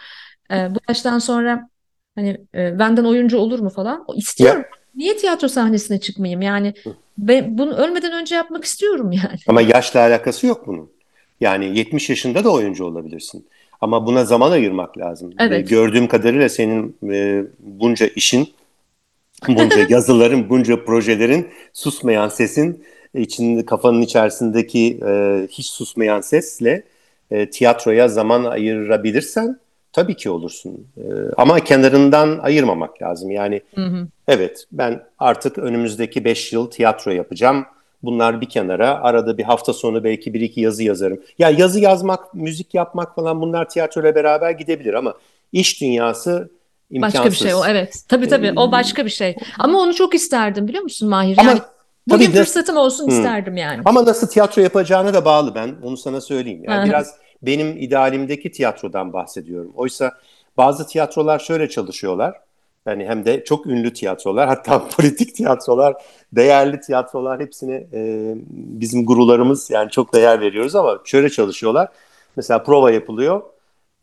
E, 0.50 0.54
bu 0.54 0.78
yaştan 0.88 1.18
sonra 1.18 1.68
hani 2.14 2.38
e, 2.54 2.78
benden 2.78 3.04
oyuncu 3.04 3.38
olur 3.38 3.58
mu 3.58 3.70
falan 3.70 4.04
istiyorum. 4.16 4.60
Ya. 4.60 4.80
Niye 4.94 5.16
tiyatro 5.16 5.48
sahnesine 5.48 6.00
çıkmayayım? 6.00 6.42
Yani 6.42 6.74
ben 7.18 7.58
bunu 7.58 7.74
ölmeden 7.74 8.12
önce 8.12 8.34
yapmak 8.34 8.64
istiyorum 8.64 9.12
yani. 9.12 9.38
Ama 9.46 9.60
yaşla 9.62 10.00
alakası 10.00 10.46
yok 10.46 10.66
bunun. 10.66 10.90
Yani 11.40 11.78
70 11.78 12.10
yaşında 12.10 12.44
da 12.44 12.52
oyuncu 12.52 12.84
olabilirsin. 12.84 13.46
Ama 13.80 14.06
buna 14.06 14.24
zaman 14.24 14.50
ayırmak 14.50 14.98
lazım. 14.98 15.30
Evet. 15.38 15.68
gördüğüm 15.68 16.08
kadarıyla 16.08 16.48
senin 16.48 16.96
e, 17.10 17.44
bunca 17.58 18.06
işin, 18.06 18.48
bunca 19.48 19.86
yazıların, 19.88 20.50
bunca 20.50 20.84
projelerin, 20.84 21.48
susmayan 21.72 22.28
sesin, 22.28 22.84
içinde 23.14 23.66
kafanın 23.66 24.02
içerisindeki 24.02 25.00
e, 25.06 25.46
hiç 25.50 25.66
susmayan 25.66 26.20
sesle 26.20 26.84
e, 27.30 27.50
tiyatroya 27.50 28.08
zaman 28.08 28.44
ayırabilirsen 28.44 29.60
tabii 29.92 30.16
ki 30.16 30.30
olursun. 30.30 30.86
E, 30.96 31.02
ama 31.36 31.60
kenarından 31.60 32.38
ayırmamak 32.38 33.02
lazım. 33.02 33.30
Yani 33.30 33.60
hı 33.74 33.84
hı. 33.84 34.08
evet 34.28 34.64
ben 34.72 35.02
artık 35.18 35.58
önümüzdeki 35.58 36.24
5 36.24 36.52
yıl 36.52 36.70
tiyatro 36.70 37.10
yapacağım 37.10 37.66
Bunlar 38.02 38.40
bir 38.40 38.48
kenara. 38.48 39.02
Arada 39.02 39.38
bir 39.38 39.42
hafta 39.42 39.72
sonu 39.72 40.04
belki 40.04 40.34
bir 40.34 40.40
iki 40.40 40.60
yazı 40.60 40.82
yazarım. 40.82 41.20
Ya 41.38 41.50
yazı 41.50 41.80
yazmak, 41.80 42.34
müzik 42.34 42.74
yapmak 42.74 43.14
falan 43.14 43.40
bunlar 43.40 43.68
tiyatroyla 43.68 44.14
beraber 44.14 44.50
gidebilir 44.50 44.94
ama 44.94 45.14
iş 45.52 45.80
dünyası 45.80 46.50
imkansız. 46.90 47.18
Başka 47.18 47.30
bir 47.30 47.36
şey 47.36 47.54
o 47.54 47.62
evet. 47.66 48.04
Tabii 48.08 48.28
tabii 48.28 48.52
o 48.56 48.72
başka 48.72 49.04
bir 49.04 49.10
şey. 49.10 49.36
Ama 49.58 49.78
onu 49.78 49.94
çok 49.94 50.14
isterdim 50.14 50.68
biliyor 50.68 50.82
musun 50.82 51.08
Mahir? 51.08 51.36
Yani 51.36 51.50
ama, 51.50 51.60
bugün 52.06 52.26
tabii 52.26 52.36
fırsatım 52.36 52.76
olsun 52.76 53.04
hmm. 53.04 53.12
isterdim 53.12 53.56
yani. 53.56 53.82
Ama 53.84 54.04
nasıl 54.04 54.26
tiyatro 54.26 54.62
yapacağına 54.62 55.14
da 55.14 55.24
bağlı 55.24 55.54
ben 55.54 55.74
onu 55.82 55.96
sana 55.96 56.20
söyleyeyim. 56.20 56.62
Yani 56.64 56.88
biraz 56.88 57.14
benim 57.42 57.76
idealimdeki 57.76 58.52
tiyatrodan 58.52 59.12
bahsediyorum. 59.12 59.72
Oysa 59.76 60.12
bazı 60.56 60.86
tiyatrolar 60.86 61.38
şöyle 61.38 61.68
çalışıyorlar. 61.68 62.34
Yani 62.86 63.06
hem 63.06 63.24
de 63.24 63.44
çok 63.44 63.66
ünlü 63.66 63.92
tiyatrolar 63.92 64.48
hatta 64.48 64.88
politik 64.96 65.34
tiyatrolar, 65.34 65.94
değerli 66.32 66.80
tiyatrolar 66.80 67.40
hepsine 67.40 67.86
e, 67.92 68.32
bizim 68.50 69.06
gurularımız 69.06 69.70
yani 69.70 69.90
çok 69.90 70.14
değer 70.14 70.40
veriyoruz 70.40 70.74
ama 70.74 70.98
şöyle 71.04 71.30
çalışıyorlar. 71.30 71.88
Mesela 72.36 72.62
prova 72.62 72.90
yapılıyor. 72.90 73.42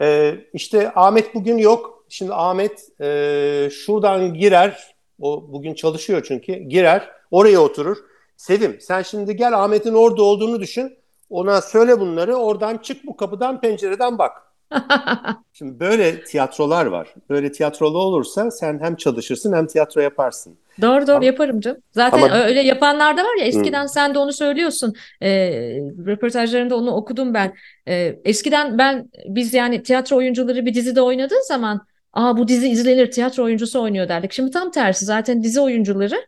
E, 0.01 0.35
işte 0.53 0.91
Ahmet 0.95 1.35
bugün 1.35 1.57
yok. 1.57 1.96
Şimdi 2.09 2.33
Ahmet 2.33 3.01
e, 3.01 3.69
şuradan 3.71 4.33
girer. 4.33 4.95
O 5.21 5.45
bugün 5.51 5.73
çalışıyor 5.73 6.23
çünkü. 6.27 6.53
Girer. 6.53 7.09
Oraya 7.31 7.59
oturur. 7.59 7.97
Sevim 8.37 8.77
sen 8.81 9.01
şimdi 9.01 9.35
gel 9.35 9.63
Ahmet'in 9.63 9.93
orada 9.93 10.23
olduğunu 10.23 10.59
düşün. 10.59 10.97
Ona 11.29 11.61
söyle 11.61 11.99
bunları. 11.99 12.35
Oradan 12.35 12.77
çık 12.77 13.07
bu 13.07 13.17
kapıdan 13.17 13.61
pencereden 13.61 14.17
bak. 14.17 14.31
Şimdi 15.53 15.79
böyle 15.79 16.23
tiyatrolar 16.23 16.85
var. 16.85 17.13
Böyle 17.29 17.51
tiyatrolu 17.51 17.97
olursa 17.97 18.51
sen 18.51 18.79
hem 18.81 18.95
çalışırsın 18.95 19.53
hem 19.53 19.67
tiyatro 19.67 20.01
yaparsın. 20.01 20.57
Doğru 20.81 21.07
doğru 21.07 21.15
ama, 21.15 21.25
yaparım 21.25 21.59
canım. 21.59 21.77
Zaten 21.91 22.21
ama, 22.21 22.35
öyle 22.35 22.61
yapanlar 22.61 23.17
da 23.17 23.23
var 23.23 23.39
ya 23.39 23.45
eskiden 23.45 23.81
hmm. 23.81 23.89
sen 23.89 24.13
de 24.13 24.19
onu 24.19 24.33
söylüyorsun. 24.33 24.93
E, 25.21 25.29
röportajlarında 26.05 26.75
onu 26.75 26.91
okudum 26.91 27.33
ben. 27.33 27.53
E, 27.87 28.19
eskiden 28.25 28.77
ben 28.77 29.09
biz 29.25 29.53
yani 29.53 29.83
tiyatro 29.83 30.15
oyuncuları 30.15 30.65
bir 30.65 30.73
dizide 30.73 31.01
oynadığı 31.01 31.43
zaman 31.47 31.81
Aa 32.17 32.37
bu 32.37 32.47
dizi 32.47 32.69
izlenir 32.69 33.11
tiyatro 33.11 33.43
oyuncusu 33.43 33.81
oynuyor 33.81 34.09
derdik. 34.09 34.31
Şimdi 34.31 34.51
tam 34.51 34.71
tersi 34.71 35.05
zaten 35.05 35.43
dizi 35.43 35.61
oyuncuları 35.61 36.27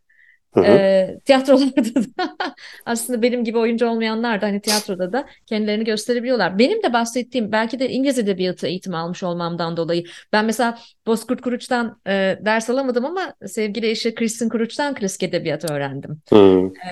e, 0.66 1.18
tiyatrolarda 1.26 1.96
da 1.96 2.36
aslında 2.86 3.22
benim 3.22 3.44
gibi 3.44 3.58
oyuncu 3.58 3.88
olmayanlar 3.88 4.42
da 4.42 4.46
hani 4.46 4.62
tiyatroda 4.62 5.14
da 5.14 5.26
kendilerini 5.46 5.84
gösterebiliyorlar. 5.84 6.60
Benim 6.60 6.84
de 6.84 6.94
bahsettiğim 6.94 7.52
belki 7.52 7.80
de 7.80 7.90
İngiliz 7.90 8.20
Edebiyatı 8.20 8.68
eğitimi 8.68 8.98
almış 8.98 9.24
olmamdan 9.24 9.78
dolayı. 9.78 10.04
Ben 10.34 10.46
mesela 10.46 10.78
Bozkurt 11.08 11.42
Kuruç'tan 11.42 12.00
e, 12.08 12.40
ders 12.46 12.70
alamadım 12.70 13.06
ama 13.06 13.34
sevgili 13.46 13.90
eşi 13.90 14.16
Kristin 14.16 14.50
Kuruç'tan 14.50 14.94
klasik 14.96 15.24
edebiyat 15.24 15.72
öğrendim. 15.72 16.22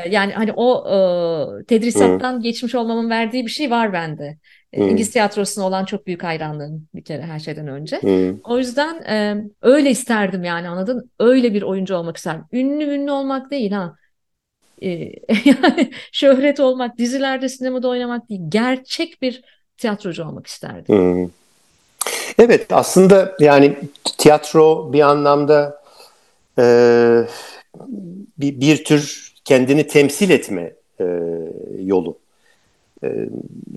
E, 0.05 0.09
yani 0.09 0.33
hani 0.33 0.53
o 0.55 0.87
e, 0.89 1.63
tedrisattan 1.63 2.41
geçmiş 2.41 2.75
olmamın 2.75 3.09
verdiği 3.09 3.45
bir 3.45 3.51
şey 3.51 3.71
var 3.71 3.93
bende. 3.93 4.37
Hmm. 4.73 4.89
İngiliz 4.89 5.11
tiyatrosuna 5.11 5.65
olan 5.65 5.85
çok 5.85 6.07
büyük 6.07 6.23
hayranlığım 6.23 6.87
bir 6.95 7.03
kere 7.03 7.21
her 7.21 7.39
şeyden 7.39 7.67
önce. 7.67 8.01
Hmm. 8.01 8.39
O 8.43 8.57
yüzden 8.57 9.01
e, 9.01 9.43
öyle 9.61 9.89
isterdim 9.89 10.43
yani 10.43 10.69
anladın? 10.69 11.11
Öyle 11.19 11.53
bir 11.53 11.61
oyuncu 11.61 11.95
olmak 11.95 12.17
isterdim. 12.17 12.45
Ünlü 12.51 12.83
ünlü 12.83 13.11
olmak 13.11 13.51
değil 13.51 13.71
ha. 13.71 13.95
E, 14.81 14.89
yani 15.45 15.91
şöhret 16.11 16.59
olmak, 16.59 16.97
dizilerde, 16.97 17.49
sinemada 17.49 17.87
oynamak 17.87 18.29
değil. 18.29 18.41
Gerçek 18.49 19.21
bir 19.21 19.41
tiyatrocu 19.77 20.23
olmak 20.23 20.47
isterdim. 20.47 20.95
Hmm. 20.95 21.29
Evet 22.39 22.73
aslında 22.73 23.35
yani 23.39 23.77
tiyatro 24.17 24.93
bir 24.93 25.01
anlamda 25.01 25.81
e, 26.59 26.63
bir, 28.37 28.61
bir 28.61 28.83
tür 28.83 29.33
kendini 29.45 29.87
temsil 29.87 30.29
etme 30.29 30.73
e, 30.99 31.05
yolu. 31.79 32.17
Ee, 33.03 33.29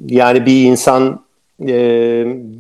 yani 0.07 0.47
bir 0.47 0.65
insan 0.65 1.25
e, 1.69 1.75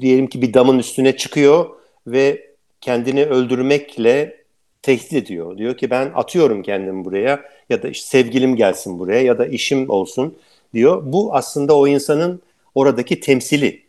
diyelim 0.00 0.26
ki 0.26 0.42
bir 0.42 0.54
damın 0.54 0.78
üstüne 0.78 1.16
çıkıyor 1.16 1.66
ve 2.06 2.50
kendini 2.80 3.24
öldürmekle 3.24 4.36
tehdit 4.82 5.12
ediyor. 5.12 5.58
Diyor 5.58 5.76
ki 5.76 5.90
ben 5.90 6.10
atıyorum 6.14 6.62
kendimi 6.62 7.04
buraya 7.04 7.40
ya 7.70 7.82
da 7.82 7.88
işte 7.88 8.06
sevgilim 8.06 8.56
gelsin 8.56 8.98
buraya 8.98 9.22
ya 9.22 9.38
da 9.38 9.46
işim 9.46 9.90
olsun 9.90 10.34
diyor. 10.74 11.02
Bu 11.04 11.34
aslında 11.34 11.76
o 11.76 11.86
insanın 11.86 12.42
oradaki 12.74 13.20
temsili. 13.20 13.82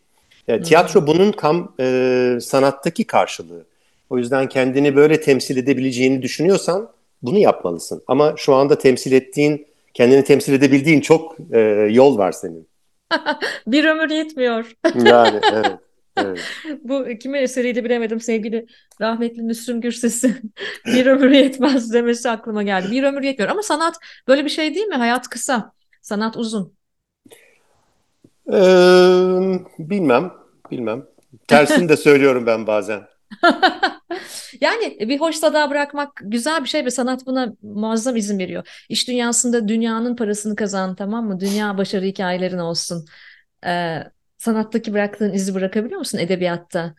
Yani 0.48 0.64
tiyatro 0.64 1.08
bunun 1.08 1.32
kam 1.32 1.74
e, 1.80 2.38
sanattaki 2.42 3.04
karşılığı. 3.04 3.66
O 4.10 4.18
yüzden 4.18 4.50
kendini 4.50 4.96
böyle 4.96 5.22
temsil 5.22 5.58
edebileceğini 5.58 6.22
düşünüyorsan 6.22 6.90
bunu 7.22 7.38
yapmalısın. 7.38 8.04
Ama 8.08 8.34
şu 8.38 8.54
anda 8.54 8.78
temsil 8.78 9.12
ettiğin 9.12 9.68
kendini 9.94 10.24
temsil 10.24 10.54
edebildiğin 10.54 11.02
çok 11.02 11.38
e, 11.54 11.60
yol 11.92 12.18
var 12.18 12.32
senin. 12.32 12.70
bir 13.68 13.86
ömür 13.86 14.10
yetmiyor. 14.10 14.76
yani 14.96 15.40
evet. 15.54 15.80
Evet. 16.18 16.40
Bu 16.84 17.06
kimin 17.20 17.42
eseriydi 17.42 17.84
bilemedim 17.84 18.20
sevgili 18.20 18.66
rahmetli 19.02 19.42
Müslüm 19.42 19.82
Gürses'in 19.82 20.54
bir 20.86 21.06
ömür 21.06 21.32
yetmez 21.32 21.94
demesi 21.94 22.30
aklıma 22.30 22.64
geldi. 22.64 22.92
Bir 22.92 23.04
ömür 23.04 23.24
yetmiyor 23.24 23.52
ama 23.52 23.64
sanat 23.64 23.96
böyle 24.28 24.46
bir 24.46 24.50
şey 24.50 24.76
değil 24.76 24.86
mi? 24.86 24.96
Hayat 24.96 25.30
kısa, 25.30 25.74
sanat 26.02 26.38
uzun. 26.38 26.74
Ee, 28.54 29.60
bilmem, 29.80 30.32
bilmem. 30.72 31.06
Tersini 31.48 31.90
de 31.90 31.98
söylüyorum 31.98 32.46
ben 32.46 32.68
bazen. 32.68 33.02
Yani 34.62 34.98
bir 35.10 35.20
hoş 35.20 35.36
sada 35.36 35.70
bırakmak 35.70 36.10
güzel 36.24 36.64
bir 36.64 36.70
şey 36.70 36.86
ve 36.86 36.92
sanat 36.92 37.26
buna 37.26 37.54
muazzam 37.62 38.16
izin 38.16 38.40
veriyor. 38.40 38.86
İş 38.90 39.08
dünyasında 39.08 39.68
dünyanın 39.68 40.16
parasını 40.16 40.56
kazan 40.56 40.96
tamam 40.96 41.28
mı? 41.28 41.40
Dünya 41.40 41.78
başarı 41.78 42.06
hikayelerin 42.06 42.58
olsun. 42.58 43.06
Ee, 43.66 44.04
sanattaki 44.38 44.94
bıraktığın 44.94 45.34
izi 45.34 45.56
bırakabiliyor 45.56 46.00
musun 46.00 46.18
edebiyatta? 46.18 46.96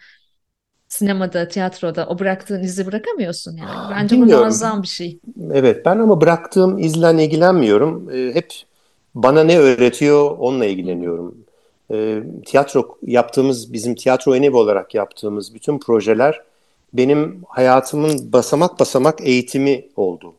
Sinemada, 0.89 1.49
tiyatroda 1.49 2.07
o 2.09 2.19
bıraktığın 2.19 2.63
izi 2.63 2.87
bırakamıyorsun 2.87 3.57
yani. 3.57 3.91
Bence 3.91 4.17
Bilmiyorum. 4.17 4.43
bu 4.43 4.45
muazzam 4.45 4.83
bir 4.83 4.89
şey. 4.89 5.21
Evet 5.53 5.87
ben 5.87 5.99
ama 5.99 6.21
bıraktığım 6.21 6.79
izle 6.79 7.25
ilgilenmiyorum. 7.25 8.11
Ee, 8.11 8.35
hep 8.35 8.53
bana 9.15 9.45
ne 9.45 9.59
öğretiyor 9.59 10.31
onunla 10.39 10.65
ilgileniyorum. 10.67 11.42
Ee, 11.93 12.23
tiyatro 12.47 12.99
yaptığımız, 13.03 13.73
bizim 13.73 13.95
tiyatro 13.95 14.37
enevi 14.37 14.57
olarak 14.57 14.95
yaptığımız 14.95 15.55
bütün 15.55 15.79
projeler 15.79 16.41
benim 16.93 17.43
hayatımın 17.49 18.33
basamak 18.33 18.81
basamak 18.81 19.21
eğitimi 19.21 19.85
oldu. 19.97 20.35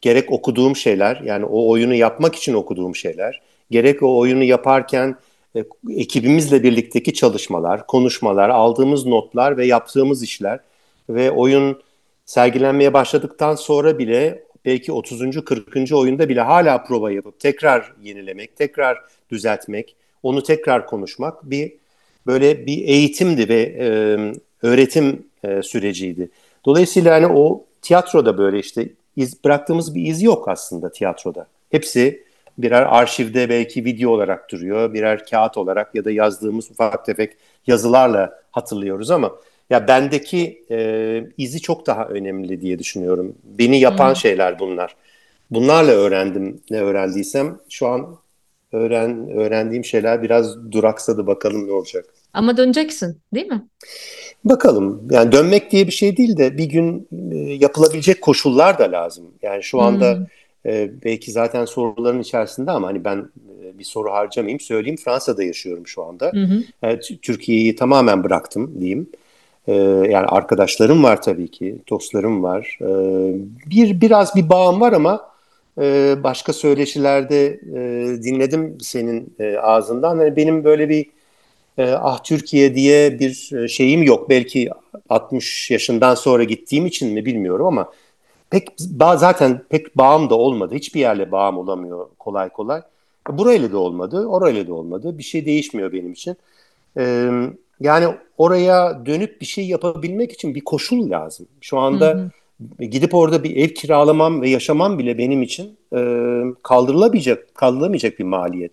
Gerek 0.00 0.32
okuduğum 0.32 0.76
şeyler 0.76 1.20
yani 1.24 1.44
o 1.44 1.68
oyunu 1.68 1.94
yapmak 1.94 2.34
için 2.34 2.54
okuduğum 2.54 2.96
şeyler, 2.96 3.42
gerek 3.70 4.02
o 4.02 4.18
oyunu 4.18 4.44
yaparken 4.44 5.16
e, 5.56 5.64
ekibimizle 5.90 6.62
birlikteki 6.62 7.14
çalışmalar, 7.14 7.86
konuşmalar, 7.86 8.48
aldığımız 8.48 9.06
notlar 9.06 9.56
ve 9.56 9.66
yaptığımız 9.66 10.22
işler 10.22 10.60
ve 11.08 11.30
oyun 11.30 11.82
sergilenmeye 12.26 12.94
başladıktan 12.94 13.54
sonra 13.54 13.98
bile 13.98 14.44
belki 14.64 14.92
30. 14.92 15.44
40. 15.44 15.92
oyunda 15.92 16.28
bile 16.28 16.40
hala 16.40 16.84
prova 16.84 17.10
yapıp 17.10 17.40
tekrar 17.40 17.92
yenilemek, 18.02 18.56
tekrar 18.56 18.98
düzeltmek, 19.30 19.96
onu 20.22 20.42
tekrar 20.42 20.86
konuşmak 20.86 21.50
bir 21.50 21.72
böyle 22.26 22.66
bir 22.66 22.88
eğitimdi 22.88 23.48
ve 23.48 23.60
e, 23.78 23.86
öğretim 24.62 25.26
e, 25.44 25.62
süreciydi. 25.62 26.28
Dolayısıyla 26.64 27.14
hani 27.14 27.26
o 27.26 27.64
tiyatroda 27.82 28.38
böyle 28.38 28.58
işte 28.58 28.88
iz, 29.16 29.44
bıraktığımız 29.44 29.94
bir 29.94 30.06
iz 30.06 30.22
yok 30.22 30.48
aslında 30.48 30.92
tiyatroda. 30.92 31.46
Hepsi 31.70 32.26
birer 32.58 32.82
arşivde 32.82 33.48
belki 33.48 33.84
video 33.84 34.10
olarak 34.10 34.50
duruyor, 34.50 34.94
birer 34.94 35.26
kağıt 35.26 35.56
olarak 35.56 35.94
ya 35.94 36.04
da 36.04 36.10
yazdığımız 36.10 36.70
ufak 36.70 37.06
tefek 37.06 37.32
yazılarla 37.66 38.42
hatırlıyoruz 38.50 39.10
ama 39.10 39.32
Ya 39.70 39.88
bendeki 39.88 40.64
e, 40.70 41.24
izi 41.38 41.60
çok 41.60 41.86
daha 41.86 42.04
önemli 42.04 42.60
diye 42.60 42.78
düşünüyorum. 42.78 43.34
Beni 43.44 43.80
yapan 43.80 44.08
hmm. 44.08 44.16
şeyler 44.16 44.58
bunlar. 44.58 44.96
Bunlarla 45.50 45.92
öğrendim 45.92 46.60
ne 46.70 46.80
öğrendiysem. 46.80 47.58
Şu 47.68 47.86
an 47.86 48.16
öğren 48.76 49.30
öğrendiğim 49.30 49.84
şeyler 49.84 50.22
biraz 50.22 50.72
duraksadı 50.72 51.26
bakalım 51.26 51.68
ne 51.68 51.72
olacak. 51.72 52.04
Ama 52.32 52.56
döneceksin 52.56 53.18
değil 53.34 53.46
mi? 53.46 53.62
Bakalım. 54.44 55.08
Yani 55.10 55.32
dönmek 55.32 55.70
diye 55.70 55.86
bir 55.86 55.92
şey 55.92 56.16
değil 56.16 56.36
de 56.36 56.58
bir 56.58 56.64
gün 56.64 57.08
e, 57.32 57.36
yapılabilecek 57.36 58.22
koşullar 58.22 58.78
da 58.78 58.92
lazım. 58.92 59.24
Yani 59.42 59.62
şu 59.62 59.80
anda 59.80 60.14
hmm. 60.14 60.72
e, 60.72 60.90
belki 61.04 61.32
zaten 61.32 61.64
soruların 61.64 62.20
içerisinde 62.20 62.70
ama 62.70 62.88
hani 62.88 63.04
ben 63.04 63.28
e, 63.64 63.78
bir 63.78 63.84
soru 63.84 64.12
harcamayayım 64.12 64.60
söyleyeyim. 64.60 64.98
Fransa'da 65.04 65.44
yaşıyorum 65.44 65.86
şu 65.86 66.02
anda. 66.02 66.32
Hmm. 66.32 66.90
E, 66.90 67.00
Türkiye'yi 67.00 67.76
tamamen 67.76 68.24
bıraktım 68.24 68.80
diyeyim. 68.80 69.10
E, 69.66 69.74
yani 69.74 70.26
arkadaşlarım 70.26 71.02
var 71.02 71.22
tabii 71.22 71.48
ki, 71.48 71.76
dostlarım 71.90 72.42
var. 72.42 72.78
E, 72.80 72.88
bir 73.70 74.00
biraz 74.00 74.36
bir 74.36 74.48
bağım 74.48 74.80
var 74.80 74.92
ama 74.92 75.35
e, 75.80 76.16
başka 76.22 76.52
söyleşilerde 76.52 77.46
e, 77.46 78.22
dinledim 78.22 78.78
senin 78.80 79.34
e, 79.38 79.56
ağzından. 79.58 80.20
Yani 80.20 80.36
benim 80.36 80.64
böyle 80.64 80.88
bir 80.88 81.06
e, 81.78 81.90
ah 81.92 82.24
Türkiye 82.24 82.74
diye 82.74 83.18
bir 83.18 83.68
şeyim 83.68 84.02
yok. 84.02 84.30
Belki 84.30 84.70
60 85.08 85.70
yaşından 85.70 86.14
sonra 86.14 86.44
gittiğim 86.44 86.86
için 86.86 87.12
mi 87.12 87.24
bilmiyorum 87.24 87.66
ama 87.66 87.92
pek 88.50 88.68
zaten 89.16 89.62
pek 89.68 89.96
bağım 89.96 90.30
da 90.30 90.34
olmadı. 90.34 90.74
Hiçbir 90.74 91.00
yerle 91.00 91.32
bağım 91.32 91.58
olamıyor 91.58 92.06
kolay 92.18 92.48
kolay. 92.48 92.82
Burayla 93.30 93.72
da 93.72 93.78
olmadı, 93.78 94.26
orayla 94.26 94.66
da 94.66 94.74
olmadı. 94.74 95.18
Bir 95.18 95.22
şey 95.22 95.46
değişmiyor 95.46 95.92
benim 95.92 96.12
için. 96.12 96.36
Ee, 96.98 97.30
yani 97.80 98.14
oraya 98.38 99.06
dönüp 99.06 99.40
bir 99.40 99.46
şey 99.46 99.66
yapabilmek 99.66 100.32
için 100.32 100.54
bir 100.54 100.60
koşul 100.60 101.10
lazım. 101.10 101.46
Şu 101.60 101.78
anda 101.78 102.08
hı 102.08 102.18
hı. 102.18 102.30
Gidip 102.78 103.14
orada 103.14 103.44
bir 103.44 103.56
ev 103.56 103.68
kiralamam 103.68 104.42
ve 104.42 104.48
yaşamam 104.48 104.98
bile 104.98 105.18
benim 105.18 105.42
için 105.42 105.76
e, 105.96 105.98
kaldırılamayacak 106.62 107.54
kaldırılamayacak 107.54 108.18
bir 108.18 108.24
maliyet. 108.24 108.72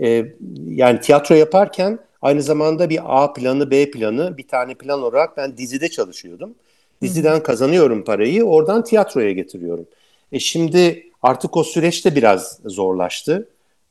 E, 0.00 0.26
yani 0.66 1.00
tiyatro 1.00 1.34
yaparken 1.34 1.98
Aynı 2.22 2.42
zamanda 2.42 2.90
bir 2.90 3.00
A 3.04 3.32
planı, 3.32 3.70
B 3.70 3.90
planı, 3.90 4.36
bir 4.36 4.48
tane 4.48 4.74
plan 4.74 5.02
olarak 5.02 5.36
ben 5.36 5.56
dizide 5.56 5.88
çalışıyordum. 5.88 6.54
Diziden 7.02 7.42
kazanıyorum 7.42 8.04
parayı, 8.04 8.44
oradan 8.44 8.84
tiyatroya 8.84 9.32
getiriyorum. 9.32 9.86
E 10.32 10.38
şimdi 10.38 11.06
artık 11.22 11.56
o 11.56 11.64
süreçte 11.64 12.14
biraz 12.14 12.60
zorlaştı. 12.64 13.48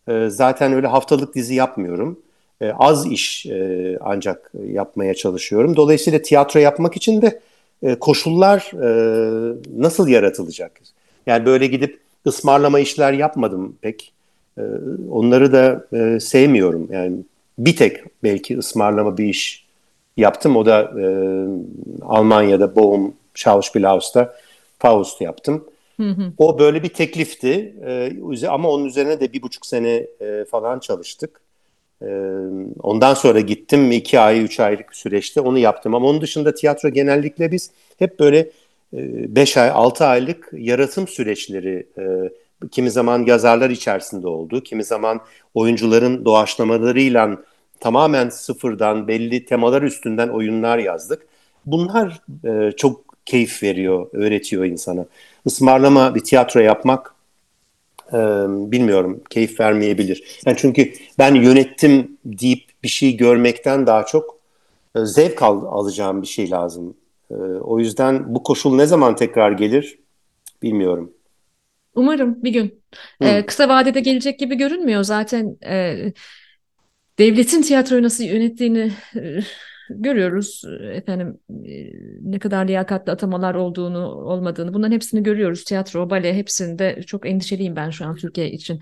E, 0.08 0.30
zaten 0.30 0.74
öyle 0.74 0.88
haftalık 0.88 1.36
dizi 1.36 1.56
yapmıyorum. 1.56 2.20
E, 2.62 2.72
az 2.72 3.12
iş 3.12 3.46
e, 3.46 3.98
ancak 4.02 4.52
yapmaya 4.68 5.14
çalışıyorum. 5.14 5.76
Dolayısıyla 5.76 6.22
tiyatro 6.22 6.60
yapmak 6.60 6.98
için 6.98 7.22
de 7.22 7.42
e, 7.84 7.96
koşullar 7.96 8.72
e, 8.74 9.54
nasıl 9.78 10.08
yaratılacak? 10.08 10.82
Yani 11.28 11.46
böyle 11.46 11.68
gidip 11.68 12.00
ısmarlama 12.28 12.80
işler 12.80 13.14
yapmadım 13.14 13.76
pek. 13.82 14.14
E, 14.58 14.62
onları 15.12 15.54
da 15.54 15.88
e, 15.98 16.20
sevmiyorum. 16.20 16.88
Yani 16.92 17.18
bir 17.58 17.76
tek 17.76 18.24
belki 18.24 18.58
ısmarlama 18.58 19.18
bir 19.18 19.26
iş 19.26 19.68
yaptım. 20.18 20.56
O 20.56 20.66
da 20.66 20.82
e, 20.82 21.06
Almanya'da 22.02 22.76
Bochum 22.76 23.14
Schauspielhaus'ta 23.34 24.36
Faust 24.80 25.22
yaptım. 25.22 25.64
Hı 25.98 26.10
hı. 26.10 26.32
O 26.38 26.60
böyle 26.60 26.84
bir 26.84 26.90
teklifti 26.90 27.76
ama 28.50 28.70
onun 28.70 28.86
üzerine 28.86 29.20
de 29.20 29.34
bir 29.34 29.42
buçuk 29.42 29.66
sene 29.66 30.08
e, 30.22 30.46
falan 30.52 30.80
çalıştık. 30.80 31.42
Ee, 32.02 32.08
ondan 32.84 33.14
sonra 33.14 33.40
gittim 33.40 33.92
iki 33.92 34.20
ay, 34.20 34.44
üç 34.44 34.60
aylık 34.60 34.96
süreçte 34.96 35.42
onu 35.42 35.60
yaptım. 35.60 35.96
Ama 35.96 36.08
onun 36.08 36.22
dışında 36.22 36.56
tiyatro 36.56 36.90
genellikle 36.90 37.52
biz 37.52 37.72
hep 38.00 38.20
böyle 38.20 38.38
e, 38.94 39.36
beş 39.36 39.58
ay, 39.58 39.70
altı 39.70 40.06
aylık 40.06 40.50
yaratım 40.54 41.08
süreçleri 41.08 41.88
e, 41.98 42.04
kimi 42.72 42.92
zaman 42.92 43.26
yazarlar 43.26 43.70
içerisinde 43.70 44.28
oldu, 44.28 44.64
kimi 44.64 44.84
zaman 44.84 45.22
oyuncuların 45.54 46.26
doğaçlamalarıyla 46.26 47.38
tamamen 47.80 48.30
sıfırdan 48.30 49.08
belli 49.08 49.46
temalar 49.46 49.82
üstünden 49.82 50.28
oyunlar 50.28 50.78
yazdık. 50.78 51.28
Bunlar 51.66 52.22
e, 52.46 52.72
çok 52.72 53.08
keyif 53.26 53.64
veriyor, 53.64 54.08
öğretiyor 54.14 54.66
insana. 54.66 55.06
Ismarlama 55.46 56.16
bir 56.16 56.24
tiyatro 56.24 56.60
yapmak 56.60 57.17
e, 58.14 58.18
bilmiyorum 58.72 59.24
keyif 59.30 59.60
vermeyebilir. 59.60 60.42
Yani 60.46 60.58
çünkü 60.60 60.94
ben 61.20 61.36
yönettim 61.36 62.18
deyip 62.26 62.64
bir 62.84 62.88
şey 62.88 63.18
görmekten 63.18 63.88
daha 63.88 64.06
çok 64.06 64.40
e, 64.96 65.06
zevk 65.06 65.44
al, 65.44 65.66
alacağım 65.66 66.22
bir 66.22 66.28
şey 66.28 66.52
lazım. 66.52 66.98
E, 67.32 67.36
o 67.62 67.80
yüzden 67.80 68.36
bu 68.36 68.44
koşul 68.44 68.76
ne 68.76 68.86
zaman 68.86 69.16
tekrar 69.16 69.52
gelir 69.52 70.00
bilmiyorum. 70.62 71.14
Umarım 71.96 72.44
bir 72.44 72.52
gün. 72.52 72.84
Ee, 73.22 73.46
kısa 73.46 73.70
vadede 73.70 74.00
gelecek 74.00 74.40
gibi 74.40 74.56
görünmüyor 74.56 75.04
zaten. 75.04 75.58
E, 75.66 75.96
devletin 77.20 77.62
tiyatroyu 77.62 78.04
nasıl 78.04 78.24
yönettiğini 78.24 78.92
görüyoruz. 79.90 80.64
Efendim 80.82 81.40
e, 81.50 81.92
ne 82.22 82.40
kadar 82.40 82.68
liyakatli 82.68 83.12
atamalar 83.12 83.56
olduğunu, 83.56 84.06
olmadığını 84.08 84.74
bunların 84.74 84.96
hepsini 84.96 85.24
görüyoruz. 85.24 85.64
Tiyatro, 85.64 86.10
bale 86.10 86.34
hepsinde 86.34 87.04
çok 87.06 87.26
endişeliyim 87.30 87.76
ben 87.76 87.90
şu 87.90 88.06
an 88.06 88.16
Türkiye 88.16 88.52
için. 88.52 88.80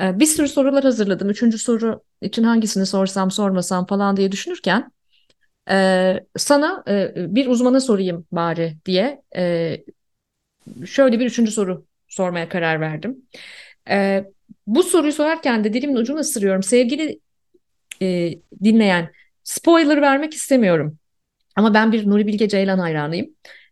E, 0.00 0.18
bir 0.18 0.26
sürü 0.26 0.48
sorular 0.48 0.84
hazırladım. 0.84 1.30
Üçüncü 1.30 1.58
soru 1.58 2.02
için 2.22 2.42
hangisini 2.42 2.86
sorsam 2.86 3.30
sormasam 3.30 3.86
falan 3.86 4.16
diye 4.16 4.32
düşünürken 4.32 4.92
e, 5.70 6.20
sana 6.36 6.84
e, 6.88 7.12
bir 7.16 7.46
uzmana 7.46 7.80
sorayım 7.80 8.26
bari 8.32 8.76
diye 8.86 9.22
e, 9.36 9.76
şöyle 10.86 11.20
bir 11.20 11.26
üçüncü 11.26 11.52
soru 11.52 11.86
sormaya 12.08 12.48
karar 12.48 12.80
verdim. 12.80 13.16
E, 13.90 14.24
bu 14.66 14.82
soruyu 14.82 15.12
sorarken 15.12 15.64
de 15.64 15.72
dilimin 15.74 15.96
ucunu 15.96 16.18
ısırıyorum. 16.18 16.62
Sevgili 16.62 17.20
e, 18.02 18.34
dinleyen, 18.64 19.12
spoiler 19.44 20.02
vermek 20.02 20.34
istemiyorum. 20.34 20.98
Ama 21.56 21.74
ben 21.74 21.92
bir 21.92 22.10
Nuri 22.10 22.26
Bilge 22.26 22.48
Ceylan 22.48 22.78
hayranıyım. 22.78 23.26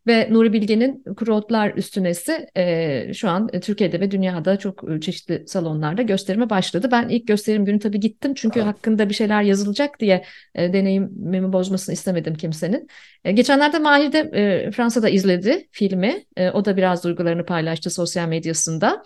Ve 0.06 0.28
Nuri 0.30 0.52
Bilge'nin 0.52 1.04
Kuru 1.16 1.34
Otlar 1.34 1.72
Üstünesi 1.76 2.46
e, 2.56 3.14
şu 3.14 3.28
an 3.28 3.48
Türkiye'de 3.62 4.00
ve 4.00 4.10
dünyada 4.10 4.58
çok 4.58 5.02
çeşitli 5.02 5.44
salonlarda 5.46 6.02
gösterime 6.02 6.50
başladı. 6.50 6.88
Ben 6.92 7.08
ilk 7.08 7.26
gösterim 7.26 7.64
günü 7.64 7.78
tabii 7.78 8.00
gittim 8.00 8.34
çünkü 8.34 8.60
hakkında 8.60 9.08
bir 9.08 9.14
şeyler 9.14 9.42
yazılacak 9.42 10.00
diye 10.00 10.24
e, 10.54 10.72
deneyimimi 10.72 11.52
bozmasını 11.52 11.92
istemedim 11.92 12.34
kimsenin. 12.34 12.88
E, 13.24 13.32
geçenlerde 13.32 13.78
Mahir 13.78 14.12
de 14.12 14.18
e, 14.18 14.70
Fransa'da 14.70 15.08
izledi 15.08 15.68
filmi. 15.70 16.24
E, 16.36 16.50
o 16.50 16.64
da 16.64 16.76
biraz 16.76 17.04
duygularını 17.04 17.44
paylaştı 17.44 17.90
sosyal 17.90 18.28
medyasında. 18.28 19.02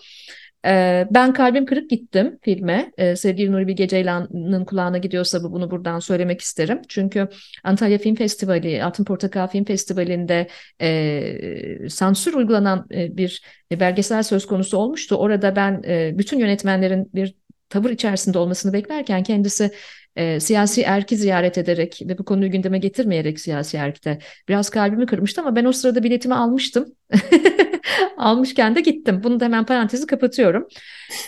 Ee, 0.65 1.07
ben 1.11 1.33
kalbim 1.33 1.65
kırık 1.65 1.89
gittim 1.89 2.39
filme. 2.41 2.91
Ee, 2.97 3.15
sevgili 3.15 3.51
Nuri 3.51 3.67
Bilge 3.67 3.87
Ceylan'ın 3.87 4.65
kulağına 4.65 4.97
gidiyorsa 4.97 5.43
bu 5.43 5.51
bunu 5.51 5.71
buradan 5.71 5.99
söylemek 5.99 6.41
isterim. 6.41 6.81
Çünkü 6.87 7.27
Antalya 7.63 7.97
Film 7.97 8.15
Festivali, 8.15 8.83
Altın 8.83 9.03
Portakal 9.05 9.47
Film 9.47 9.65
Festivali'nde 9.65 10.47
e, 10.81 11.89
sansür 11.89 12.33
uygulanan 12.33 12.87
e, 12.91 13.17
bir 13.17 13.43
belgesel 13.71 14.23
söz 14.23 14.47
konusu 14.47 14.77
olmuştu. 14.77 15.15
Orada 15.15 15.55
ben 15.55 15.81
e, 15.87 16.17
bütün 16.17 16.39
yönetmenlerin 16.39 17.09
bir 17.15 17.35
tavır 17.69 17.89
içerisinde 17.89 18.37
olmasını 18.37 18.73
beklerken 18.73 19.23
kendisi 19.23 19.71
e, 20.15 20.39
siyasi 20.39 20.81
erki 20.81 21.17
ziyaret 21.17 21.57
ederek 21.57 22.01
ve 22.01 22.17
bu 22.17 22.25
konuyu 22.25 22.51
gündeme 22.51 22.77
getirmeyerek 22.77 23.39
siyasi 23.39 23.77
erkte 23.77 24.19
biraz 24.49 24.69
kalbimi 24.69 25.05
kırmıştı 25.05 25.41
ama 25.41 25.55
ben 25.55 25.65
o 25.65 25.71
sırada 25.71 26.03
biletimi 26.03 26.35
almıştım. 26.35 26.95
Almışken 28.17 28.75
de 28.75 28.81
gittim. 28.81 29.21
Bunu 29.23 29.39
da 29.39 29.45
hemen 29.45 29.65
parantezi 29.65 30.07
kapatıyorum. 30.07 30.67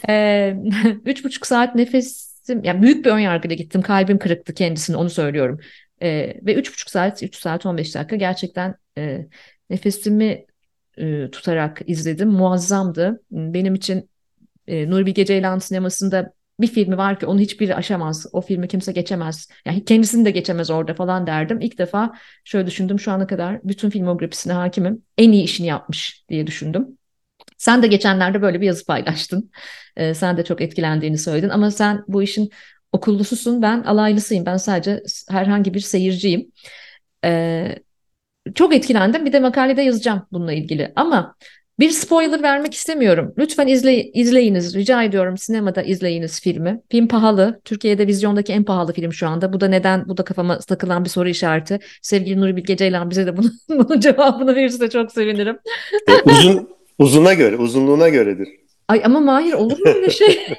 E, 0.10 0.56
üç 1.06 1.24
buçuk 1.24 1.48
saat 1.48 1.76
nefesim, 1.76 2.64
yani 2.64 2.82
büyük 2.82 3.06
bir 3.06 3.12
ön 3.12 3.20
yargıyla 3.20 3.56
gittim. 3.56 3.82
Kalbim 3.82 4.20
kırıktı 4.20 4.54
kendisini 4.54 4.98
onu 4.98 5.10
söylüyorum. 5.10 5.60
E, 6.02 6.34
ve 6.46 6.56
üç 6.56 6.74
buçuk 6.74 6.90
saat, 6.90 7.24
üç 7.24 7.36
saat 7.36 7.66
on 7.66 7.78
beş 7.78 7.96
dakika 7.96 8.16
gerçekten 8.16 8.76
e, 8.98 9.28
nefesimi 9.70 10.46
e, 10.98 11.32
tutarak 11.32 11.82
izledim. 11.88 12.30
Muazzamdı. 12.30 13.22
Benim 13.32 13.76
için 13.76 14.10
e, 14.68 14.90
Nuri 14.90 15.06
Bilge 15.06 15.26
Ceylan 15.26 15.60
sinemasında 15.60 16.34
bir 16.60 16.68
filmi 16.68 16.98
var 16.98 17.20
ki 17.20 17.26
onu 17.26 17.40
hiçbiri 17.40 17.76
aşamaz. 17.76 18.26
O 18.34 18.42
filmi 18.42 18.68
kimse 18.68 18.92
geçemez. 18.92 19.50
Yani 19.66 19.86
kendisini 19.86 20.26
de 20.26 20.32
geçemez 20.32 20.70
orada 20.70 20.94
falan 20.94 21.28
derdim. 21.28 21.62
İlk 21.62 21.78
defa 21.78 22.12
şöyle 22.44 22.68
düşündüm 22.68 23.00
şu 23.00 23.12
ana 23.12 23.28
kadar 23.28 23.60
bütün 23.64 23.90
filmografisine 23.90 24.54
hakimim. 24.54 25.04
En 25.18 25.32
iyi 25.32 25.44
işini 25.44 25.68
yapmış 25.68 26.26
diye 26.30 26.48
düşündüm. 26.48 26.98
Sen 27.58 27.84
de 27.84 27.88
geçenlerde 27.88 28.42
böyle 28.42 28.62
bir 28.62 28.66
yazı 28.66 28.86
paylaştın. 28.86 29.52
Ee, 29.98 30.14
sen 30.14 30.38
de 30.38 30.44
çok 30.44 30.62
etkilendiğini 30.62 31.18
söyledin 31.18 31.50
ama 31.50 31.72
sen 31.72 32.04
bu 32.08 32.24
işin 32.24 32.50
okullususun. 32.92 33.62
Ben 33.62 33.84
alaylısıyım. 33.84 34.46
Ben 34.46 34.58
sadece 34.58 35.04
herhangi 35.30 35.74
bir 35.74 35.80
seyirciyim. 35.80 36.52
Ee, 37.26 37.76
çok 38.56 38.76
etkilendim. 38.76 39.26
Bir 39.26 39.34
de 39.34 39.40
makalede 39.40 39.82
yazacağım 39.82 40.28
bununla 40.32 40.54
ilgili. 40.54 40.94
Ama 40.96 41.36
Bir 41.80 41.90
spoiler 41.90 42.44
vermek 42.44 42.74
istemiyorum. 42.74 43.34
Lütfen 43.38 43.68
izle, 43.68 44.04
izleyiniz. 44.04 44.76
Rica 44.76 45.04
ediyorum 45.04 45.38
sinemada 45.38 45.82
izleyiniz 45.82 46.42
filmi. 46.42 46.82
Film 46.92 47.08
pahalı. 47.08 47.62
Türkiye'de 47.66 48.08
vizyondaki 48.08 48.54
en 48.54 48.64
pahalı 48.64 48.94
film 48.94 49.14
şu 49.14 49.28
anda. 49.28 49.54
Bu 49.54 49.60
da 49.62 49.68
neden? 49.68 50.08
Bu 50.08 50.18
da 50.18 50.24
kafama 50.24 50.60
takılan 50.60 51.06
bir 51.06 51.10
soru 51.10 51.30
işareti. 51.30 51.80
Sevgili 52.02 52.42
Nuri 52.42 52.56
Bilge 52.56 52.78
Ceylan 52.78 53.10
bize 53.10 53.26
de 53.26 53.38
bunun, 53.38 53.52
bunun 53.70 54.00
cevabını 54.00 54.56
verirse 54.56 54.90
çok 54.90 55.12
sevinirim. 55.12 55.58
E, 56.10 56.30
uzun 56.32 56.70
uzuna 57.00 57.34
göre, 57.34 57.56
uzunluğuna 57.56 58.10
göredir. 58.10 58.48
Ay 58.88 59.02
ama 59.06 59.20
Mahir 59.20 59.54
olur 59.54 59.80
mu 59.80 59.86
öyle 59.96 60.10
şey? 60.10 60.48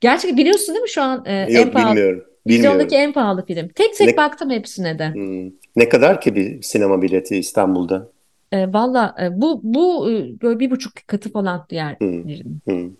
Gerçekten 0.00 0.36
biliyorsun 0.38 0.74
değil 0.74 0.82
mi 0.82 0.88
şu 0.90 1.02
an 1.02 1.24
e, 1.26 1.40
Yok 1.40 1.66
en 1.66 1.72
pahalı? 1.72 1.90
bilmiyorum. 1.96 2.24
Vizyondaki 2.46 2.84
Bilmiyorum. 2.86 3.08
en 3.08 3.12
pahalı 3.12 3.46
film. 3.46 3.68
Tek 3.68 3.94
tek 3.96 4.06
Ne- 4.08 4.16
baktım 4.16 4.50
hepsine 4.50 4.98
de. 4.98 5.08
Hmm. 5.14 5.50
Ne 5.76 5.88
kadar 5.88 6.20
ki 6.20 6.34
bir 6.34 6.62
sinema 6.62 7.02
bileti 7.02 7.36
İstanbul'da? 7.36 8.08
E, 8.52 8.72
Valla 8.72 9.14
e, 9.22 9.40
bu 9.40 9.60
bu 9.64 10.10
e, 10.12 10.40
böyle 10.42 10.60
bir 10.60 10.70
buçuk 10.70 10.92
katı 11.06 11.32
falan 11.32 11.66
diğer 11.70 11.96
Hmm. 12.00 12.24
Hmm. 12.66 12.90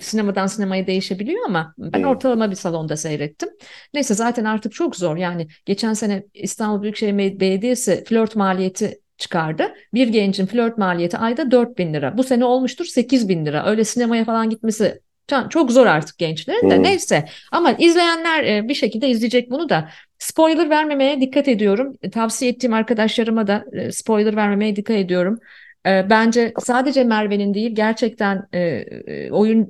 sinemadan 0.00 0.46
sinemaya 0.46 0.86
değişebiliyor 0.86 1.44
ama 1.46 1.74
ben 1.78 1.98
Hmm. 1.98 2.06
ortalama 2.08 2.50
bir 2.50 2.56
salonda 2.56 2.96
seyrettim. 2.96 3.48
Neyse 3.94 4.14
zaten 4.14 4.44
artık 4.44 4.72
çok 4.72 4.96
zor. 4.96 5.16
Yani 5.16 5.48
geçen 5.66 5.92
sene 5.92 6.24
İstanbul 6.34 6.82
Büyükşehir 6.82 7.18
Belediyesi 7.40 8.04
flört 8.06 8.36
maliyeti 8.36 9.00
çıkardı. 9.18 9.74
Bir 9.94 10.08
gencin 10.08 10.46
flört 10.46 10.78
maliyeti 10.78 11.18
ayda 11.18 11.50
4 11.50 11.78
bin 11.78 11.94
lira. 11.94 12.18
Bu 12.18 12.24
sene 12.24 12.44
olmuştur 12.44 12.84
8 12.84 13.28
bin 13.28 13.46
lira. 13.46 13.66
Öyle 13.66 13.84
sinemaya 13.84 14.24
falan 14.24 14.50
gitmesi 14.50 15.00
çok 15.50 15.72
zor 15.72 15.86
artık 15.86 16.18
gençlerin 16.18 16.70
de. 16.70 16.76
Hmm. 16.76 16.82
Neyse 16.82 17.24
ama 17.52 17.72
izleyenler 17.72 18.44
e, 18.44 18.68
bir 18.68 18.74
şekilde 18.74 19.08
izleyecek 19.08 19.50
bunu 19.50 19.68
da. 19.68 19.88
Spoiler 20.22 20.70
vermemeye 20.70 21.20
dikkat 21.20 21.48
ediyorum. 21.48 21.96
Tavsiye 22.12 22.50
ettiğim 22.50 22.72
arkadaşlarıma 22.74 23.46
da 23.46 23.64
e, 23.72 23.92
spoiler 23.92 24.36
vermemeye 24.36 24.76
dikkat 24.76 24.96
ediyorum. 24.96 25.38
E, 25.86 26.10
Bence 26.10 26.52
sadece 26.58 27.04
Merve'nin 27.04 27.54
değil 27.54 27.74
gerçekten 27.74 28.46
e, 28.52 28.58
e, 28.60 29.30
oyun 29.30 29.66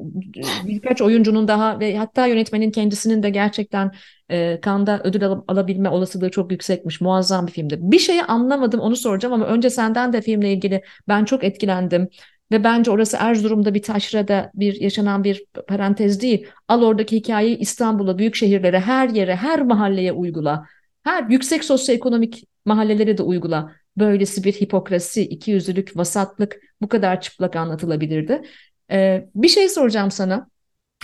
birkaç 0.64 1.02
oyuncunun 1.02 1.48
daha 1.48 1.80
ve 1.80 1.96
hatta 1.96 2.26
yönetmenin 2.26 2.70
kendisinin 2.70 3.22
de 3.22 3.30
gerçekten 3.30 3.90
e, 4.30 4.60
Cannes'da 4.64 5.00
ödül 5.04 5.24
al- 5.26 5.44
alabilme 5.48 5.88
olasılığı 5.88 6.30
çok 6.30 6.52
yüksekmiş. 6.52 7.00
Muazzam 7.00 7.46
bir 7.46 7.52
filmdi. 7.52 7.78
Bir 7.80 7.98
şeyi 7.98 8.22
anlamadım 8.22 8.80
onu 8.80 8.96
soracağım 8.96 9.34
ama 9.34 9.46
önce 9.46 9.70
senden 9.70 10.12
de 10.12 10.20
filmle 10.22 10.52
ilgili 10.52 10.82
ben 11.08 11.24
çok 11.24 11.44
etkilendim. 11.44 12.08
Ve 12.52 12.64
bence 12.64 12.90
orası 12.90 13.16
Erzurum'da 13.20 13.74
bir 13.74 13.82
taşrada 13.82 14.50
bir 14.54 14.80
yaşanan 14.80 15.24
bir 15.24 15.44
parantez 15.68 16.20
değil. 16.20 16.46
Al 16.68 16.82
oradaki 16.82 17.16
hikayeyi 17.16 17.58
İstanbul'a, 17.58 18.18
büyük 18.18 18.34
şehirlere, 18.34 18.80
her 18.80 19.08
yere, 19.08 19.36
her 19.36 19.62
mahalleye 19.62 20.12
uygula. 20.12 20.66
Her 21.04 21.28
yüksek 21.28 21.64
sosyoekonomik 21.64 22.44
mahallelere 22.64 23.18
de 23.18 23.22
uygula. 23.22 23.72
Böylesi 23.96 24.44
bir 24.44 24.52
hipokrasi, 24.52 25.22
ikiyüzlülük, 25.22 25.96
vasatlık 25.96 26.60
bu 26.80 26.88
kadar 26.88 27.20
çıplak 27.20 27.56
anlatılabilirdi. 27.56 28.42
Ee, 28.90 29.26
bir 29.34 29.48
şey 29.48 29.68
soracağım 29.68 30.10
sana. 30.10 30.48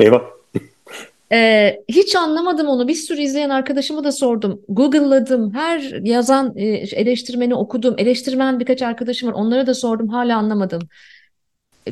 Eyvah. 0.01 0.22
Ee, 1.32 1.76
hiç 1.88 2.16
anlamadım 2.16 2.68
onu. 2.68 2.88
Bir 2.88 2.94
sürü 2.94 3.20
izleyen 3.20 3.51
arkadaşıma 3.51 4.05
da 4.05 4.12
sordum. 4.12 4.61
Google'ladım. 4.68 5.55
Her 5.55 5.80
yazan 6.03 6.53
e, 6.57 6.64
eleştirmeni 6.66 7.55
okudum. 7.55 7.94
Eleştirmen 7.99 8.61
birkaç 8.61 8.82
arkadaşım 8.82 9.28
var. 9.28 9.32
Onlara 9.32 9.66
da 9.66 9.74
sordum. 9.74 10.09
Hala 10.09 10.36
anlamadım. 10.36 10.82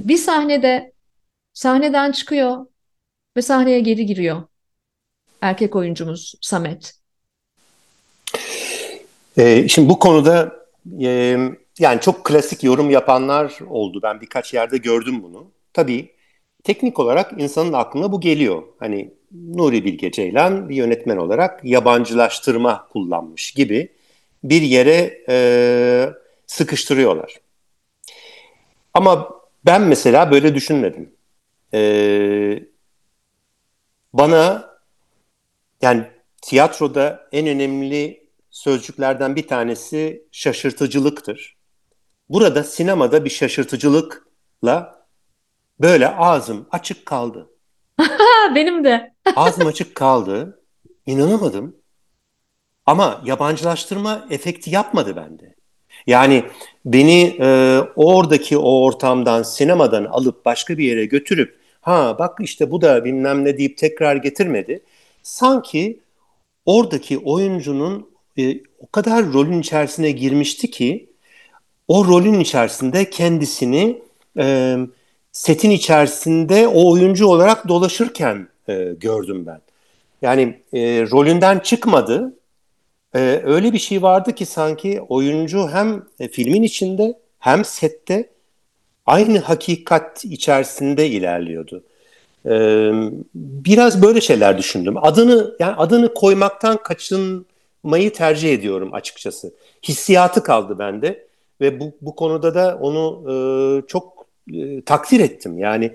Bir 0.05 0.17
sahnede 0.17 0.93
sahneden 1.53 2.13
çıkıyor 2.13 2.67
ve 3.37 3.43
sahneye 3.43 3.81
geri 3.81 4.07
giriyor. 4.07 4.43
Erkek 5.41 5.77
oyuncumuz 5.77 6.35
Samet. 6.41 6.95
Ee, 9.39 9.69
şimdi 9.69 9.89
bu 9.89 9.99
konuda 9.99 10.57
e, 11.01 11.39
yani 11.79 12.01
çok 12.01 12.25
klasik 12.25 12.65
yorum 12.65 12.91
yapanlar 12.91 13.59
oldu. 13.69 14.01
Ben 14.03 14.21
birkaç 14.21 14.55
yerde 14.55 14.77
gördüm 14.77 15.23
bunu. 15.23 15.51
Tabii 15.73 16.13
teknik 16.65 16.99
olarak 16.99 17.33
insanın 17.39 17.73
aklına 17.73 18.13
bu 18.13 18.21
geliyor. 18.21 18.63
Hani 18.79 19.11
Nuri 19.33 19.85
Bilge 19.85 20.11
Ceylan 20.11 20.69
bir 20.69 20.77
yönetmen 20.77 21.17
olarak 21.17 21.65
yabancılaştırma 21.65 22.89
kullanmış 22.93 23.53
gibi 23.53 23.89
bir 24.45 24.63
yere 24.63 25.19
e, 25.29 26.11
sıkıştırıyorlar. 26.47 27.37
Ama 28.95 29.29
ben 29.67 29.83
mesela 29.83 30.31
böyle 30.31 30.55
düşünmedim. 30.55 31.17
Ee, 31.75 32.63
bana 34.13 34.71
yani 35.83 36.07
tiyatroda 36.43 37.29
en 37.33 37.47
önemli 37.47 38.31
sözcüklerden 38.51 39.37
bir 39.37 39.49
tanesi 39.49 40.29
şaşırtıcılıktır. 40.33 41.57
Burada 42.29 42.65
sinemada 42.65 43.25
bir 43.25 43.31
şaşırtıcılıkla 43.31 45.07
böyle 45.81 46.09
ağzım 46.09 46.69
açık 46.71 47.07
kaldı. 47.07 47.51
Benim 48.55 48.85
de. 48.85 49.15
Ağzım 49.37 49.67
açık 49.67 49.95
kaldı. 49.95 50.63
İnanamadım. 51.07 51.77
Ama 52.87 53.23
yabancılaştırma 53.25 54.27
efekti 54.31 54.71
yapmadı 54.71 55.17
bende. 55.17 55.56
Yani 56.07 56.45
beni 56.85 57.37
e, 57.41 57.79
oradaki 57.97 58.59
o 58.59 58.85
ortamdan, 58.85 59.43
sinemadan 59.43 60.05
alıp 60.05 60.45
başka 60.45 60.79
bir 60.79 60.85
yere 60.85 61.07
götürüp 61.07 61.59
ha 61.81 62.17
bak 62.19 62.39
işte 62.41 62.71
bu 62.71 62.81
da 62.81 63.05
bilmem 63.05 63.45
ne 63.45 63.59
deyip 63.59 63.79
tekrar 63.79 64.17
getirmedi. 64.17 64.83
Sanki 65.23 66.01
oradaki 66.67 67.19
oyuncunun 67.19 68.11
e, 68.39 68.61
o 68.79 68.87
kadar 68.93 69.33
rolün 69.33 69.61
içerisine 69.61 70.11
girmişti 70.11 70.71
ki 70.71 71.11
o 71.89 72.05
rolün 72.05 72.41
içerisinde 72.41 73.11
kendisini 73.11 74.03
e, 74.39 74.77
setin 75.33 75.71
içerisinde 75.71 76.69
o 76.69 76.93
oyuncu 76.93 77.27
olarak 77.27 77.69
dolaşırken 77.69 78.49
e, 78.69 78.95
gördüm 79.01 79.47
ben. 79.47 79.61
Yani 80.23 80.43
e, 80.73 80.81
rolünden 81.11 81.59
çıkmadı. 81.59 82.35
E, 83.15 83.43
öyle 83.45 83.73
bir 83.73 83.79
şey 83.79 84.03
vardı 84.03 84.33
ki 84.35 84.47
sanki 84.47 85.01
oyuncu 85.01 85.69
hem 85.69 86.05
e, 86.21 86.29
filmin 86.29 86.63
içinde 86.63 87.19
hem 87.39 87.65
sette 87.65 88.31
aynı 89.07 89.39
hakikat 89.39 90.25
içerisinde 90.25 91.09
ilerliyordu. 91.09 91.85
E, 92.47 92.53
biraz 93.35 94.03
böyle 94.03 94.21
şeyler 94.21 94.59
düşündüm. 94.59 95.05
Adını 95.05 95.57
yani 95.59 95.75
adını 95.75 96.15
koymaktan 96.15 96.77
kaçınmayı 96.83 98.13
tercih 98.13 98.53
ediyorum 98.53 98.95
açıkçası. 98.95 99.55
Hissiyatı 99.89 100.43
kaldı 100.43 100.79
bende 100.79 101.27
ve 101.61 101.81
bu 101.81 101.93
bu 102.01 102.17
konuda 102.17 102.55
da 102.55 102.79
onu 102.81 103.25
e, 103.33 103.87
çok 103.87 104.27
e, 104.55 104.83
takdir 104.83 105.21
ettim. 105.21 105.59
Yani 105.59 105.93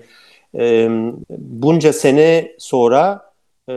e, 0.58 0.88
bunca 1.30 1.92
sene 1.92 2.52
sonra 2.58 3.31
e, 3.68 3.72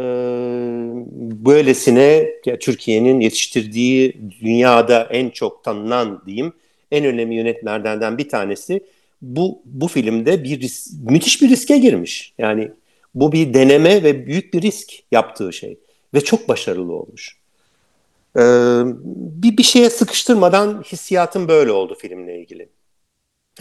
böylesine 1.46 2.30
ya, 2.46 2.60
Türkiye'nin 2.60 3.20
yetiştirdiği 3.20 4.22
dünyada 4.42 5.08
en 5.12 5.30
çok 5.30 5.64
tanınan 5.64 6.24
diyeyim 6.26 6.54
en 6.92 7.06
önemli 7.06 7.36
yönetmenlerden 7.36 8.18
bir 8.18 8.30
tanesi 8.30 8.82
bu 9.22 9.62
bu 9.66 9.88
filmde 9.88 10.44
bir 10.44 10.62
ris- 10.62 11.12
müthiş 11.12 11.42
bir 11.42 11.50
riske 11.50 11.78
girmiş. 11.78 12.34
Yani 12.38 12.72
bu 13.16 13.32
bir 13.32 13.54
deneme 13.54 14.04
ve 14.04 14.28
büyük 14.28 14.54
bir 14.54 14.62
risk 14.62 14.94
yaptığı 15.12 15.54
şey 15.54 15.78
ve 16.14 16.22
çok 16.22 16.50
başarılı 16.50 16.94
olmuş. 16.94 17.38
Ee, 18.38 18.42
bir 19.16 19.58
bir 19.58 19.64
şeye 19.64 19.90
sıkıştırmadan 19.90 20.84
hissiyatım 20.92 21.48
böyle 21.48 21.72
oldu 21.72 21.96
filmle 22.00 22.40
ilgili. 22.40 22.70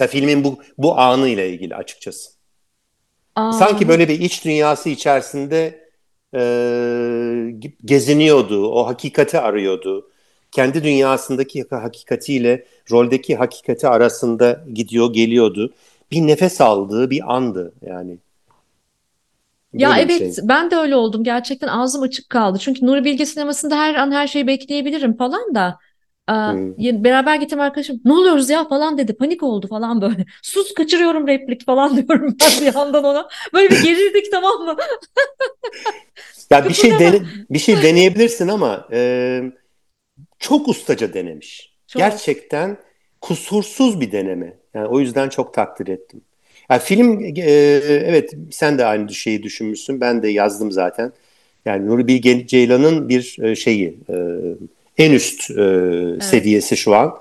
Ya, 0.01 0.07
filmin 0.07 0.45
bu 0.45 0.59
bu 0.79 0.99
anı 0.99 1.29
ile 1.29 1.51
ilgili 1.51 1.77
açıkçası. 1.77 2.31
Aa, 3.37 3.53
Sanki 3.53 3.89
böyle 3.89 4.09
bir 4.09 4.21
iç 4.21 4.45
dünyası 4.45 4.89
içerisinde 4.89 5.84
e, 6.35 6.41
geziniyordu, 7.85 8.69
o 8.69 8.87
hakikati 8.87 9.39
arıyordu. 9.39 10.11
Kendi 10.53 10.85
dünyasındaki 10.85 11.65
hakikatiyle 11.71 12.67
roldeki 12.91 13.37
hakikati 13.37 13.89
arasında 13.89 14.65
gidiyor, 14.75 15.13
geliyordu. 15.13 15.73
Bir 16.11 16.21
nefes 16.27 16.61
aldığı 16.61 17.11
bir 17.11 17.35
andı 17.35 17.73
yani. 17.87 18.19
Ya 19.75 19.91
Böyle 19.91 20.03
evet 20.03 20.19
şey. 20.19 20.49
ben 20.49 20.71
de 20.71 20.77
öyle 20.77 20.97
oldum. 20.97 21.25
Gerçekten 21.25 21.69
ağzım 21.69 22.03
açık 22.03 22.31
kaldı. 22.31 22.59
Çünkü 22.59 22.87
Nuri 22.87 23.05
Bilge 23.05 23.27
sinemasında 23.27 23.77
her 23.79 23.95
an 23.95 24.13
her 24.13 24.27
şeyi 24.27 24.47
bekleyebilirim 24.47 25.17
falan 25.17 25.55
da. 25.55 25.79
Aa, 26.27 26.53
Hmm. 26.53 27.05
beraber 27.05 27.37
gittim 27.37 27.61
arkadaşım 27.61 28.01
ne 28.05 28.13
oluyoruz 28.13 28.51
ya 28.51 28.69
falan 28.69 28.99
dedi. 28.99 29.15
Panik 29.17 29.43
oldu 29.43 29.69
falan 29.69 30.01
böyle. 30.01 30.25
Sus 30.43 30.75
kaçırıyorum 30.75 31.27
replik 31.27 31.67
falan 31.67 31.97
diyorum 32.09 32.37
ben 32.41 32.67
bir 32.67 32.75
yandan 32.75 33.05
ona. 33.05 33.29
Böyle 33.55 33.71
bir 33.71 33.83
gerildik 33.83 34.33
tamam 34.33 34.63
mı? 34.63 34.77
Ya 36.51 36.69
bir 36.69 36.75
şey 36.75 36.91
dene, 36.99 37.23
bir 37.51 37.59
şey 37.59 37.83
deneyebilirsin 37.83 38.49
ama 38.49 38.89
e, 38.93 39.41
çok 40.39 40.69
ustaca 40.69 41.15
denemiş. 41.15 41.75
Çok. 41.87 42.01
Gerçekten 42.01 42.77
kusursuz 43.21 44.01
bir 44.01 44.13
deneme. 44.13 44.55
Yani 44.75 44.87
o 44.87 45.01
yüzden 45.01 45.29
çok 45.29 45.55
takdir 45.55 45.87
ettim. 45.89 46.21
Yani 46.71 46.81
film 46.83 47.25
e, 47.25 47.31
evet 48.07 48.35
sen 48.51 48.79
de 48.79 48.85
aynı 48.85 49.15
şeyi 49.15 49.43
düşünmüşsün. 49.43 50.01
Ben 50.01 50.23
de 50.23 50.29
yazdım 50.29 50.73
zaten. 50.73 51.13
Yani 51.65 51.87
Nuri 51.87 52.07
Bilge 52.09 52.47
Ceylan'ın 52.47 53.09
bir 53.09 53.57
şeyi 53.57 53.99
e, 54.09 54.15
en 54.99 55.13
üst 55.13 55.51
e, 55.51 55.55
seviyesi 56.21 56.77
şu 56.77 56.95
an. 56.95 57.15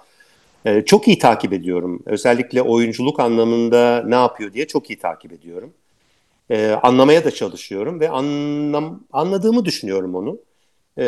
E, 0.65 0.81
çok 0.81 1.07
iyi 1.07 1.19
takip 1.19 1.53
ediyorum. 1.53 2.03
Özellikle 2.05 2.61
oyunculuk 2.61 3.19
anlamında 3.19 4.03
ne 4.07 4.15
yapıyor 4.15 4.53
diye 4.53 4.67
çok 4.67 4.89
iyi 4.89 4.99
takip 4.99 5.33
ediyorum. 5.33 5.73
E, 6.49 6.71
anlamaya 6.71 7.25
da 7.25 7.31
çalışıyorum 7.31 7.99
ve 7.99 8.09
anlam, 8.09 9.03
anladığımı 9.13 9.65
düşünüyorum 9.65 10.15
onu. 10.15 10.37
E, 10.97 11.05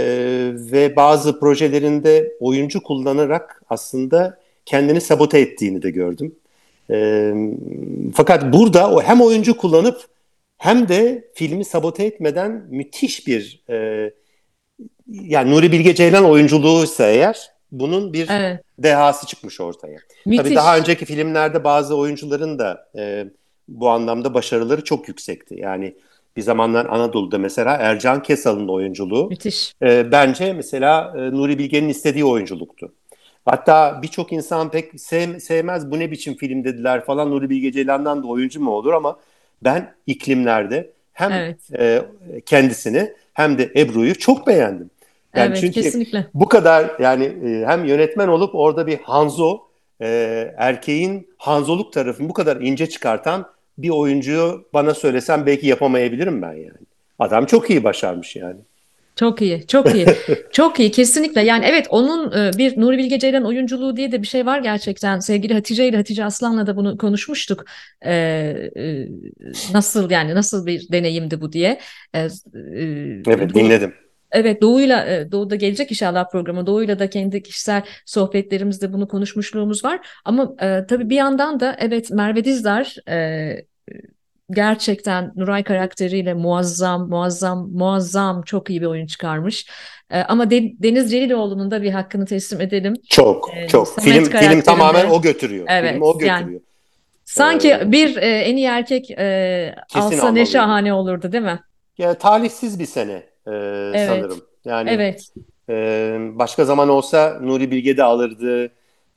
ve 0.53 0.95
bazı 0.95 1.39
projelerinde 1.39 2.33
oyuncu 2.39 2.83
kullanarak 2.83 3.63
aslında 3.69 4.39
kendini 4.65 5.01
sabote 5.01 5.39
ettiğini 5.39 5.81
de 5.81 5.91
gördüm. 5.91 6.35
E, 6.91 7.33
fakat 8.15 8.53
burada 8.53 8.91
o 8.91 9.01
hem 9.01 9.21
oyuncu 9.21 9.57
kullanıp 9.57 10.07
hem 10.57 10.87
de 10.87 11.27
filmi 11.33 11.65
sabote 11.65 12.03
etmeden 12.03 12.65
müthiş 12.69 13.27
bir 13.27 13.63
e, 13.69 14.11
yani 15.07 15.51
Nuri 15.51 15.71
Bilge 15.71 15.95
Ceylan 15.95 16.25
oyunculuğuysa 16.25 17.07
eğer 17.07 17.49
bunun 17.71 18.13
bir 18.13 18.29
evet. 18.29 18.61
dehası 18.79 19.27
çıkmış 19.27 19.61
ortaya. 19.61 19.97
Müthiş. 20.25 20.43
Tabii 20.43 20.55
daha 20.55 20.77
önceki 20.77 21.05
filmlerde 21.05 21.63
bazı 21.63 21.95
oyuncuların 21.95 22.59
da 22.59 22.87
e, 22.97 23.25
bu 23.67 23.89
anlamda 23.89 24.33
başarıları 24.33 24.83
çok 24.83 25.07
yüksekti. 25.07 25.55
Yani 25.59 25.95
bir 26.37 26.41
zamanlar 26.41 26.85
Anadolu'da 26.85 27.37
mesela 27.37 27.75
Ercan 27.75 28.23
Kesal'ın 28.23 28.67
oyunculuğu 28.67 29.29
Müthiş. 29.29 29.73
E, 29.81 30.11
bence 30.11 30.53
mesela 30.53 31.13
e, 31.17 31.19
Nuri 31.19 31.59
Bilge'nin 31.59 31.89
istediği 31.89 32.25
oyunculuktu. 32.25 32.93
Hatta 33.45 33.99
birçok 34.01 34.33
insan 34.33 34.71
pek 34.71 35.01
sev, 35.01 35.39
sevmez 35.39 35.91
bu 35.91 35.99
ne 35.99 36.11
biçim 36.11 36.35
film 36.35 36.63
dediler 36.63 37.05
falan 37.05 37.31
Nuri 37.31 37.49
Bilge 37.49 37.71
Ceylan'dan 37.71 38.23
da 38.23 38.27
oyuncu 38.27 38.61
mu 38.61 38.71
olur 38.71 38.93
ama 38.93 39.19
ben 39.63 39.93
iklimlerde 40.07 40.91
hem 41.13 41.31
evet. 41.31 41.57
e, 41.79 42.01
kendisini 42.45 43.13
hem 43.33 43.57
de 43.57 43.71
Ebru'yu 43.75 44.15
çok 44.15 44.47
beğendim. 44.47 44.89
Yani 45.35 45.47
evet, 45.47 45.57
çünkü 45.61 45.81
kesinlikle. 45.81 46.27
bu 46.33 46.49
kadar 46.49 46.91
yani 46.99 47.23
e, 47.23 47.65
hem 47.65 47.85
yönetmen 47.85 48.27
olup 48.27 48.55
orada 48.55 48.87
bir 48.87 48.99
Hanzo 48.99 49.59
e, 50.01 50.07
erkeğin 50.57 51.29
Hanzoluk 51.37 51.93
tarafını 51.93 52.29
bu 52.29 52.33
kadar 52.33 52.61
ince 52.61 52.89
çıkartan 52.89 53.45
bir 53.77 53.89
oyuncuyu 53.89 54.65
bana 54.73 54.93
söylesem 54.93 55.45
belki 55.45 55.67
yapamayabilirim 55.67 56.41
ben 56.41 56.53
yani. 56.53 56.85
Adam 57.19 57.45
çok 57.45 57.69
iyi 57.69 57.83
başarmış 57.83 58.35
yani. 58.35 58.59
Çok 59.15 59.41
iyi, 59.41 59.67
çok 59.67 59.95
iyi. 59.95 60.05
çok 60.51 60.79
iyi 60.79 60.91
kesinlikle. 60.91 61.41
Yani 61.41 61.65
evet 61.65 61.87
onun 61.89 62.31
e, 62.31 62.51
bir 62.57 62.81
Nuri 62.81 62.97
Bilge 62.97 63.19
Ceylan 63.19 63.45
oyunculuğu 63.45 63.97
diye 63.97 64.11
de 64.11 64.21
bir 64.21 64.27
şey 64.27 64.45
var 64.45 64.59
gerçekten. 64.59 65.19
Sevgili 65.19 65.53
Hatice 65.53 65.87
ile 65.87 65.97
Hatice 65.97 66.25
Aslan'la 66.25 66.67
da 66.67 66.75
bunu 66.75 66.97
konuşmuştuk. 66.97 67.65
Ee, 68.05 68.11
e, 68.77 69.07
nasıl 69.73 70.09
yani 70.09 70.35
nasıl 70.35 70.65
bir 70.65 70.91
deneyimdi 70.91 71.41
bu 71.41 71.53
diye. 71.53 71.79
Ee, 72.15 72.27
evet 73.27 73.53
dinledim. 73.53 73.93
Evet 74.35 74.61
Doğu'yla 74.61 75.05
e, 75.05 75.31
Doğu'da 75.31 75.55
gelecek 75.55 75.91
inşallah 75.91 76.29
programı. 76.31 76.67
Doğu'yla 76.67 76.99
da 76.99 77.09
kendi 77.09 77.43
kişisel 77.43 77.83
sohbetlerimizde 78.05 78.93
bunu 78.93 79.07
konuşmuşluğumuz 79.07 79.85
var. 79.85 80.07
Ama 80.25 80.55
e, 80.61 80.85
tabii 80.89 81.09
bir 81.09 81.15
yandan 81.15 81.59
da 81.59 81.75
evet 81.79 82.11
Merve 82.11 82.43
Dizdar 82.43 82.95
e, 83.09 83.55
gerçekten 84.51 85.31
Nuray 85.35 85.63
karakteriyle 85.63 86.33
muazzam, 86.33 87.09
muazzam, 87.09 87.69
muazzam 87.73 88.41
çok 88.41 88.69
iyi 88.69 88.81
bir 88.81 88.85
oyun 88.85 89.07
çıkarmış. 89.07 89.67
E, 90.11 90.21
ama 90.21 90.49
De- 90.49 90.73
Deniz 90.83 91.11
Celiloğlu'nun 91.11 91.71
da 91.71 91.81
bir 91.81 91.91
hakkını 91.91 92.25
teslim 92.25 92.61
edelim. 92.61 92.93
Çok, 93.09 93.51
e, 93.57 93.67
çok. 93.67 93.87
Samet 93.87 94.13
film 94.13 94.39
film 94.39 94.61
tamamen 94.61 95.09
o 95.09 95.21
götürüyor. 95.21 95.65
Evet, 95.69 95.93
film 95.93 96.01
o 96.01 96.13
götürüyor. 96.13 96.47
Yani, 96.47 96.59
sanki 97.25 97.69
ee, 97.69 97.91
bir 97.91 98.17
e, 98.17 98.39
en 98.39 98.57
iyi 98.57 98.67
erkek 98.67 99.11
e, 99.11 99.75
alsa 99.93 100.31
ne 100.31 100.45
şahane 100.45 100.93
olurdu 100.93 101.31
değil 101.31 101.43
mi? 101.43 101.59
Ya 101.97 102.13
talihsiz 102.13 102.79
bir 102.79 102.85
sene 102.85 103.34
e, 103.47 103.51
evet. 103.95 104.09
sanırım. 104.09 104.41
Yani 104.65 104.89
evet. 104.89 105.27
E, 105.69 106.17
başka 106.31 106.65
zaman 106.65 106.89
olsa 106.89 107.39
Nuri 107.41 107.71
Bilge 107.71 107.97
de 107.97 108.03
alırdı, 108.03 108.65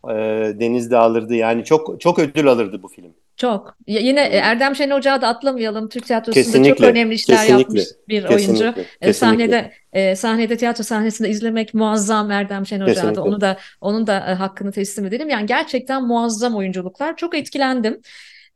e, 0.05 0.15
Deniz 0.61 0.91
de 0.91 0.97
alırdı. 0.97 1.35
Yani 1.35 1.65
çok 1.65 2.01
çok 2.01 2.19
ödül 2.19 2.47
alırdı 2.47 2.83
bu 2.83 2.89
film. 2.89 3.15
Çok. 3.37 3.77
Yine. 3.87 4.21
Erdem 4.21 4.77
Şen 4.77 4.91
Ocağı 4.91 5.23
da 5.23 5.29
atlamayalım. 5.29 5.89
Türk 5.89 6.07
tiyatrosunda 6.07 6.45
kesinlikle, 6.45 6.75
çok 6.75 6.87
önemli 6.87 7.15
işler 7.15 7.37
kesinlikle, 7.37 7.63
yapmış 7.63 7.85
bir 8.09 8.27
kesinlikle, 8.27 8.65
oyuncu. 8.65 8.75
Kesinlikle. 8.75 9.13
Sahnede 9.13 9.73
e, 9.93 10.17
sahnede 10.17 10.57
tiyatro 10.57 10.85
sahnesinde 10.85 11.29
izlemek 11.29 11.75
muazzam 11.75 12.31
Erdem 12.31 12.67
Şen 12.67 12.81
Ocağı 12.81 13.15
da. 13.15 13.23
Onu 13.23 13.41
da 13.41 13.59
onun 13.81 14.07
da 14.07 14.17
e, 14.17 14.35
hakkını 14.35 14.73
teslim 14.73 15.07
edelim. 15.07 15.29
Yani 15.29 15.47
gerçekten 15.47 16.07
muazzam 16.07 16.57
oyunculuklar. 16.57 17.17
Çok 17.17 17.35
etkilendim. 17.35 18.01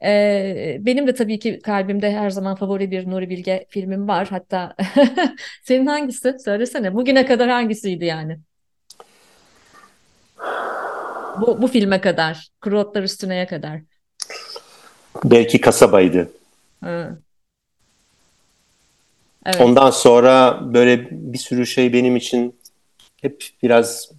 Ee, 0.05 0.77
benim 0.81 1.07
de 1.07 1.15
tabii 1.15 1.39
ki 1.39 1.61
kalbimde 1.65 2.13
her 2.13 2.31
zaman 2.31 2.57
favori 2.57 2.91
bir 2.91 3.11
Nuri 3.11 3.31
Bilge 3.31 3.67
filmim 3.69 4.09
var. 4.09 4.29
Hatta 4.29 4.77
senin 5.63 5.87
hangisi? 5.87 6.37
Söylesene. 6.45 6.95
Bugüne 6.95 7.27
kadar 7.27 7.49
hangisiydi 7.49 8.05
yani? 8.05 8.39
Bu, 11.41 11.63
bu 11.63 11.69
filme 11.69 12.01
kadar. 12.01 12.49
Kuru 12.61 12.93
Üstüne'ye 13.03 13.47
kadar. 13.47 13.81
Belki 15.25 15.61
kasabaydı. 15.61 16.31
Hı. 16.85 17.19
Evet. 19.47 19.61
Ondan 19.61 19.91
sonra 19.91 20.61
böyle 20.75 21.09
bir 21.11 21.39
sürü 21.39 21.67
şey 21.67 21.93
benim 21.93 22.17
için 22.17 22.57
hep 23.21 23.45
biraz 23.63 24.11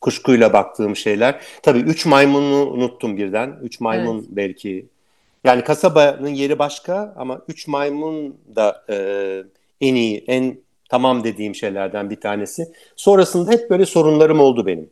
kuşkuyla 0.00 0.52
baktığım 0.52 0.96
şeyler. 0.96 1.40
Tabii 1.62 1.78
Üç 1.78 2.06
Maymun'u 2.06 2.70
unuttum 2.70 3.16
birden. 3.16 3.58
Üç 3.62 3.80
Maymun 3.80 4.18
evet. 4.18 4.28
belki 4.30 4.86
yani 5.44 5.64
kasabanın 5.64 6.28
yeri 6.28 6.58
başka 6.58 7.14
ama 7.16 7.40
Üç 7.48 7.66
Maymun 7.66 8.36
da 8.56 8.84
e, 8.90 8.96
en 9.80 9.94
iyi, 9.94 10.24
en 10.26 10.60
tamam 10.88 11.24
dediğim 11.24 11.54
şeylerden 11.54 12.10
bir 12.10 12.20
tanesi. 12.20 12.72
Sonrasında 12.96 13.50
hep 13.50 13.70
böyle 13.70 13.86
sorunlarım 13.86 14.40
oldu 14.40 14.66
benim. 14.66 14.90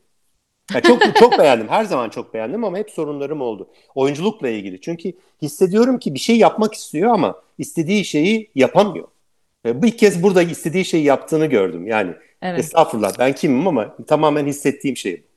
Yani 0.75 0.83
çok 0.83 1.17
çok 1.19 1.39
beğendim. 1.39 1.69
Her 1.69 1.85
zaman 1.85 2.11
çok 2.11 2.35
beğendim 2.35 2.65
ama 2.65 2.79
hep 2.79 2.91
sorunlarım 2.91 3.41
oldu. 3.41 3.69
Oyunculukla 3.95 4.49
ilgili. 4.49 4.81
Çünkü 4.81 5.13
hissediyorum 5.43 5.99
ki 5.99 6.15
bir 6.15 6.19
şey 6.19 6.37
yapmak 6.37 6.75
istiyor 6.75 7.11
ama 7.11 7.43
istediği 7.59 8.05
şeyi 8.05 8.51
yapamıyor. 8.55 9.09
E, 9.65 9.75
ilk 9.85 9.99
kez 9.99 10.23
burada 10.23 10.43
istediği 10.43 10.85
şeyi 10.85 11.05
yaptığını 11.05 11.47
gördüm. 11.47 11.87
Yani 11.87 12.13
evet. 12.43 12.59
estağfurullah 12.61 13.19
ben 13.19 13.33
kimim 13.33 13.69
ama 13.69 13.97
tamamen 14.07 14.47
hissettiğim 14.47 14.97
şey 14.97 15.23
bu. 15.23 15.29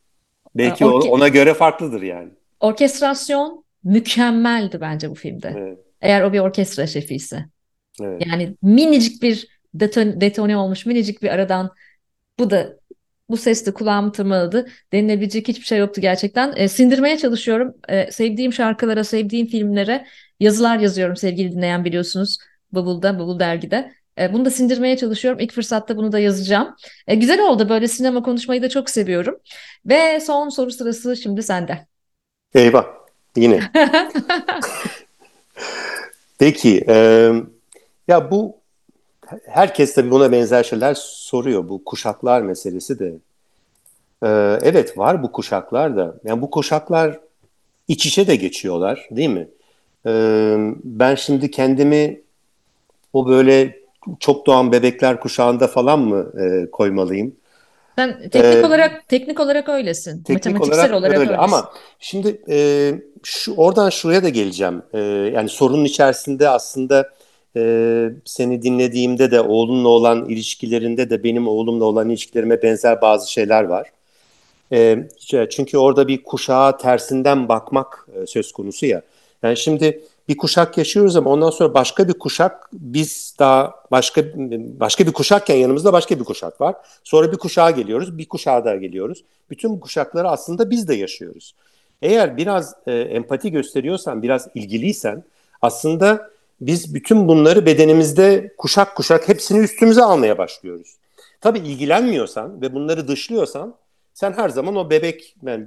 Belki 0.55 0.85
Orke- 0.85 1.09
ona 1.09 1.27
göre 1.27 1.53
farklıdır 1.53 2.01
yani. 2.01 2.29
Orkestrasyon 2.59 3.63
mükemmeldi 3.83 4.81
bence 4.81 5.09
bu 5.09 5.15
filmde. 5.15 5.53
Evet. 5.57 5.79
Eğer 6.01 6.21
o 6.21 6.33
bir 6.33 6.39
orkestra 6.39 6.87
şefi 6.87 7.15
ise. 7.15 7.45
Evet. 8.01 8.23
Yani 8.25 8.55
minicik 8.61 9.21
bir 9.21 9.47
deton 9.73 10.21
detone 10.21 10.57
olmuş 10.57 10.85
minicik 10.85 11.21
bir 11.21 11.29
aradan 11.29 11.71
bu 12.39 12.49
da 12.49 12.81
bu 13.29 13.37
ses 13.37 13.65
de 13.65 13.73
kulağımı 13.73 14.11
tırmaladı. 14.11 14.67
Denilebilecek 14.91 15.47
hiçbir 15.47 15.65
şey 15.65 15.79
yoktu 15.79 16.01
gerçekten. 16.01 16.53
E, 16.55 16.67
sindirmeye 16.67 17.17
çalışıyorum. 17.17 17.73
E, 17.89 18.11
sevdiğim 18.11 18.53
şarkılara, 18.53 19.03
sevdiğim 19.03 19.47
filmlere 19.47 20.05
yazılar 20.39 20.79
yazıyorum 20.79 21.15
sevgili 21.15 21.51
dinleyen 21.51 21.85
biliyorsunuz. 21.85 22.37
Bubble'da, 22.71 23.19
Bubble 23.19 23.39
dergide. 23.39 23.91
E, 24.19 24.33
bunu 24.33 24.45
da 24.45 24.49
sindirmeye 24.49 24.97
çalışıyorum. 24.97 25.39
İlk 25.39 25.53
fırsatta 25.53 25.97
bunu 25.97 26.11
da 26.11 26.19
yazacağım. 26.19 26.75
E, 27.07 27.15
güzel 27.15 27.41
oldu. 27.41 27.69
Böyle 27.69 27.87
sinema 27.87 28.23
konuşmayı 28.23 28.61
da 28.61 28.69
çok 28.69 28.89
seviyorum. 28.89 29.39
Ve 29.85 30.19
son 30.19 30.49
soru 30.49 30.71
sırası 30.71 31.17
şimdi 31.17 31.43
sende. 31.43 31.87
Eyvah. 32.53 33.00
Yine. 33.35 33.71
Peki. 36.39 36.85
E, 36.87 36.95
ya 38.07 38.31
bu 38.31 38.55
herkes 39.47 39.93
tabii 39.93 40.11
buna 40.11 40.31
benzer 40.31 40.63
şeyler 40.63 40.93
soruyor. 40.99 41.69
Bu 41.69 41.83
kuşaklar 41.85 42.41
meselesi 42.41 42.99
de. 42.99 43.13
Ee, 44.23 44.59
evet 44.61 44.97
var 44.97 45.23
bu 45.23 45.31
kuşaklar 45.31 45.95
da. 45.95 46.15
Yani 46.23 46.41
bu 46.41 46.49
kuşaklar 46.49 47.19
iç 47.87 48.05
içe 48.05 48.27
de 48.27 48.35
geçiyorlar 48.35 49.07
değil 49.11 49.29
mi? 49.29 49.47
Ee, 50.05 50.55
ben 50.83 51.15
şimdi 51.15 51.51
kendimi 51.51 52.21
o 53.13 53.27
böyle 53.27 53.79
çok 54.19 54.45
doğan 54.45 54.71
bebekler 54.71 55.19
kuşağında 55.19 55.67
falan 55.67 55.99
mı 55.99 56.31
e, 56.41 56.71
koymalıyım? 56.71 57.35
Sen 57.95 58.21
teknik 58.21 58.63
ee, 58.63 58.65
olarak 58.65 59.07
teknik 59.07 59.39
olarak 59.39 59.69
öylesin. 59.69 60.23
Teknik 60.23 60.45
Matematiksel 60.45 60.93
olarak, 60.93 60.99
olarak 60.99 61.19
öyle. 61.19 61.29
Öylesin. 61.29 61.43
Ama 61.43 61.71
şimdi 61.99 62.41
e, 62.49 62.93
şu 63.23 63.55
oradan 63.55 63.89
şuraya 63.89 64.23
da 64.23 64.29
geleceğim. 64.29 64.81
E, 64.93 64.99
yani 65.35 65.49
sorunun 65.49 65.85
içerisinde 65.85 66.49
aslında 66.49 67.09
e, 67.55 68.09
seni 68.25 68.61
dinlediğimde 68.61 69.31
de 69.31 69.41
oğlunla 69.41 69.87
olan 69.87 70.29
ilişkilerinde 70.29 71.09
de 71.09 71.23
benim 71.23 71.47
oğlumla 71.47 71.85
olan 71.85 72.09
ilişkilerime 72.09 72.61
benzer 72.61 73.01
bazı 73.01 73.31
şeyler 73.31 73.63
var. 73.63 73.91
E, 74.73 74.97
çünkü 75.49 75.77
orada 75.77 76.07
bir 76.07 76.23
kuşağa 76.23 76.77
tersinden 76.77 77.49
bakmak 77.49 78.07
e, 78.15 78.27
söz 78.27 78.51
konusu 78.51 78.85
ya. 78.85 79.01
Yani 79.43 79.57
şimdi 79.57 80.01
bir 80.31 80.37
kuşak 80.37 80.77
yaşıyoruz 80.77 81.15
ama 81.15 81.29
ondan 81.29 81.49
sonra 81.49 81.73
başka 81.73 82.07
bir 82.07 82.13
kuşak 82.13 82.69
biz 82.73 83.35
daha 83.39 83.75
başka 83.91 84.23
başka 84.79 85.07
bir 85.07 85.11
kuşakken 85.11 85.55
yanımızda 85.55 85.93
başka 85.93 86.19
bir 86.19 86.23
kuşak 86.23 86.61
var. 86.61 86.75
Sonra 87.03 87.31
bir 87.31 87.37
kuşağa 87.37 87.71
geliyoruz, 87.71 88.17
bir 88.17 88.25
kuşağa 88.25 88.65
daha 88.65 88.75
geliyoruz. 88.75 89.23
Bütün 89.49 89.79
kuşakları 89.79 90.29
aslında 90.29 90.69
biz 90.69 90.87
de 90.87 90.95
yaşıyoruz. 90.95 91.55
Eğer 92.01 92.37
biraz 92.37 92.75
e, 92.87 92.91
empati 92.91 93.51
gösteriyorsan, 93.51 94.23
biraz 94.23 94.47
ilgiliysen 94.55 95.23
aslında 95.61 96.29
biz 96.61 96.95
bütün 96.95 97.27
bunları 97.27 97.65
bedenimizde 97.65 98.53
kuşak 98.57 98.95
kuşak 98.95 99.29
hepsini 99.29 99.59
üstümüze 99.59 100.03
almaya 100.03 100.37
başlıyoruz. 100.37 100.95
Tabii 101.41 101.59
ilgilenmiyorsan 101.59 102.61
ve 102.61 102.73
bunları 102.73 103.07
dışlıyorsan 103.07 103.75
sen 104.13 104.33
her 104.33 104.49
zaman 104.49 104.75
o 104.75 104.89
bebek 104.89 105.35
yani, 105.45 105.65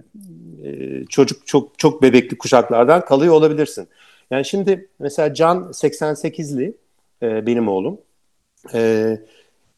e, 0.64 1.04
çocuk 1.06 1.46
çok 1.46 1.78
çok 1.78 2.02
bebekli 2.02 2.38
kuşaklardan 2.38 3.04
kalıyor 3.04 3.34
olabilirsin. 3.34 3.88
Yani 4.30 4.44
şimdi 4.44 4.88
mesela 4.98 5.34
Can 5.34 5.58
88'li 5.58 6.74
e, 7.22 7.46
benim 7.46 7.68
oğlum. 7.68 7.98
E, 8.74 9.18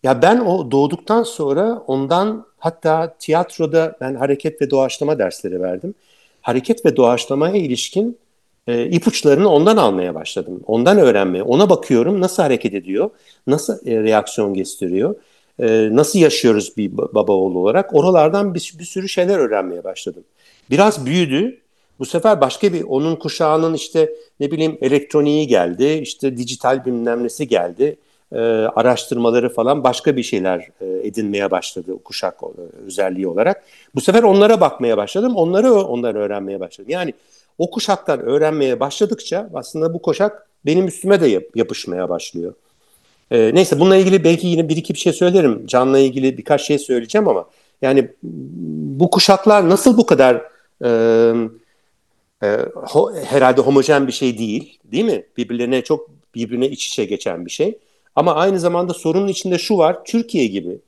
ya 0.03 0.23
ben 0.23 0.41
o 0.41 0.71
doğduktan 0.71 1.23
sonra 1.23 1.83
ondan 1.87 2.47
hatta 2.59 3.17
tiyatroda 3.19 3.97
ben 4.01 4.15
hareket 4.15 4.63
ve 4.63 4.71
doğaçlama 4.71 5.19
dersleri 5.19 5.61
verdim. 5.61 5.95
Hareket 6.43 6.87
ve 6.87 6.97
doğaçlamaya 6.97 7.57
ilişkin 7.57 8.19
e, 8.67 8.87
ipuçlarını 8.87 9.49
ondan 9.49 9.77
almaya 9.77 10.15
başladım. 10.15 10.63
Ondan 10.67 10.99
öğrenmeye. 10.99 11.43
Ona 11.43 11.71
bakıyorum 11.71 12.21
nasıl 12.21 12.43
hareket 12.43 12.75
ediyor, 12.75 13.11
nasıl 13.47 13.87
e, 13.87 14.03
reaksiyon 14.03 14.55
gösteriyor, 14.55 15.15
e, 15.61 15.89
nasıl 15.93 16.19
yaşıyoruz 16.19 16.77
bir 16.77 16.97
baba 16.97 17.33
oğul 17.33 17.55
olarak. 17.55 17.95
Oralardan 17.95 18.55
bir, 18.55 18.75
bir 18.79 18.85
sürü 18.85 19.09
şeyler 19.09 19.39
öğrenmeye 19.39 19.85
başladım. 19.85 20.25
Biraz 20.71 21.07
büyüdü. 21.07 21.59
Bu 21.99 22.07
sefer 22.07 22.41
başka 22.41 22.73
bir 22.73 22.83
onun 22.83 23.17
kuşağının 23.17 23.75
işte 23.75 24.15
ne 24.41 24.51
bileyim 24.51 24.79
elektroniği 24.81 25.47
geldi, 25.47 25.87
işte 26.03 26.37
dijital 26.37 26.85
bilmem 26.85 27.25
nesi 27.25 27.49
geldi 27.49 27.97
e, 28.33 28.39
araştırmaları 28.75 29.49
falan 29.49 29.85
başka 29.85 30.17
bir 30.17 30.23
şeyler 30.23 30.69
e, 30.81 30.87
edinmeye 31.09 31.51
başladı 31.51 32.03
kuşak 32.05 32.35
e, 32.43 32.87
özelliği 32.87 33.29
olarak. 33.29 33.65
Bu 33.95 34.01
sefer 34.01 34.23
onlara 34.23 34.61
bakmaya 34.61 34.97
başladım, 34.97 35.37
onları 35.37 35.73
onları 35.73 36.19
öğrenmeye 36.19 36.61
başladım. 36.61 36.91
Yani 36.91 37.15
o 37.59 37.71
kuşaktan 37.71 38.21
öğrenmeye 38.21 38.81
başladıkça 38.81 39.51
aslında 39.55 39.95
bu 39.95 40.03
kuşak 40.03 40.47
benim 40.67 40.87
üstüme 40.87 41.21
de 41.21 41.27
yap, 41.27 41.45
yapışmaya 41.55 42.09
başlıyor. 42.09 42.55
E, 43.31 43.55
neyse 43.55 43.81
bununla 43.81 43.97
ilgili 43.97 44.25
belki 44.25 44.47
yine 44.47 44.69
bir 44.69 44.77
iki 44.77 44.95
bir 44.95 44.99
şey 44.99 45.13
söylerim. 45.13 45.67
Can'la 45.67 45.99
ilgili 45.99 46.39
birkaç 46.39 46.63
şey 46.67 46.79
söyleyeceğim 46.79 47.29
ama 47.29 47.49
yani 47.83 48.09
bu 48.99 49.11
kuşaklar 49.11 49.69
nasıl 49.69 49.97
bu 49.97 50.07
kadar 50.07 50.43
e, 50.85 50.91
e, 52.43 52.57
ho, 52.75 53.15
herhalde 53.15 53.61
homojen 53.61 54.07
bir 54.07 54.13
şey 54.13 54.39
değil, 54.39 54.79
değil 54.85 55.05
mi? 55.05 55.27
Birbirlerine 55.37 55.85
çok 55.85 56.11
birbirine 56.35 56.69
iç 56.69 56.87
içe 56.87 57.05
geçen 57.05 57.47
bir 57.47 57.51
şey. 57.51 57.79
Ama 58.17 58.35
aynı 58.35 58.61
zamanda 58.61 58.95
sorunun 58.95 59.29
içinde 59.29 59.59
şu 59.59 59.79
var, 59.79 60.05
Türkiye 60.05 60.47
gibi 60.47 60.79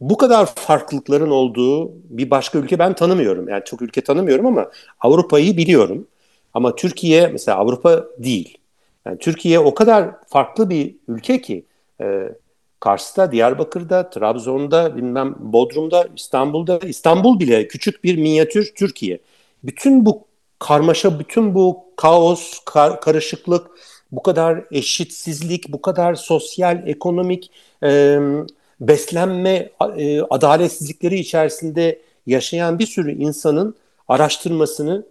bu 0.00 0.16
kadar 0.16 0.46
farklılıkların 0.54 1.30
olduğu 1.30 1.92
bir 1.94 2.30
başka 2.30 2.58
ülke 2.58 2.78
ben 2.78 2.94
tanımıyorum. 2.94 3.48
Yani 3.48 3.62
çok 3.64 3.82
ülke 3.82 4.00
tanımıyorum 4.00 4.46
ama 4.46 4.70
Avrupa'yı 5.00 5.56
biliyorum. 5.56 6.06
Ama 6.54 6.76
Türkiye 6.76 7.26
mesela 7.26 7.58
Avrupa 7.58 8.04
değil. 8.18 8.58
Yani 9.06 9.18
Türkiye 9.18 9.58
o 9.58 9.74
kadar 9.74 10.10
farklı 10.28 10.70
bir 10.70 10.96
ülke 11.08 11.40
ki 11.40 11.64
e, 12.00 12.28
Kars'ta, 12.80 13.32
Diyarbakır'da, 13.32 14.10
Trabzon'da, 14.10 14.96
bilmem 14.96 15.34
Bodrum'da, 15.38 16.08
İstanbul'da, 16.16 16.78
İstanbul 16.78 17.40
bile 17.40 17.68
küçük 17.68 18.04
bir 18.04 18.18
minyatür 18.18 18.72
Türkiye. 18.74 19.18
Bütün 19.64 20.06
bu 20.06 20.29
karmaşa, 20.60 21.18
bütün 21.18 21.54
bu 21.54 21.84
kaos, 21.96 22.58
kar, 22.64 23.00
karışıklık, 23.00 23.66
bu 24.12 24.22
kadar 24.22 24.64
eşitsizlik, 24.70 25.68
bu 25.68 25.82
kadar 25.82 26.14
sosyal, 26.14 26.88
ekonomik 26.88 27.50
e, 27.82 28.18
beslenme 28.80 29.70
e, 29.96 30.20
adaletsizlikleri 30.20 31.18
içerisinde 31.18 31.98
yaşayan 32.26 32.78
bir 32.78 32.86
sürü 32.86 33.12
insanın 33.12 33.74
araştırmasını 34.08 35.06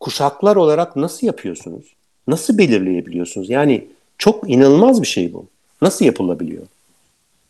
kuşaklar 0.00 0.56
olarak 0.56 0.96
nasıl 0.96 1.26
yapıyorsunuz? 1.26 1.84
Nasıl 2.28 2.58
belirleyebiliyorsunuz? 2.58 3.50
Yani 3.50 3.88
çok 4.18 4.50
inanılmaz 4.50 5.02
bir 5.02 5.06
şey 5.06 5.32
bu. 5.32 5.46
Nasıl 5.82 6.04
yapılabiliyor? 6.04 6.62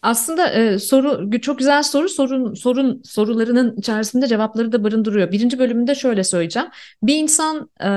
Aslında 0.05 0.49
e, 0.49 0.79
soru 0.79 1.41
çok 1.41 1.59
güzel 1.59 1.83
soru 1.83 2.09
sorun 2.09 2.55
sorun 2.55 3.03
sorularının 3.05 3.77
içerisinde 3.77 4.27
cevapları 4.27 4.73
da 4.73 4.85
barındırıyor. 4.85 5.33
Birinci 5.33 5.59
bölümünde 5.59 5.95
şöyle 5.95 6.25
söyleyeceğim. 6.25 6.69
Bir 7.03 7.17
insan 7.17 7.71
e, 7.85 7.89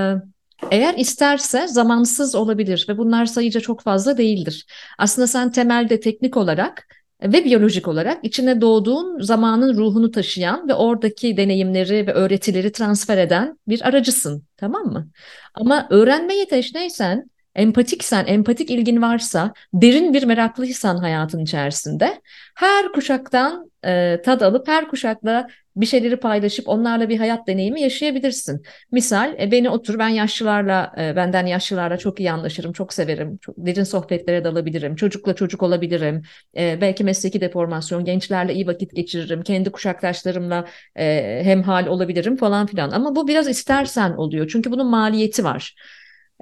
eğer 0.72 0.93
isterse 0.97 1.68
zamansız 1.68 2.36
olabilir 2.36 2.86
ve 2.89 2.97
bunlar 2.97 3.26
sayıca 3.26 3.60
çok 3.60 3.82
fazla 3.82 4.18
değildir. 4.18 4.66
Aslında 4.97 5.28
sen 5.28 5.51
temelde 5.51 5.99
teknik 5.99 6.38
olarak 6.38 6.88
ve 7.24 7.45
biyolojik 7.45 7.88
olarak 7.88 8.26
içine 8.26 8.62
doğduğun 8.62 9.22
zamanın 9.22 9.78
ruhunu 9.78 10.12
taşıyan 10.12 10.68
ve 10.68 10.74
oradaki 10.74 11.38
deneyimleri 11.38 12.08
ve 12.08 12.14
öğretileri 12.14 12.72
transfer 12.72 13.18
eden 13.18 13.60
bir 13.68 13.88
aracısın, 13.88 14.43
tamam 14.58 14.86
mı? 14.86 15.10
Ama 15.53 15.88
öğrenmeye 15.89 16.47
teşneysen 16.47 17.30
empatiksen, 17.58 18.26
empatik 18.28 18.70
ilgin 18.72 19.01
varsa, 19.01 19.53
derin 19.74 20.14
bir 20.14 20.24
meraklıysan 20.24 20.97
hayatın 20.97 21.39
içerisinde 21.39 22.22
her 22.55 22.91
kuşaktan 22.91 23.72
e, 23.86 24.22
tad 24.26 24.41
alıp 24.41 24.68
her 24.68 24.88
kuşakla 24.88 25.47
bir 25.76 25.86
şeyleri 25.86 26.18
paylaşıp 26.18 26.68
onlarla 26.68 27.10
bir 27.10 27.18
hayat 27.18 27.47
deneyimi 27.47 27.82
yaşayabilirsin. 27.82 28.64
Misal 28.91 29.36
e, 29.39 29.51
beni 29.51 29.70
otur 29.70 29.99
ben 29.99 30.10
yaşlılarla 30.10 30.93
e, 30.97 31.16
benden 31.16 31.45
yaşlılarla 31.45 31.97
çok 31.97 32.20
iyi 32.20 32.32
anlaşırım, 32.32 32.74
çok 32.74 32.93
severim. 32.93 33.38
Çok 33.41 33.55
derin 33.58 33.84
sohbetlere 33.84 34.43
dalabilirim. 34.43 34.95
Çocukla 34.95 35.36
çocuk 35.36 35.64
olabilirim. 35.64 36.22
E, 36.58 36.82
belki 36.82 37.03
mesleki 37.03 37.41
deformasyon, 37.41 38.05
gençlerle 38.05 38.53
iyi 38.53 38.68
vakit 38.68 38.95
geçiririm. 38.95 39.41
Kendi 39.43 39.72
kuşaktaşlarımla 39.72 40.66
e, 40.95 41.39
hemhal 41.43 41.88
olabilirim 41.88 42.38
falan 42.38 42.66
filan. 42.68 42.91
Ama 42.91 43.16
bu 43.16 43.28
biraz 43.28 43.47
istersen 43.47 44.12
oluyor. 44.12 44.47
Çünkü 44.47 44.72
bunun 44.72 44.88
maliyeti 44.88 45.43
var. 45.43 45.76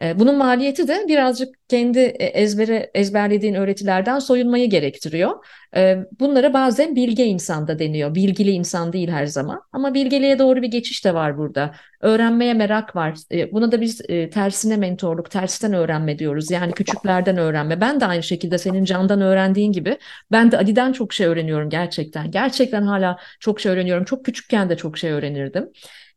E, 0.01 0.19
bunun 0.19 0.37
maliyeti 0.37 0.87
de 0.87 1.05
birazcık 1.07 1.69
kendi 1.69 1.99
e, 1.99 2.25
ezbere 2.25 2.91
ezberlediğin 2.93 3.53
öğretilerden 3.53 4.19
soyunmayı 4.19 4.69
gerektiriyor. 4.69 5.45
E, 5.75 5.97
bunlara 6.19 6.53
bazen 6.53 6.95
bilge 6.95 7.25
insan 7.25 7.67
da 7.67 7.79
deniyor. 7.79 8.15
Bilgili 8.15 8.51
insan 8.51 8.93
değil 8.93 9.09
her 9.09 9.25
zaman. 9.25 9.61
Ama 9.71 9.93
bilgeliğe 9.93 10.39
doğru 10.39 10.61
bir 10.61 10.67
geçiş 10.67 11.05
de 11.05 11.13
var 11.13 11.37
burada. 11.37 11.75
Öğrenmeye 12.01 12.53
merak 12.53 12.95
var. 12.95 13.15
Buna 13.51 13.71
da 13.71 13.81
biz 13.81 13.97
tersine 14.33 14.77
mentorluk, 14.77 15.31
tersten 15.31 15.73
öğrenme 15.73 16.19
diyoruz. 16.19 16.51
Yani 16.51 16.71
küçüklerden 16.71 17.37
öğrenme. 17.37 17.81
Ben 17.81 17.99
de 17.99 18.05
aynı 18.05 18.23
şekilde 18.23 18.57
senin 18.57 18.85
Can'dan 18.85 19.21
öğrendiğin 19.21 19.71
gibi 19.71 19.97
ben 20.31 20.51
de 20.51 20.57
Ali'den 20.57 20.91
çok 20.91 21.13
şey 21.13 21.27
öğreniyorum 21.27 21.69
gerçekten. 21.69 22.31
Gerçekten 22.31 22.81
hala 22.83 23.17
çok 23.39 23.59
şey 23.59 23.71
öğreniyorum. 23.71 24.05
Çok 24.05 24.25
küçükken 24.25 24.69
de 24.69 24.77
çok 24.77 24.97
şey 24.97 25.11
öğrenirdim. 25.11 25.69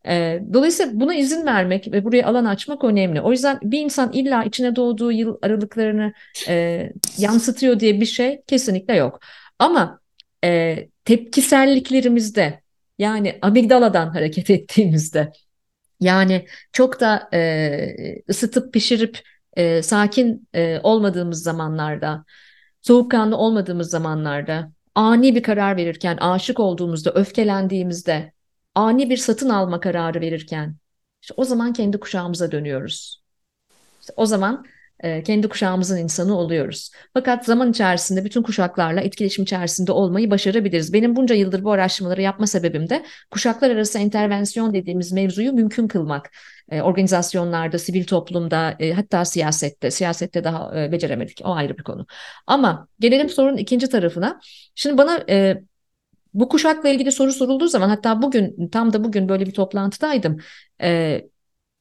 E, 0.09 0.41
dolayısıyla 0.53 1.01
buna 1.01 1.15
izin 1.15 1.47
vermek 1.47 1.93
ve 1.93 2.05
buraya 2.05 2.27
alan 2.27 2.45
açmak 2.45 2.85
önemli. 2.85 3.21
O 3.21 3.33
yüzden 3.33 3.59
bir 3.63 3.81
insan 3.81 4.13
illa 4.13 4.45
içine 4.45 4.77
doğduğu 4.77 5.13
yıl 5.13 5.39
aralıklarını 5.43 6.13
e, 6.49 6.89
yansıtıyor 7.19 7.81
diye 7.81 8.01
bir 8.01 8.07
şey 8.07 8.43
kesinlikle 8.47 8.97
yok. 8.97 9.21
Ama 9.59 10.01
e, 10.45 10.89
tepkiselliklerimizde 11.05 12.63
yani 12.99 13.39
amigdaladan 13.43 14.11
hareket 14.11 14.51
ettiğimizde 14.51 15.33
yani 16.01 16.47
çok 16.73 17.01
da 17.01 17.29
e, 17.33 18.23
ısıtıp 18.29 18.73
pişirip 18.73 19.21
e, 19.57 19.83
sakin 19.83 20.49
e, 20.55 20.81
olmadığımız 20.83 21.43
zamanlarda, 21.43 22.25
soğukkanlı 22.83 23.37
olmadığımız 23.37 23.91
zamanlarda, 23.91 24.73
ani 24.95 25.35
bir 25.35 25.43
karar 25.43 25.77
verirken, 25.77 26.17
aşık 26.17 26.61
olduğumuzda, 26.61 27.13
öfkelendiğimizde, 27.13 28.33
ani 28.79 29.11
bir 29.11 29.17
satın 29.17 29.49
alma 29.49 29.81
kararı 29.81 30.21
verirken 30.21 30.77
işte 31.23 31.35
o 31.37 31.45
zaman 31.45 31.73
kendi 31.73 32.01
kuşağımıza 32.01 32.53
dönüyoruz. 32.53 33.23
İşte 34.01 34.13
o 34.17 34.27
zaman 34.27 34.65
e, 35.01 35.23
kendi 35.23 35.49
kuşağımızın 35.49 35.99
insanı 35.99 36.39
oluyoruz. 36.39 36.91
Fakat 37.15 37.45
zaman 37.45 37.71
içerisinde 37.71 38.25
bütün 38.25 38.43
kuşaklarla 38.43 39.01
etkileşim 39.01 39.45
içerisinde 39.45 39.93
olmayı 39.93 40.31
başarabiliriz. 40.31 40.93
Benim 40.93 41.17
bunca 41.17 41.35
yıldır 41.35 41.65
bu 41.65 41.73
araştırmaları 41.73 42.23
yapma 42.23 42.47
sebebim 42.47 42.91
de 42.91 43.05
kuşaklar 43.31 43.71
arası 43.71 43.99
intervensiyon 43.99 44.75
dediğimiz 44.75 45.13
mevzuyu 45.13 45.53
mümkün 45.53 45.89
kılmak. 45.89 46.31
E, 46.71 46.83
organizasyonlarda, 46.83 47.79
sivil 47.79 48.05
toplumda, 48.05 48.77
e, 48.81 48.93
hatta 48.93 49.25
siyasette, 49.25 49.91
siyasette 49.91 50.45
daha 50.45 50.81
e, 50.81 50.93
beceremedik. 50.93 51.41
O 51.45 51.55
ayrı 51.55 51.79
bir 51.79 51.83
konu. 51.83 52.07
Ama 52.47 52.89
gelelim 53.01 53.29
sorunun 53.29 53.57
ikinci 53.57 53.89
tarafına. 53.89 54.41
Şimdi 54.75 54.99
bana 54.99 55.25
e, 55.29 55.63
bu 56.39 56.49
kuşakla 56.49 56.89
ilgili 56.89 57.13
soru 57.13 57.33
sorulduğu 57.33 57.69
zaman 57.69 57.89
hatta 57.89 58.23
bugün 58.23 58.69
tam 58.69 58.93
da 58.93 59.05
bugün 59.05 59.29
böyle 59.29 59.47
bir 59.47 59.53
toplantıdaydım. 59.53 60.39
Ee, 60.83 61.29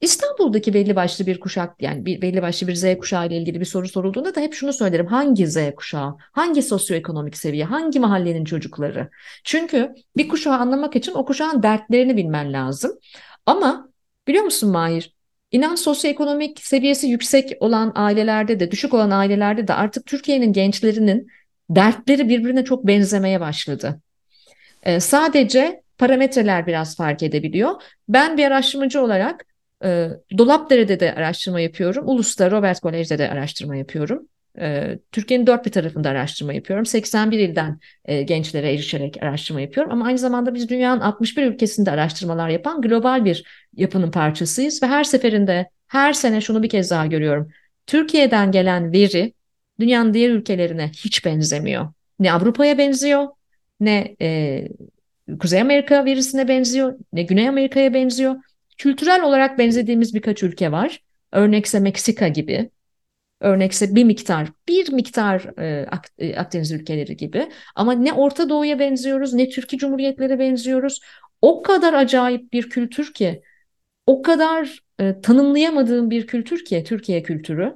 İstanbul'daki 0.00 0.74
belli 0.74 0.96
başlı 0.96 1.26
bir 1.26 1.40
kuşak 1.40 1.82
yani 1.82 2.06
bir, 2.06 2.22
belli 2.22 2.42
başlı 2.42 2.68
bir 2.68 2.74
Z 2.74 2.98
kuşağı 2.98 3.26
ile 3.26 3.36
ilgili 3.36 3.60
bir 3.60 3.64
soru 3.64 3.88
sorulduğunda 3.88 4.34
da 4.34 4.40
hep 4.40 4.54
şunu 4.54 4.72
söylerim. 4.72 5.06
Hangi 5.06 5.46
Z 5.46 5.58
kuşağı? 5.76 6.16
Hangi 6.32 6.62
sosyoekonomik 6.62 7.36
seviye? 7.36 7.64
Hangi 7.64 8.00
mahallenin 8.00 8.44
çocukları? 8.44 9.10
Çünkü 9.44 9.94
bir 10.16 10.28
kuşağı 10.28 10.58
anlamak 10.58 10.96
için 10.96 11.12
o 11.14 11.24
kuşağın 11.24 11.62
dertlerini 11.62 12.16
bilmen 12.16 12.52
lazım. 12.52 12.98
Ama 13.46 13.88
biliyor 14.28 14.44
musun 14.44 14.70
Mahir? 14.70 15.14
İnan 15.52 15.74
sosyoekonomik 15.74 16.60
seviyesi 16.60 17.06
yüksek 17.06 17.52
olan 17.60 17.92
ailelerde 17.94 18.60
de 18.60 18.70
düşük 18.70 18.94
olan 18.94 19.10
ailelerde 19.10 19.68
de 19.68 19.74
artık 19.74 20.06
Türkiye'nin 20.06 20.52
gençlerinin 20.52 21.26
dertleri 21.70 22.28
birbirine 22.28 22.64
çok 22.64 22.86
benzemeye 22.86 23.40
başladı. 23.40 24.00
E, 24.88 25.00
sadece 25.00 25.82
parametreler 25.98 26.66
biraz 26.66 26.96
fark 26.96 27.22
edebiliyor. 27.22 27.82
Ben 28.08 28.36
bir 28.36 28.44
araştırmacı 28.44 29.02
olarak 29.02 29.46
e, 29.84 30.08
Dolapdere'de 30.38 31.00
de 31.00 31.14
araştırma 31.14 31.60
yapıyorum. 31.60 32.08
Ulus'ta 32.08 32.50
Robert 32.50 32.80
Kolej'de 32.80 33.18
de 33.18 33.30
araştırma 33.30 33.76
yapıyorum. 33.76 34.28
Ee, 34.60 34.98
Türkiye'nin 35.12 35.46
dört 35.46 35.66
bir 35.66 35.72
tarafında 35.72 36.08
araştırma 36.08 36.52
yapıyorum. 36.52 36.86
81 36.86 37.38
ilden 37.38 37.80
e, 38.04 38.22
gençlere 38.22 38.72
erişerek 38.72 39.22
araştırma 39.22 39.60
yapıyorum. 39.60 39.92
Ama 39.92 40.06
aynı 40.06 40.18
zamanda 40.18 40.54
biz 40.54 40.68
dünyanın 40.68 41.00
61 41.00 41.46
ülkesinde 41.46 41.90
araştırmalar 41.90 42.48
yapan 42.48 42.82
global 42.82 43.24
bir 43.24 43.44
yapının 43.76 44.10
parçasıyız. 44.10 44.82
Ve 44.82 44.86
her 44.86 45.04
seferinde, 45.04 45.70
her 45.86 46.12
sene 46.12 46.40
şunu 46.40 46.62
bir 46.62 46.68
kez 46.68 46.90
daha 46.90 47.06
görüyorum. 47.06 47.48
Türkiye'den 47.86 48.52
gelen 48.52 48.92
veri 48.92 49.32
dünyanın 49.80 50.14
diğer 50.14 50.30
ülkelerine 50.30 50.88
hiç 50.88 51.24
benzemiyor. 51.24 51.92
Ne 52.18 52.32
Avrupa'ya 52.32 52.78
benziyor, 52.78 53.28
ne 53.80 54.16
e, 54.22 54.68
Kuzey 55.40 55.60
Amerika 55.60 56.04
verisine 56.04 56.48
benziyor, 56.48 56.98
ne 57.12 57.22
Güney 57.22 57.48
Amerika'ya 57.48 57.94
benziyor. 57.94 58.36
Kültürel 58.78 59.22
olarak 59.22 59.58
benzediğimiz 59.58 60.14
birkaç 60.14 60.42
ülke 60.42 60.72
var. 60.72 61.02
Örnekse 61.32 61.80
Meksika 61.80 62.28
gibi, 62.28 62.70
örnekse 63.40 63.94
bir 63.94 64.04
miktar, 64.04 64.48
bir 64.68 64.92
miktar 64.92 65.58
e, 65.58 65.86
e, 66.18 66.36
Akdeniz 66.36 66.72
ülkeleri 66.72 67.16
gibi. 67.16 67.48
Ama 67.74 67.92
ne 67.92 68.12
Orta 68.12 68.48
Doğu'ya 68.48 68.78
benziyoruz, 68.78 69.34
ne 69.34 69.48
Türkiye 69.48 69.78
Cumhuriyetlere 69.78 70.38
benziyoruz. 70.38 71.00
O 71.42 71.62
kadar 71.62 71.94
acayip 71.94 72.52
bir 72.52 72.70
kültür 72.70 73.12
ki, 73.14 73.42
o 74.06 74.22
kadar 74.22 74.82
e, 75.00 75.20
tanımlayamadığım 75.20 76.10
bir 76.10 76.26
kültür 76.26 76.64
ki 76.64 76.84
Türkiye 76.86 77.22
kültürü. 77.22 77.74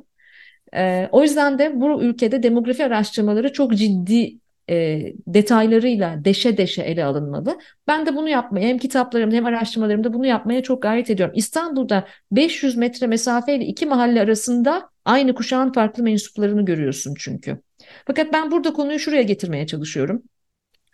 E, 0.75 1.09
o 1.13 1.23
yüzden 1.23 1.59
de 1.59 1.81
bu 1.81 2.03
ülkede 2.03 2.43
demografi 2.43 2.85
araştırmaları 2.85 3.53
çok 3.53 3.75
ciddi 3.75 4.42
e, 4.73 5.13
detaylarıyla 5.27 6.25
deşe 6.25 6.57
deşe 6.57 6.83
ele 6.83 7.05
alınmalı. 7.05 7.59
Ben 7.87 8.07
de 8.07 8.17
bunu 8.17 8.29
yapmaya 8.29 8.69
hem 8.69 8.79
kitaplarımda 8.79 9.37
hem 9.37 9.47
araştırmalarımda 9.47 10.15
bunu 10.15 10.27
yapmaya 10.27 10.63
çok 10.63 10.83
gayret 10.83 11.11
ediyorum. 11.11 11.35
İstanbul'da 11.37 12.09
500 12.31 12.77
metre 12.77 13.07
mesafeyle 13.07 13.65
iki 13.65 13.87
mahalle 13.87 14.21
arasında 14.21 14.91
aynı 15.05 15.35
kuşağın 15.35 15.73
farklı 15.73 16.03
mensuplarını 16.03 16.65
görüyorsun 16.65 17.15
çünkü. 17.19 17.61
Fakat 18.07 18.33
ben 18.33 18.51
burada 18.51 18.73
konuyu 18.73 18.99
şuraya 18.99 19.23
getirmeye 19.23 19.67
çalışıyorum. 19.67 20.23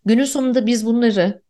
Günün 0.04 0.24
sonunda 0.24 0.66
biz 0.66 0.86
bunları 0.86 1.42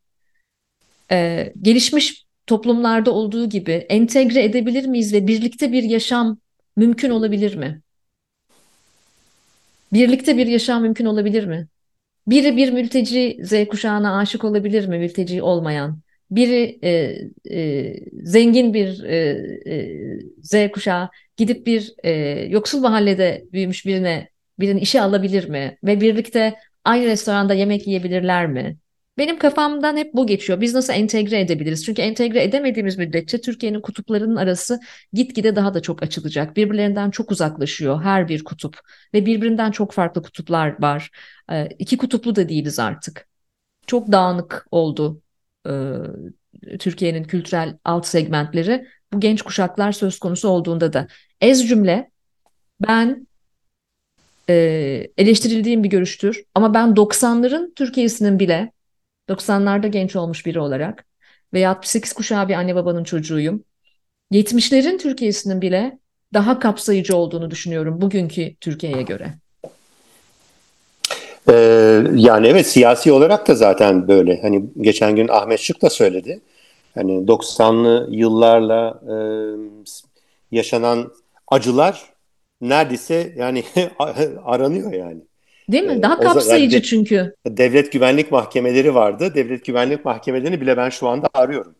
e, 1.11 1.53
gelişmiş 1.63 2.27
toplumlarda 2.47 3.11
olduğu 3.11 3.49
gibi 3.49 3.73
entegre 3.73 4.45
edebilir 4.45 4.87
miyiz 4.87 5.13
ve 5.13 5.27
birlikte 5.27 5.73
bir 5.73 5.83
yaşam 5.83 6.39
mümkün 6.77 7.11
olabilir 7.11 7.55
mi? 7.57 7.83
Birlikte 9.93 10.37
bir 10.37 10.47
yaşam 10.47 10.83
mümkün 10.83 11.05
olabilir 11.05 11.45
mi? 11.45 11.69
Biri 12.29 12.57
bir 12.57 12.73
mülteci 12.73 13.39
Z 13.43 13.69
kuşağına 13.69 14.19
aşık 14.19 14.45
olabilir 14.45 14.89
mi 14.89 14.99
mülteci 14.99 15.43
olmayan? 15.43 16.01
Biri 16.31 16.79
e, 16.83 17.19
e, 17.61 17.95
zengin 18.23 18.75
bir 18.75 19.05
e, 19.05 19.17
e, 19.67 19.99
Z 20.43 20.73
kuşağı 20.73 21.09
gidip 21.37 21.67
bir 21.67 21.95
e, 22.05 22.11
yoksul 22.49 22.81
mahallede 22.81 23.45
büyümüş 23.53 23.87
birine 23.87 24.29
birinin 24.59 24.81
işe 24.81 25.01
alabilir 25.01 25.49
mi? 25.49 25.79
Ve 25.85 26.01
birlikte 26.01 26.55
aynı 26.85 27.07
restoranda 27.07 27.55
yemek 27.55 27.87
yiyebilirler 27.87 28.47
mi? 28.47 28.77
Benim 29.19 29.39
kafamdan 29.39 29.97
hep 29.97 30.15
bu 30.15 30.27
geçiyor. 30.27 30.61
Biz 30.61 30.75
nasıl 30.75 30.93
entegre 30.93 31.41
edebiliriz? 31.41 31.85
Çünkü 31.85 32.03
entegre 32.03 32.43
edemediğimiz 32.43 32.99
müddetçe 32.99 33.41
Türkiye'nin 33.41 33.81
kutuplarının 33.81 34.37
arası 34.37 34.81
gitgide 35.13 35.57
daha 35.57 35.75
da 35.75 35.83
çok 35.83 36.03
açılacak. 36.03 36.57
Birbirlerinden 36.57 37.11
çok 37.11 37.31
uzaklaşıyor 37.31 38.03
her 38.03 38.29
bir 38.29 38.45
kutup 38.45 38.79
ve 39.15 39.27
birbirinden 39.27 39.71
çok 39.71 39.93
farklı 39.93 40.23
kutuplar 40.23 40.83
var. 40.83 41.11
E, 41.51 41.69
iki 41.79 41.97
kutuplu 41.97 42.37
da 42.37 42.49
değiliz 42.49 42.79
artık. 42.79 43.29
Çok 43.87 44.13
dağınık 44.13 44.67
oldu 44.71 45.23
e, 45.67 45.73
Türkiye'nin 46.79 47.25
kültürel 47.25 47.79
alt 47.85 48.07
segmentleri. 48.07 48.87
Bu 49.13 49.21
genç 49.21 49.43
kuşaklar 49.43 49.93
söz 49.93 50.19
konusu 50.19 50.49
olduğunda 50.49 50.93
da. 50.93 51.09
Ez 51.41 51.69
cümle 51.69 52.11
ben 52.81 53.27
e, 54.49 54.55
eleştirildiğim 55.17 55.85
bir 55.85 55.91
görüştür 55.91 56.45
ama 56.55 56.75
ben 56.75 56.89
90'ların 56.89 57.75
Türkiye'sinin 57.75 58.39
bile 58.39 58.73
90'larda 59.29 59.87
genç 59.87 60.17
olmuş 60.17 60.47
biri 60.47 60.61
olarak 60.61 61.05
ve 61.55 61.69
68 61.69 62.13
kuşağı 62.13 62.49
bir 62.49 62.55
anne 62.55 62.75
babanın 62.75 63.05
çocuğuyum. 63.05 63.65
70'lerin 64.33 64.99
Türkiye'sinin 64.99 65.61
bile 65.61 65.99
daha 66.35 66.59
kapsayıcı 66.59 67.17
olduğunu 67.17 67.51
düşünüyorum 67.51 68.01
bugünkü 68.01 68.57
Türkiye'ye 68.57 69.03
göre. 69.03 69.35
Ee, 71.49 72.03
yani 72.15 72.47
evet 72.47 72.67
siyasi 72.67 73.13
olarak 73.13 73.49
da 73.49 73.55
zaten 73.55 74.09
böyle. 74.09 74.43
Hani 74.43 74.65
geçen 74.81 75.17
gün 75.17 75.29
Ahmet 75.29 75.61
Şık 75.61 75.83
da 75.83 75.91
söyledi. 75.91 76.41
Hani 76.95 77.29
90'lı 77.29 78.09
yıllarla 78.11 79.01
e, 79.09 79.17
yaşanan 80.57 81.13
acılar 81.49 82.13
neredeyse 82.61 83.33
yani 83.37 83.65
aranıyor 84.45 84.93
yani. 84.93 85.21
Değil 85.69 85.85
mi? 85.85 85.93
Ee, 85.99 86.03
Daha 86.03 86.21
kapsayıcı 86.21 86.83
çünkü. 86.83 87.35
Devlet 87.47 87.93
güvenlik 87.93 88.33
mahkemeleri 88.33 88.95
vardı. 88.95 89.33
Devlet 89.35 89.65
güvenlik 89.65 90.05
mahkemelerini 90.05 90.61
bile 90.61 90.77
ben 90.77 90.89
şu 90.89 91.09
anda 91.09 91.29
arıyorum. 91.35 91.75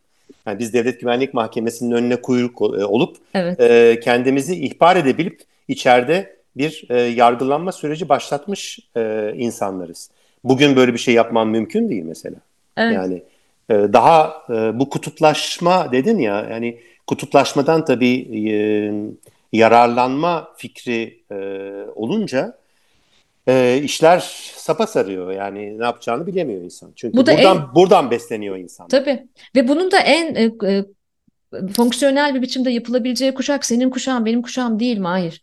Yani 0.47 0.59
biz 0.59 0.75
devlet 0.75 1.01
güvenlik 1.01 1.35
mahkemesinin 1.35 1.91
önüne 1.91 2.17
kuyruk 2.17 2.61
e, 2.61 2.85
olup 2.85 3.17
evet. 3.35 3.61
e, 3.61 4.01
kendimizi 4.01 4.55
ihbar 4.55 4.97
edebilip 4.97 5.41
içeride 5.69 6.37
bir 6.57 6.85
e, 6.91 7.01
yargılanma 7.01 7.73
süreci 7.73 8.09
başlatmış 8.09 8.79
e, 8.97 9.33
insanlarız. 9.37 10.11
Bugün 10.45 10.77
böyle 10.77 10.95
bir 10.95 10.99
şey 10.99 11.15
yapman 11.15 11.49
mümkün 11.49 11.89
değil 11.89 12.05
mesela. 12.05 12.37
Evet. 12.77 12.95
Yani 12.95 13.23
e, 13.71 13.75
daha 13.75 14.43
e, 14.51 14.79
bu 14.79 14.91
kutuplaşma 14.91 15.93
dedin 15.93 16.19
ya 16.19 16.47
yani 16.51 16.79
kutuplaşmadan 17.07 17.85
tabii 17.85 18.49
e, 18.51 18.55
yararlanma 19.53 20.49
fikri 20.57 21.21
e, 21.31 21.37
olunca 21.95 22.58
e, 23.49 23.81
işler 23.83 24.19
sapa 24.57 24.87
sarıyor. 24.87 25.33
Yani 25.33 25.79
ne 25.79 25.85
yapacağını 25.85 26.27
bilemiyor 26.27 26.63
insan. 26.63 26.93
Çünkü 26.97 27.17
Bu 27.17 27.27
da 27.27 27.33
buradan 27.33 27.57
en, 27.57 27.75
buradan 27.75 28.11
besleniyor 28.11 28.57
insan. 28.57 28.89
Tabii. 28.89 29.29
Ve 29.57 29.69
bunun 29.69 29.91
da 29.91 29.99
en 29.99 30.35
e, 30.35 30.43
e, 30.73 30.85
fonksiyonel 31.73 32.35
bir 32.35 32.43
biçimde 32.43 32.71
yapılabileceği 32.71 33.35
kuşak 33.35 33.65
senin 33.65 33.91
kuşağın 33.91 34.27
benim 34.27 34.43
kuşağım 34.43 34.81
değil 34.81 34.99
mi? 34.99 35.07
Hayır. 35.07 35.41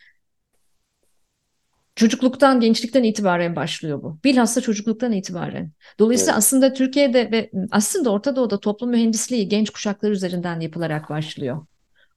Çocukluktan, 1.95 2.59
gençlikten 2.59 3.03
itibaren 3.03 3.55
başlıyor 3.55 4.03
bu. 4.03 4.17
Bilhassa 4.23 4.61
çocukluktan 4.61 5.11
itibaren. 5.11 5.71
Dolayısıyla 5.99 6.33
evet. 6.33 6.37
aslında 6.37 6.73
Türkiye'de 6.73 7.31
ve 7.31 7.51
aslında 7.71 8.11
Orta 8.11 8.35
Doğu'da 8.35 8.59
toplum 8.59 8.89
mühendisliği 8.89 9.49
genç 9.49 9.69
kuşaklar 9.69 10.11
üzerinden 10.11 10.59
yapılarak 10.59 11.09
başlıyor. 11.09 11.65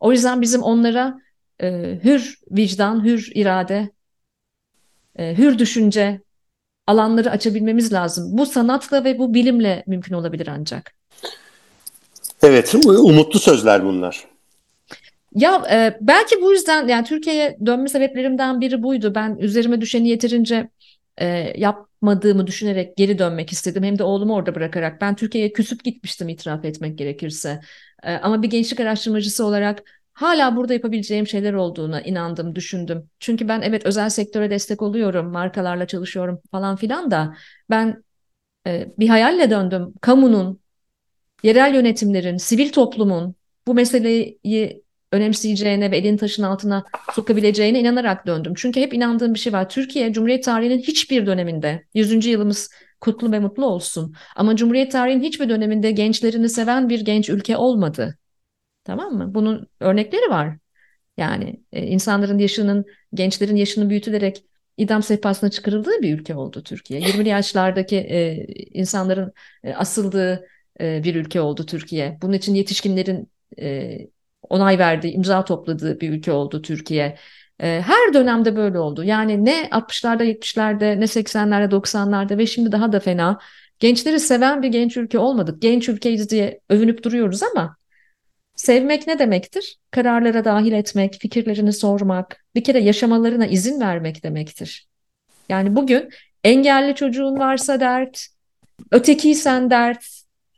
O 0.01 0.13
yüzden 0.13 0.41
bizim 0.41 0.63
onlara 0.63 1.19
e, 1.63 1.99
hür 2.05 2.39
vicdan, 2.51 3.05
hür 3.05 3.31
irade, 3.35 3.91
e, 5.19 5.39
hür 5.39 5.59
düşünce 5.59 6.21
alanları 6.87 7.31
açabilmemiz 7.31 7.93
lazım. 7.93 8.39
Bu 8.39 8.47
sanatla 8.47 9.05
ve 9.05 9.19
bu 9.19 9.35
bilimle 9.35 9.85
mümkün 9.87 10.15
olabilir 10.15 10.47
ancak. 10.47 10.95
Evet, 12.43 12.75
umutlu 12.87 13.39
sözler 13.39 13.85
bunlar. 13.85 14.25
Ya 15.35 15.63
e, 15.71 15.99
belki 16.01 16.43
bu 16.43 16.53
yüzden 16.53 16.89
yani 16.89 17.05
Türkiye'ye 17.07 17.59
dönme 17.67 17.89
sebeplerimden 17.89 18.61
biri 18.61 18.83
buydu. 18.83 19.15
Ben 19.15 19.37
üzerime 19.37 19.81
düşeni 19.81 20.09
yeterince 20.09 20.69
e, 21.19 21.27
yapmadığımı 21.57 22.47
düşünerek 22.47 22.97
geri 22.97 23.19
dönmek 23.19 23.53
istedim. 23.53 23.83
Hem 23.83 23.99
de 23.99 24.05
oğlumu 24.05 24.35
orada 24.35 24.55
bırakarak. 24.55 25.01
Ben 25.01 25.17
Türkiye'ye 25.17 25.53
küsüp 25.53 25.85
gitmiştim 25.85 26.29
itiraf 26.29 26.65
etmek 26.65 26.99
gerekirse. 26.99 27.61
E, 28.03 28.13
ama 28.15 28.43
bir 28.43 28.51
gençlik 28.51 28.81
araştırmacısı 28.81 29.45
olarak 29.45 29.98
hala 30.19 30.57
burada 30.57 30.73
yapabileceğim 30.73 31.27
şeyler 31.27 31.53
olduğuna 31.53 32.01
inandım, 32.01 32.55
düşündüm. 32.55 33.11
Çünkü 33.21 33.49
ben 33.49 33.63
evet 33.63 33.87
özel 33.87 34.09
sektöre 34.09 34.51
destek 34.51 34.83
oluyorum, 34.83 35.33
markalarla 35.33 35.87
çalışıyorum 35.87 36.41
falan 36.51 36.77
filan 36.77 37.11
da 37.11 37.37
ben 37.71 38.05
e, 38.67 38.89
bir 38.99 39.09
hayalle 39.09 39.51
döndüm. 39.51 39.95
Kamunun, 40.01 40.61
yerel 41.43 41.75
yönetimlerin, 41.75 42.37
sivil 42.37 42.73
toplumun 42.73 43.35
bu 43.67 43.75
meseleyi 43.75 44.83
önemseyeceğine 45.13 45.91
ve 45.91 45.97
elini 45.97 46.17
taşın 46.17 46.43
altına 46.43 46.85
sokabileceğine 47.15 47.81
inanarak 47.81 48.27
döndüm. 48.27 48.53
Çünkü 48.57 48.81
hep 48.81 48.95
inandığım 48.95 49.35
bir 49.35 49.39
şey 49.39 49.53
var. 49.53 49.69
Türkiye 49.69 50.13
Cumhuriyet 50.13 50.45
tarihinin 50.45 50.79
hiçbir 50.79 51.27
döneminde 51.27 51.85
100. 51.95 52.27
yılımız 52.27 52.71
kutlu 53.01 53.33
ve 53.33 53.41
mutlu 53.41 53.67
olsun. 53.67 54.15
Ama 54.37 54.57
Cumhuriyet 54.57 54.93
tarihinin 54.93 55.23
hiçbir 55.23 55.49
döneminde 55.49 55.91
gençlerini 55.91 56.49
seven 56.49 56.89
bir 56.89 57.01
genç 57.01 57.29
ülke 57.29 57.57
olmadı. 57.57 58.19
Tamam 58.89 59.15
mı? 59.15 59.35
Bunun 59.35 59.69
örnekleri 59.81 60.31
var. 60.31 60.59
Yani 61.17 61.63
e, 61.73 61.87
insanların 61.87 62.39
yaşının, 62.39 62.87
gençlerin 63.15 63.57
yaşını 63.57 63.91
büyütülerek 63.91 64.45
idam 64.77 65.03
sehpasına 65.03 65.51
çıkarıldığı 65.51 66.03
bir 66.03 66.19
ülke 66.19 66.35
oldu 66.35 66.63
Türkiye. 66.63 67.01
20'li 67.01 67.29
yaşlardaki 67.29 67.97
e, 67.97 68.47
insanların 68.73 69.33
e, 69.65 69.75
asıldığı 69.75 70.47
e, 70.81 71.05
bir 71.05 71.15
ülke 71.15 71.41
oldu 71.41 71.67
Türkiye. 71.67 72.19
Bunun 72.23 72.33
için 72.33 72.55
yetişkinlerin 72.55 73.31
e, 73.61 73.99
onay 74.43 74.79
verdiği, 74.79 75.13
imza 75.13 75.45
topladığı 75.45 76.01
bir 76.01 76.11
ülke 76.11 76.33
oldu 76.33 76.63
Türkiye. 76.63 77.19
E, 77.61 77.83
her 77.87 78.15
dönemde 78.15 78.57
böyle 78.57 78.79
oldu. 78.79 79.05
Yani 79.05 79.45
ne 79.45 79.69
60'larda, 79.73 80.25
70'lerde, 80.25 81.01
ne 81.01 81.07
80'lerde, 81.07 81.71
90'larda 81.71 82.39
ve 82.39 82.47
şimdi 82.47 82.73
daha 82.73 82.93
da 82.93 83.01
fena. 83.01 83.39
Gençleri 83.79 84.21
seven 84.21 84.63
bir 84.63 84.69
genç 84.69 84.97
ülke 84.97 85.19
olmadık. 85.19 85.63
Genç 85.63 85.89
ülkeyiz 85.89 86.31
diye 86.31 86.61
övünüp 86.69 87.05
duruyoruz 87.05 87.43
ama 87.43 87.78
Sevmek 88.59 89.07
ne 89.07 89.19
demektir? 89.19 89.79
Kararlara 89.91 90.45
dahil 90.45 90.73
etmek, 90.73 91.19
fikirlerini 91.21 91.73
sormak, 91.73 92.45
bir 92.55 92.65
kere 92.65 92.79
yaşamalarına 92.79 93.47
izin 93.47 93.81
vermek 93.81 94.23
demektir. 94.23 94.87
Yani 95.49 95.77
bugün 95.77 96.09
engelli 96.45 96.95
çocuğun 96.95 97.39
varsa 97.39 97.81
dert, 97.81 98.27
ötekiysen 98.91 99.71
dert, 99.71 100.05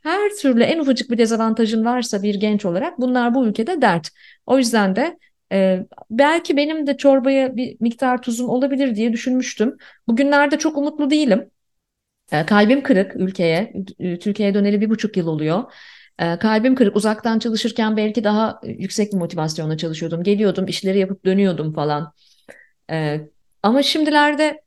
her 0.03 0.29
türlü 0.41 0.63
en 0.63 0.79
ufacık 0.79 1.11
bir 1.11 1.17
dezavantajın 1.17 1.85
varsa 1.85 2.23
bir 2.23 2.35
genç 2.35 2.65
olarak 2.65 2.99
bunlar 2.99 3.35
bu 3.35 3.47
ülkede 3.47 3.81
dert. 3.81 4.09
O 4.45 4.57
yüzden 4.57 4.95
de 4.95 5.17
e, 5.51 5.79
belki 6.09 6.57
benim 6.57 6.87
de 6.87 6.97
çorbaya 6.97 7.55
bir 7.55 7.77
miktar 7.79 8.21
tuzum 8.21 8.49
olabilir 8.49 8.95
diye 8.95 9.13
düşünmüştüm. 9.13 9.77
Bugünlerde 10.07 10.57
çok 10.57 10.77
umutlu 10.77 11.09
değilim. 11.09 11.49
E, 12.31 12.45
kalbim 12.45 12.83
kırık 12.83 13.15
ülkeye. 13.15 13.73
Türkiye'ye 14.21 14.53
döneli 14.53 14.81
bir 14.81 14.89
buçuk 14.89 15.17
yıl 15.17 15.27
oluyor. 15.27 15.63
E, 16.19 16.39
kalbim 16.39 16.75
kırık. 16.75 16.95
Uzaktan 16.95 17.39
çalışırken 17.39 17.97
belki 17.97 18.23
daha 18.23 18.61
yüksek 18.63 19.13
bir 19.13 19.17
motivasyonla 19.17 19.77
çalışıyordum. 19.77 20.23
Geliyordum, 20.23 20.67
işleri 20.67 20.99
yapıp 20.99 21.25
dönüyordum 21.25 21.73
falan. 21.73 22.13
E, 22.91 23.21
ama 23.63 23.83
şimdilerde 23.83 24.61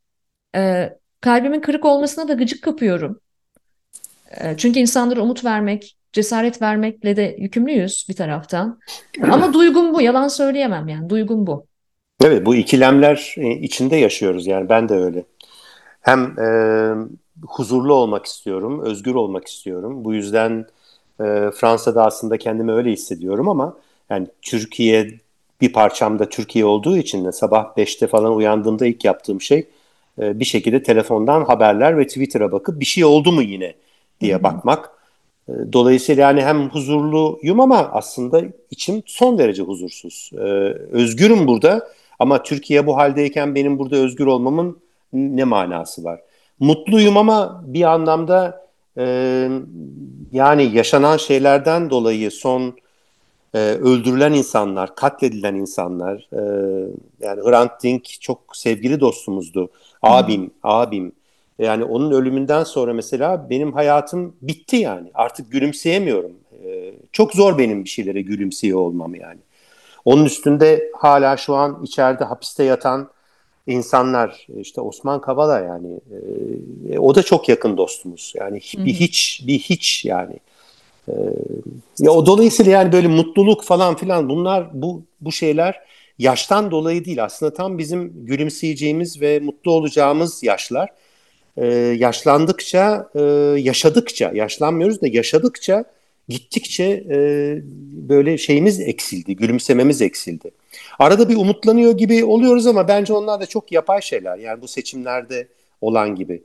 e, 0.56 0.92
kalbimin 1.20 1.60
kırık 1.60 1.84
olmasına 1.84 2.28
da 2.28 2.34
gıcık 2.34 2.62
kapıyorum. 2.62 3.20
E, 4.40 4.56
çünkü 4.56 4.80
insanlara 4.80 5.20
umut 5.20 5.44
vermek, 5.44 5.96
cesaret 6.12 6.62
vermekle 6.62 7.16
de 7.16 7.36
yükümlüyüz 7.38 8.06
bir 8.08 8.16
taraftan. 8.16 8.80
Ama 9.22 9.52
duygum 9.52 9.94
bu, 9.94 10.00
yalan 10.00 10.28
söyleyemem 10.28 10.88
yani. 10.88 11.10
Duygum 11.10 11.46
bu. 11.46 11.66
Evet, 12.24 12.46
bu 12.46 12.54
ikilemler 12.54 13.34
e, 13.38 13.50
içinde 13.50 13.96
yaşıyoruz 13.96 14.46
yani 14.46 14.68
ben 14.68 14.88
de 14.88 14.94
öyle. 14.94 15.24
Hem 16.00 16.38
e, 16.38 16.48
huzurlu 17.46 17.94
olmak 17.94 18.26
istiyorum, 18.26 18.82
özgür 18.84 19.14
olmak 19.14 19.46
istiyorum. 19.46 20.04
Bu 20.04 20.14
yüzden 20.14 20.66
e, 21.20 21.50
Fransa'da 21.54 22.04
aslında 22.04 22.38
kendimi 22.38 22.72
öyle 22.72 22.92
hissediyorum 22.92 23.48
ama 23.48 23.76
yani 24.10 24.26
Türkiye 24.42 25.10
bir 25.60 25.72
parçam 25.72 26.18
da 26.18 26.28
Türkiye 26.28 26.64
olduğu 26.64 26.96
için 26.96 27.24
de 27.24 27.32
sabah 27.32 27.76
5'te 27.76 28.06
falan 28.06 28.36
uyandığımda 28.36 28.86
ilk 28.86 29.04
yaptığım 29.04 29.40
şey 29.40 29.68
e, 30.18 30.40
bir 30.40 30.44
şekilde 30.44 30.82
telefondan 30.82 31.44
haberler 31.44 31.98
ve 31.98 32.06
Twitter'a 32.06 32.52
bakıp 32.52 32.80
bir 32.80 32.84
şey 32.84 33.04
oldu 33.04 33.32
mu 33.32 33.42
yine 33.42 33.74
diye 34.20 34.42
bakmak. 34.42 34.90
E, 35.48 35.52
dolayısıyla 35.72 36.22
yani 36.22 36.42
hem 36.42 36.68
huzurluyum 36.68 37.60
ama 37.60 37.78
aslında 37.92 38.42
içim 38.70 39.02
son 39.06 39.38
derece 39.38 39.62
huzursuz. 39.62 40.30
E, 40.34 40.44
özgürüm 40.90 41.46
burada 41.46 41.88
ama 42.18 42.42
Türkiye 42.42 42.86
bu 42.86 42.96
haldeyken 42.96 43.54
benim 43.54 43.78
burada 43.78 43.96
özgür 43.96 44.26
olmamın 44.26 44.78
ne 45.12 45.44
manası 45.44 46.04
var? 46.04 46.20
Mutluyum 46.60 47.16
ama 47.16 47.62
bir 47.66 47.82
anlamda 47.82 48.64
e, 48.98 49.48
yani 50.32 50.76
yaşanan 50.76 51.16
şeylerden 51.16 51.90
dolayı 51.90 52.30
son 52.30 52.74
e, 53.54 53.58
öldürülen 53.58 54.32
insanlar, 54.32 54.94
katledilen 54.94 55.54
insanlar, 55.54 56.28
e, 56.32 56.40
yani 57.20 57.40
Hrant 57.44 57.82
Dink 57.82 58.20
çok 58.20 58.38
sevgili 58.52 59.00
dostumuzdu, 59.00 59.70
abim, 60.02 60.42
hmm. 60.42 60.50
abim. 60.62 61.12
Yani 61.58 61.84
onun 61.84 62.10
ölümünden 62.10 62.64
sonra 62.64 62.94
mesela 62.94 63.50
benim 63.50 63.72
hayatım 63.72 64.36
bitti 64.42 64.76
yani. 64.76 65.10
Artık 65.14 65.52
gülümseyemiyorum. 65.52 66.32
E, 66.64 66.94
çok 67.12 67.32
zor 67.32 67.58
benim 67.58 67.84
bir 67.84 67.88
şeylere 67.88 68.22
gülümseye 68.22 68.76
olmam 68.76 69.14
yani. 69.14 69.38
Onun 70.04 70.24
üstünde 70.24 70.90
hala 70.98 71.36
şu 71.36 71.54
an 71.54 71.80
içeride 71.82 72.24
hapiste 72.24 72.64
yatan 72.64 73.08
insanlar 73.66 74.46
işte 74.60 74.80
Osman 74.80 75.20
Kavala 75.20 75.60
yani 75.60 76.00
e, 76.90 76.98
o 76.98 77.14
da 77.14 77.22
çok 77.22 77.48
yakın 77.48 77.76
dostumuz. 77.76 78.32
Yani 78.36 78.60
bir 78.76 78.94
hiç 78.94 79.42
bir 79.46 79.58
hiç 79.58 80.04
yani. 80.04 80.38
E, 81.08 81.14
ya 81.98 82.10
o 82.10 82.26
dolayısıyla 82.26 82.72
yani 82.72 82.92
böyle 82.92 83.08
mutluluk 83.08 83.64
falan 83.64 83.96
filan 83.96 84.28
bunlar 84.28 84.82
bu 84.82 85.02
bu 85.20 85.32
şeyler 85.32 85.80
yaştan 86.18 86.70
dolayı 86.70 87.04
değil. 87.04 87.24
Aslında 87.24 87.54
tam 87.54 87.78
bizim 87.78 88.26
gülümseyeceğimiz 88.26 89.20
ve 89.20 89.40
mutlu 89.40 89.72
olacağımız 89.72 90.42
yaşlar. 90.42 90.90
E, 91.56 91.66
yaşlandıkça 91.76 93.10
e, 93.14 93.20
yaşadıkça 93.60 94.30
yaşlanmıyoruz 94.34 95.02
da 95.02 95.06
yaşadıkça 95.08 95.84
gittikçe 96.28 96.84
e, 96.84 97.18
böyle 98.08 98.38
şeyimiz 98.38 98.80
eksildi 98.80 99.36
gülümsememiz 99.36 100.02
eksildi. 100.02 100.50
Arada 100.98 101.28
bir 101.28 101.36
umutlanıyor 101.36 101.92
gibi 101.98 102.24
oluyoruz 102.24 102.66
ama 102.66 102.88
bence 102.88 103.12
onlar 103.12 103.40
da 103.40 103.46
çok 103.46 103.72
yapay 103.72 104.02
şeyler. 104.02 104.38
Yani 104.38 104.62
bu 104.62 104.68
seçimlerde 104.68 105.48
olan 105.80 106.14
gibi. 106.14 106.42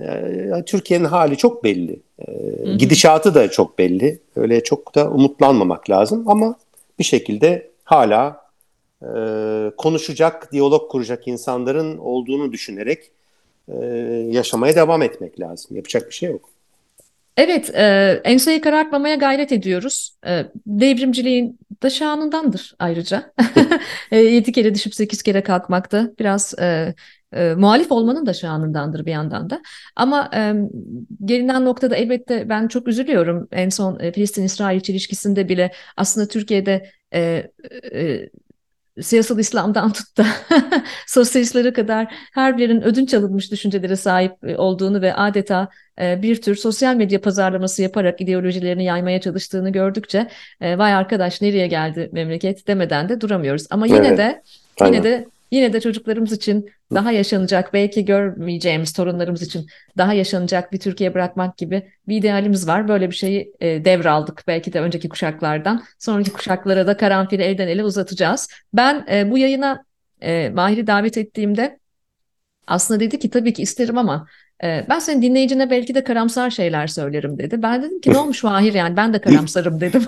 Ee, 0.00 0.62
Türkiye'nin 0.66 1.04
hali 1.04 1.36
çok 1.36 1.64
belli. 1.64 2.00
Ee, 2.18 2.74
gidişatı 2.76 3.34
da 3.34 3.50
çok 3.50 3.78
belli. 3.78 4.20
Öyle 4.36 4.62
çok 4.62 4.94
da 4.94 5.10
umutlanmamak 5.10 5.90
lazım 5.90 6.28
ama 6.28 6.56
bir 6.98 7.04
şekilde 7.04 7.70
hala 7.84 8.48
e, 9.02 9.08
konuşacak, 9.76 10.52
diyalog 10.52 10.90
kuracak 10.90 11.28
insanların 11.28 11.98
olduğunu 11.98 12.52
düşünerek 12.52 13.10
e, 13.68 13.86
yaşamaya 14.30 14.76
devam 14.76 15.02
etmek 15.02 15.40
lazım. 15.40 15.76
Yapacak 15.76 16.08
bir 16.08 16.14
şey 16.14 16.30
yok. 16.30 16.50
Evet, 17.36 17.70
e, 17.74 18.20
enseyi 18.24 18.60
karartmamaya 18.60 19.14
gayret 19.14 19.52
ediyoruz. 19.52 20.12
E, 20.26 20.44
devrimciliğin 20.66 21.58
da 21.82 21.90
şanındandır 21.90 22.74
ayrıca. 22.78 23.32
e, 24.10 24.18
yedi 24.18 24.52
kere 24.52 24.74
düşüp 24.74 24.94
sekiz 24.94 25.22
kere 25.22 25.42
kalkmakta 25.42 26.10
biraz 26.18 26.54
e, 26.58 26.94
e, 27.32 27.54
muhalif 27.54 27.92
olmanın 27.92 28.26
da 28.26 28.32
şanındandır 28.32 29.06
bir 29.06 29.10
yandan 29.10 29.50
da. 29.50 29.62
Ama 29.96 30.30
e, 30.34 30.54
gelinen 31.24 31.64
noktada 31.64 31.96
elbette 31.96 32.48
ben 32.48 32.68
çok 32.68 32.88
üzülüyorum. 32.88 33.48
En 33.52 33.68
son 33.68 34.00
e, 34.00 34.12
Filistin-İsrail 34.12 34.80
çelişkisinde 34.80 35.48
bile 35.48 35.72
aslında 35.96 36.28
Türkiye'de 36.28 36.90
e, 37.14 37.50
e, 37.92 38.28
siyasal 39.02 39.38
İslam'dan 39.38 39.92
tut 39.92 40.18
da 40.18 40.26
sosyalistlere 41.06 41.72
kadar 41.72 42.14
her 42.34 42.58
birinin 42.58 42.82
ödünç 42.82 43.14
alınmış 43.14 43.52
düşüncelere 43.52 43.96
sahip 43.96 44.32
e, 44.44 44.56
olduğunu 44.56 45.02
ve 45.02 45.14
adeta 45.14 45.68
e, 46.00 46.22
bir 46.22 46.42
tür 46.42 46.54
sosyal 46.54 46.94
medya 46.94 47.20
pazarlaması 47.20 47.82
yaparak 47.82 48.20
ideolojilerini 48.20 48.84
yaymaya 48.84 49.20
çalıştığını 49.20 49.70
gördükçe 49.70 50.28
e, 50.60 50.78
vay 50.78 50.94
arkadaş 50.94 51.42
nereye 51.42 51.66
geldi 51.66 52.08
memleket 52.12 52.66
demeden 52.68 53.08
de 53.08 53.20
duramıyoruz. 53.20 53.66
Ama 53.70 53.86
yine 53.86 54.06
evet. 54.06 54.18
de 54.18 54.42
yine 54.80 54.88
Aynen. 54.88 55.02
de 55.02 55.26
yine 55.50 55.72
de 55.72 55.80
çocuklarımız 55.80 56.32
için 56.32 56.70
daha 56.94 57.12
yaşanacak, 57.12 57.72
belki 57.74 58.04
görmeyeceğimiz 58.04 58.92
torunlarımız 58.92 59.42
için 59.42 59.66
daha 59.98 60.12
yaşanacak 60.12 60.72
bir 60.72 60.80
Türkiye 60.80 61.14
bırakmak 61.14 61.58
gibi 61.58 61.92
bir 62.08 62.16
idealimiz 62.16 62.68
var. 62.68 62.88
Böyle 62.88 63.10
bir 63.10 63.14
şeyi 63.14 63.52
e, 63.60 63.84
devraldık 63.84 64.44
belki 64.46 64.72
de 64.72 64.80
önceki 64.80 65.08
kuşaklardan. 65.08 65.84
Sonraki 65.98 66.32
kuşaklara 66.32 66.86
da 66.86 66.96
karanfili 66.96 67.42
elden 67.42 67.68
ele 67.68 67.84
uzatacağız. 67.84 68.48
Ben 68.72 69.06
e, 69.10 69.30
bu 69.30 69.38
yayına 69.38 69.84
e, 70.20 70.50
Mahir'i 70.50 70.86
davet 70.86 71.18
ettiğimde 71.18 71.78
aslında 72.66 73.00
dedi 73.00 73.18
ki 73.18 73.30
tabii 73.30 73.52
ki 73.52 73.62
isterim 73.62 73.98
ama 73.98 74.26
ben 74.62 74.98
senin 74.98 75.22
dinleyicine 75.22 75.70
belki 75.70 75.94
de 75.94 76.04
karamsar 76.04 76.50
şeyler 76.50 76.86
söylerim 76.86 77.38
dedi. 77.38 77.62
Ben 77.62 77.82
dedim 77.82 78.00
ki 78.00 78.12
ne 78.12 78.18
olmuş 78.18 78.44
Mahir 78.44 78.74
yani 78.74 78.96
ben 78.96 79.12
de 79.12 79.20
karamsarım 79.20 79.80
dedim. 79.80 80.06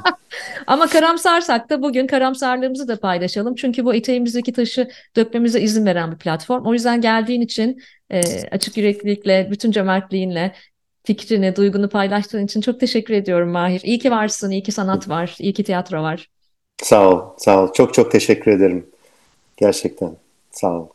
Ama 0.66 0.86
karamsarsak 0.86 1.70
da 1.70 1.82
bugün 1.82 2.06
karamsarlığımızı 2.06 2.88
da 2.88 3.00
paylaşalım. 3.00 3.54
Çünkü 3.54 3.84
bu 3.84 3.94
eteğimizdeki 3.94 4.52
taşı 4.52 4.88
dökmemize 5.16 5.60
izin 5.60 5.86
veren 5.86 6.12
bir 6.12 6.16
platform. 6.16 6.66
O 6.66 6.72
yüzden 6.72 7.00
geldiğin 7.00 7.40
için 7.40 7.82
e, 8.10 8.20
açık 8.50 8.76
yüreklilikle, 8.76 9.48
bütün 9.50 9.70
cömertliğinle 9.70 10.52
fikrini, 11.04 11.56
duygunu 11.56 11.88
paylaştığın 11.88 12.44
için 12.44 12.60
çok 12.60 12.80
teşekkür 12.80 13.14
ediyorum 13.14 13.48
Mahir. 13.48 13.80
İyi 13.84 13.98
ki 13.98 14.10
varsın, 14.10 14.50
iyi 14.50 14.62
ki 14.62 14.72
sanat 14.72 15.08
var, 15.08 15.36
iyi 15.38 15.52
ki 15.52 15.64
tiyatro 15.64 16.02
var. 16.02 16.28
Sağ 16.82 17.10
ol, 17.10 17.20
sağ 17.38 17.62
ol. 17.62 17.72
Çok 17.72 17.94
çok 17.94 18.12
teşekkür 18.12 18.50
ederim. 18.50 18.86
Gerçekten. 19.56 20.16
Sağ 20.50 20.72
ol. 20.80 20.86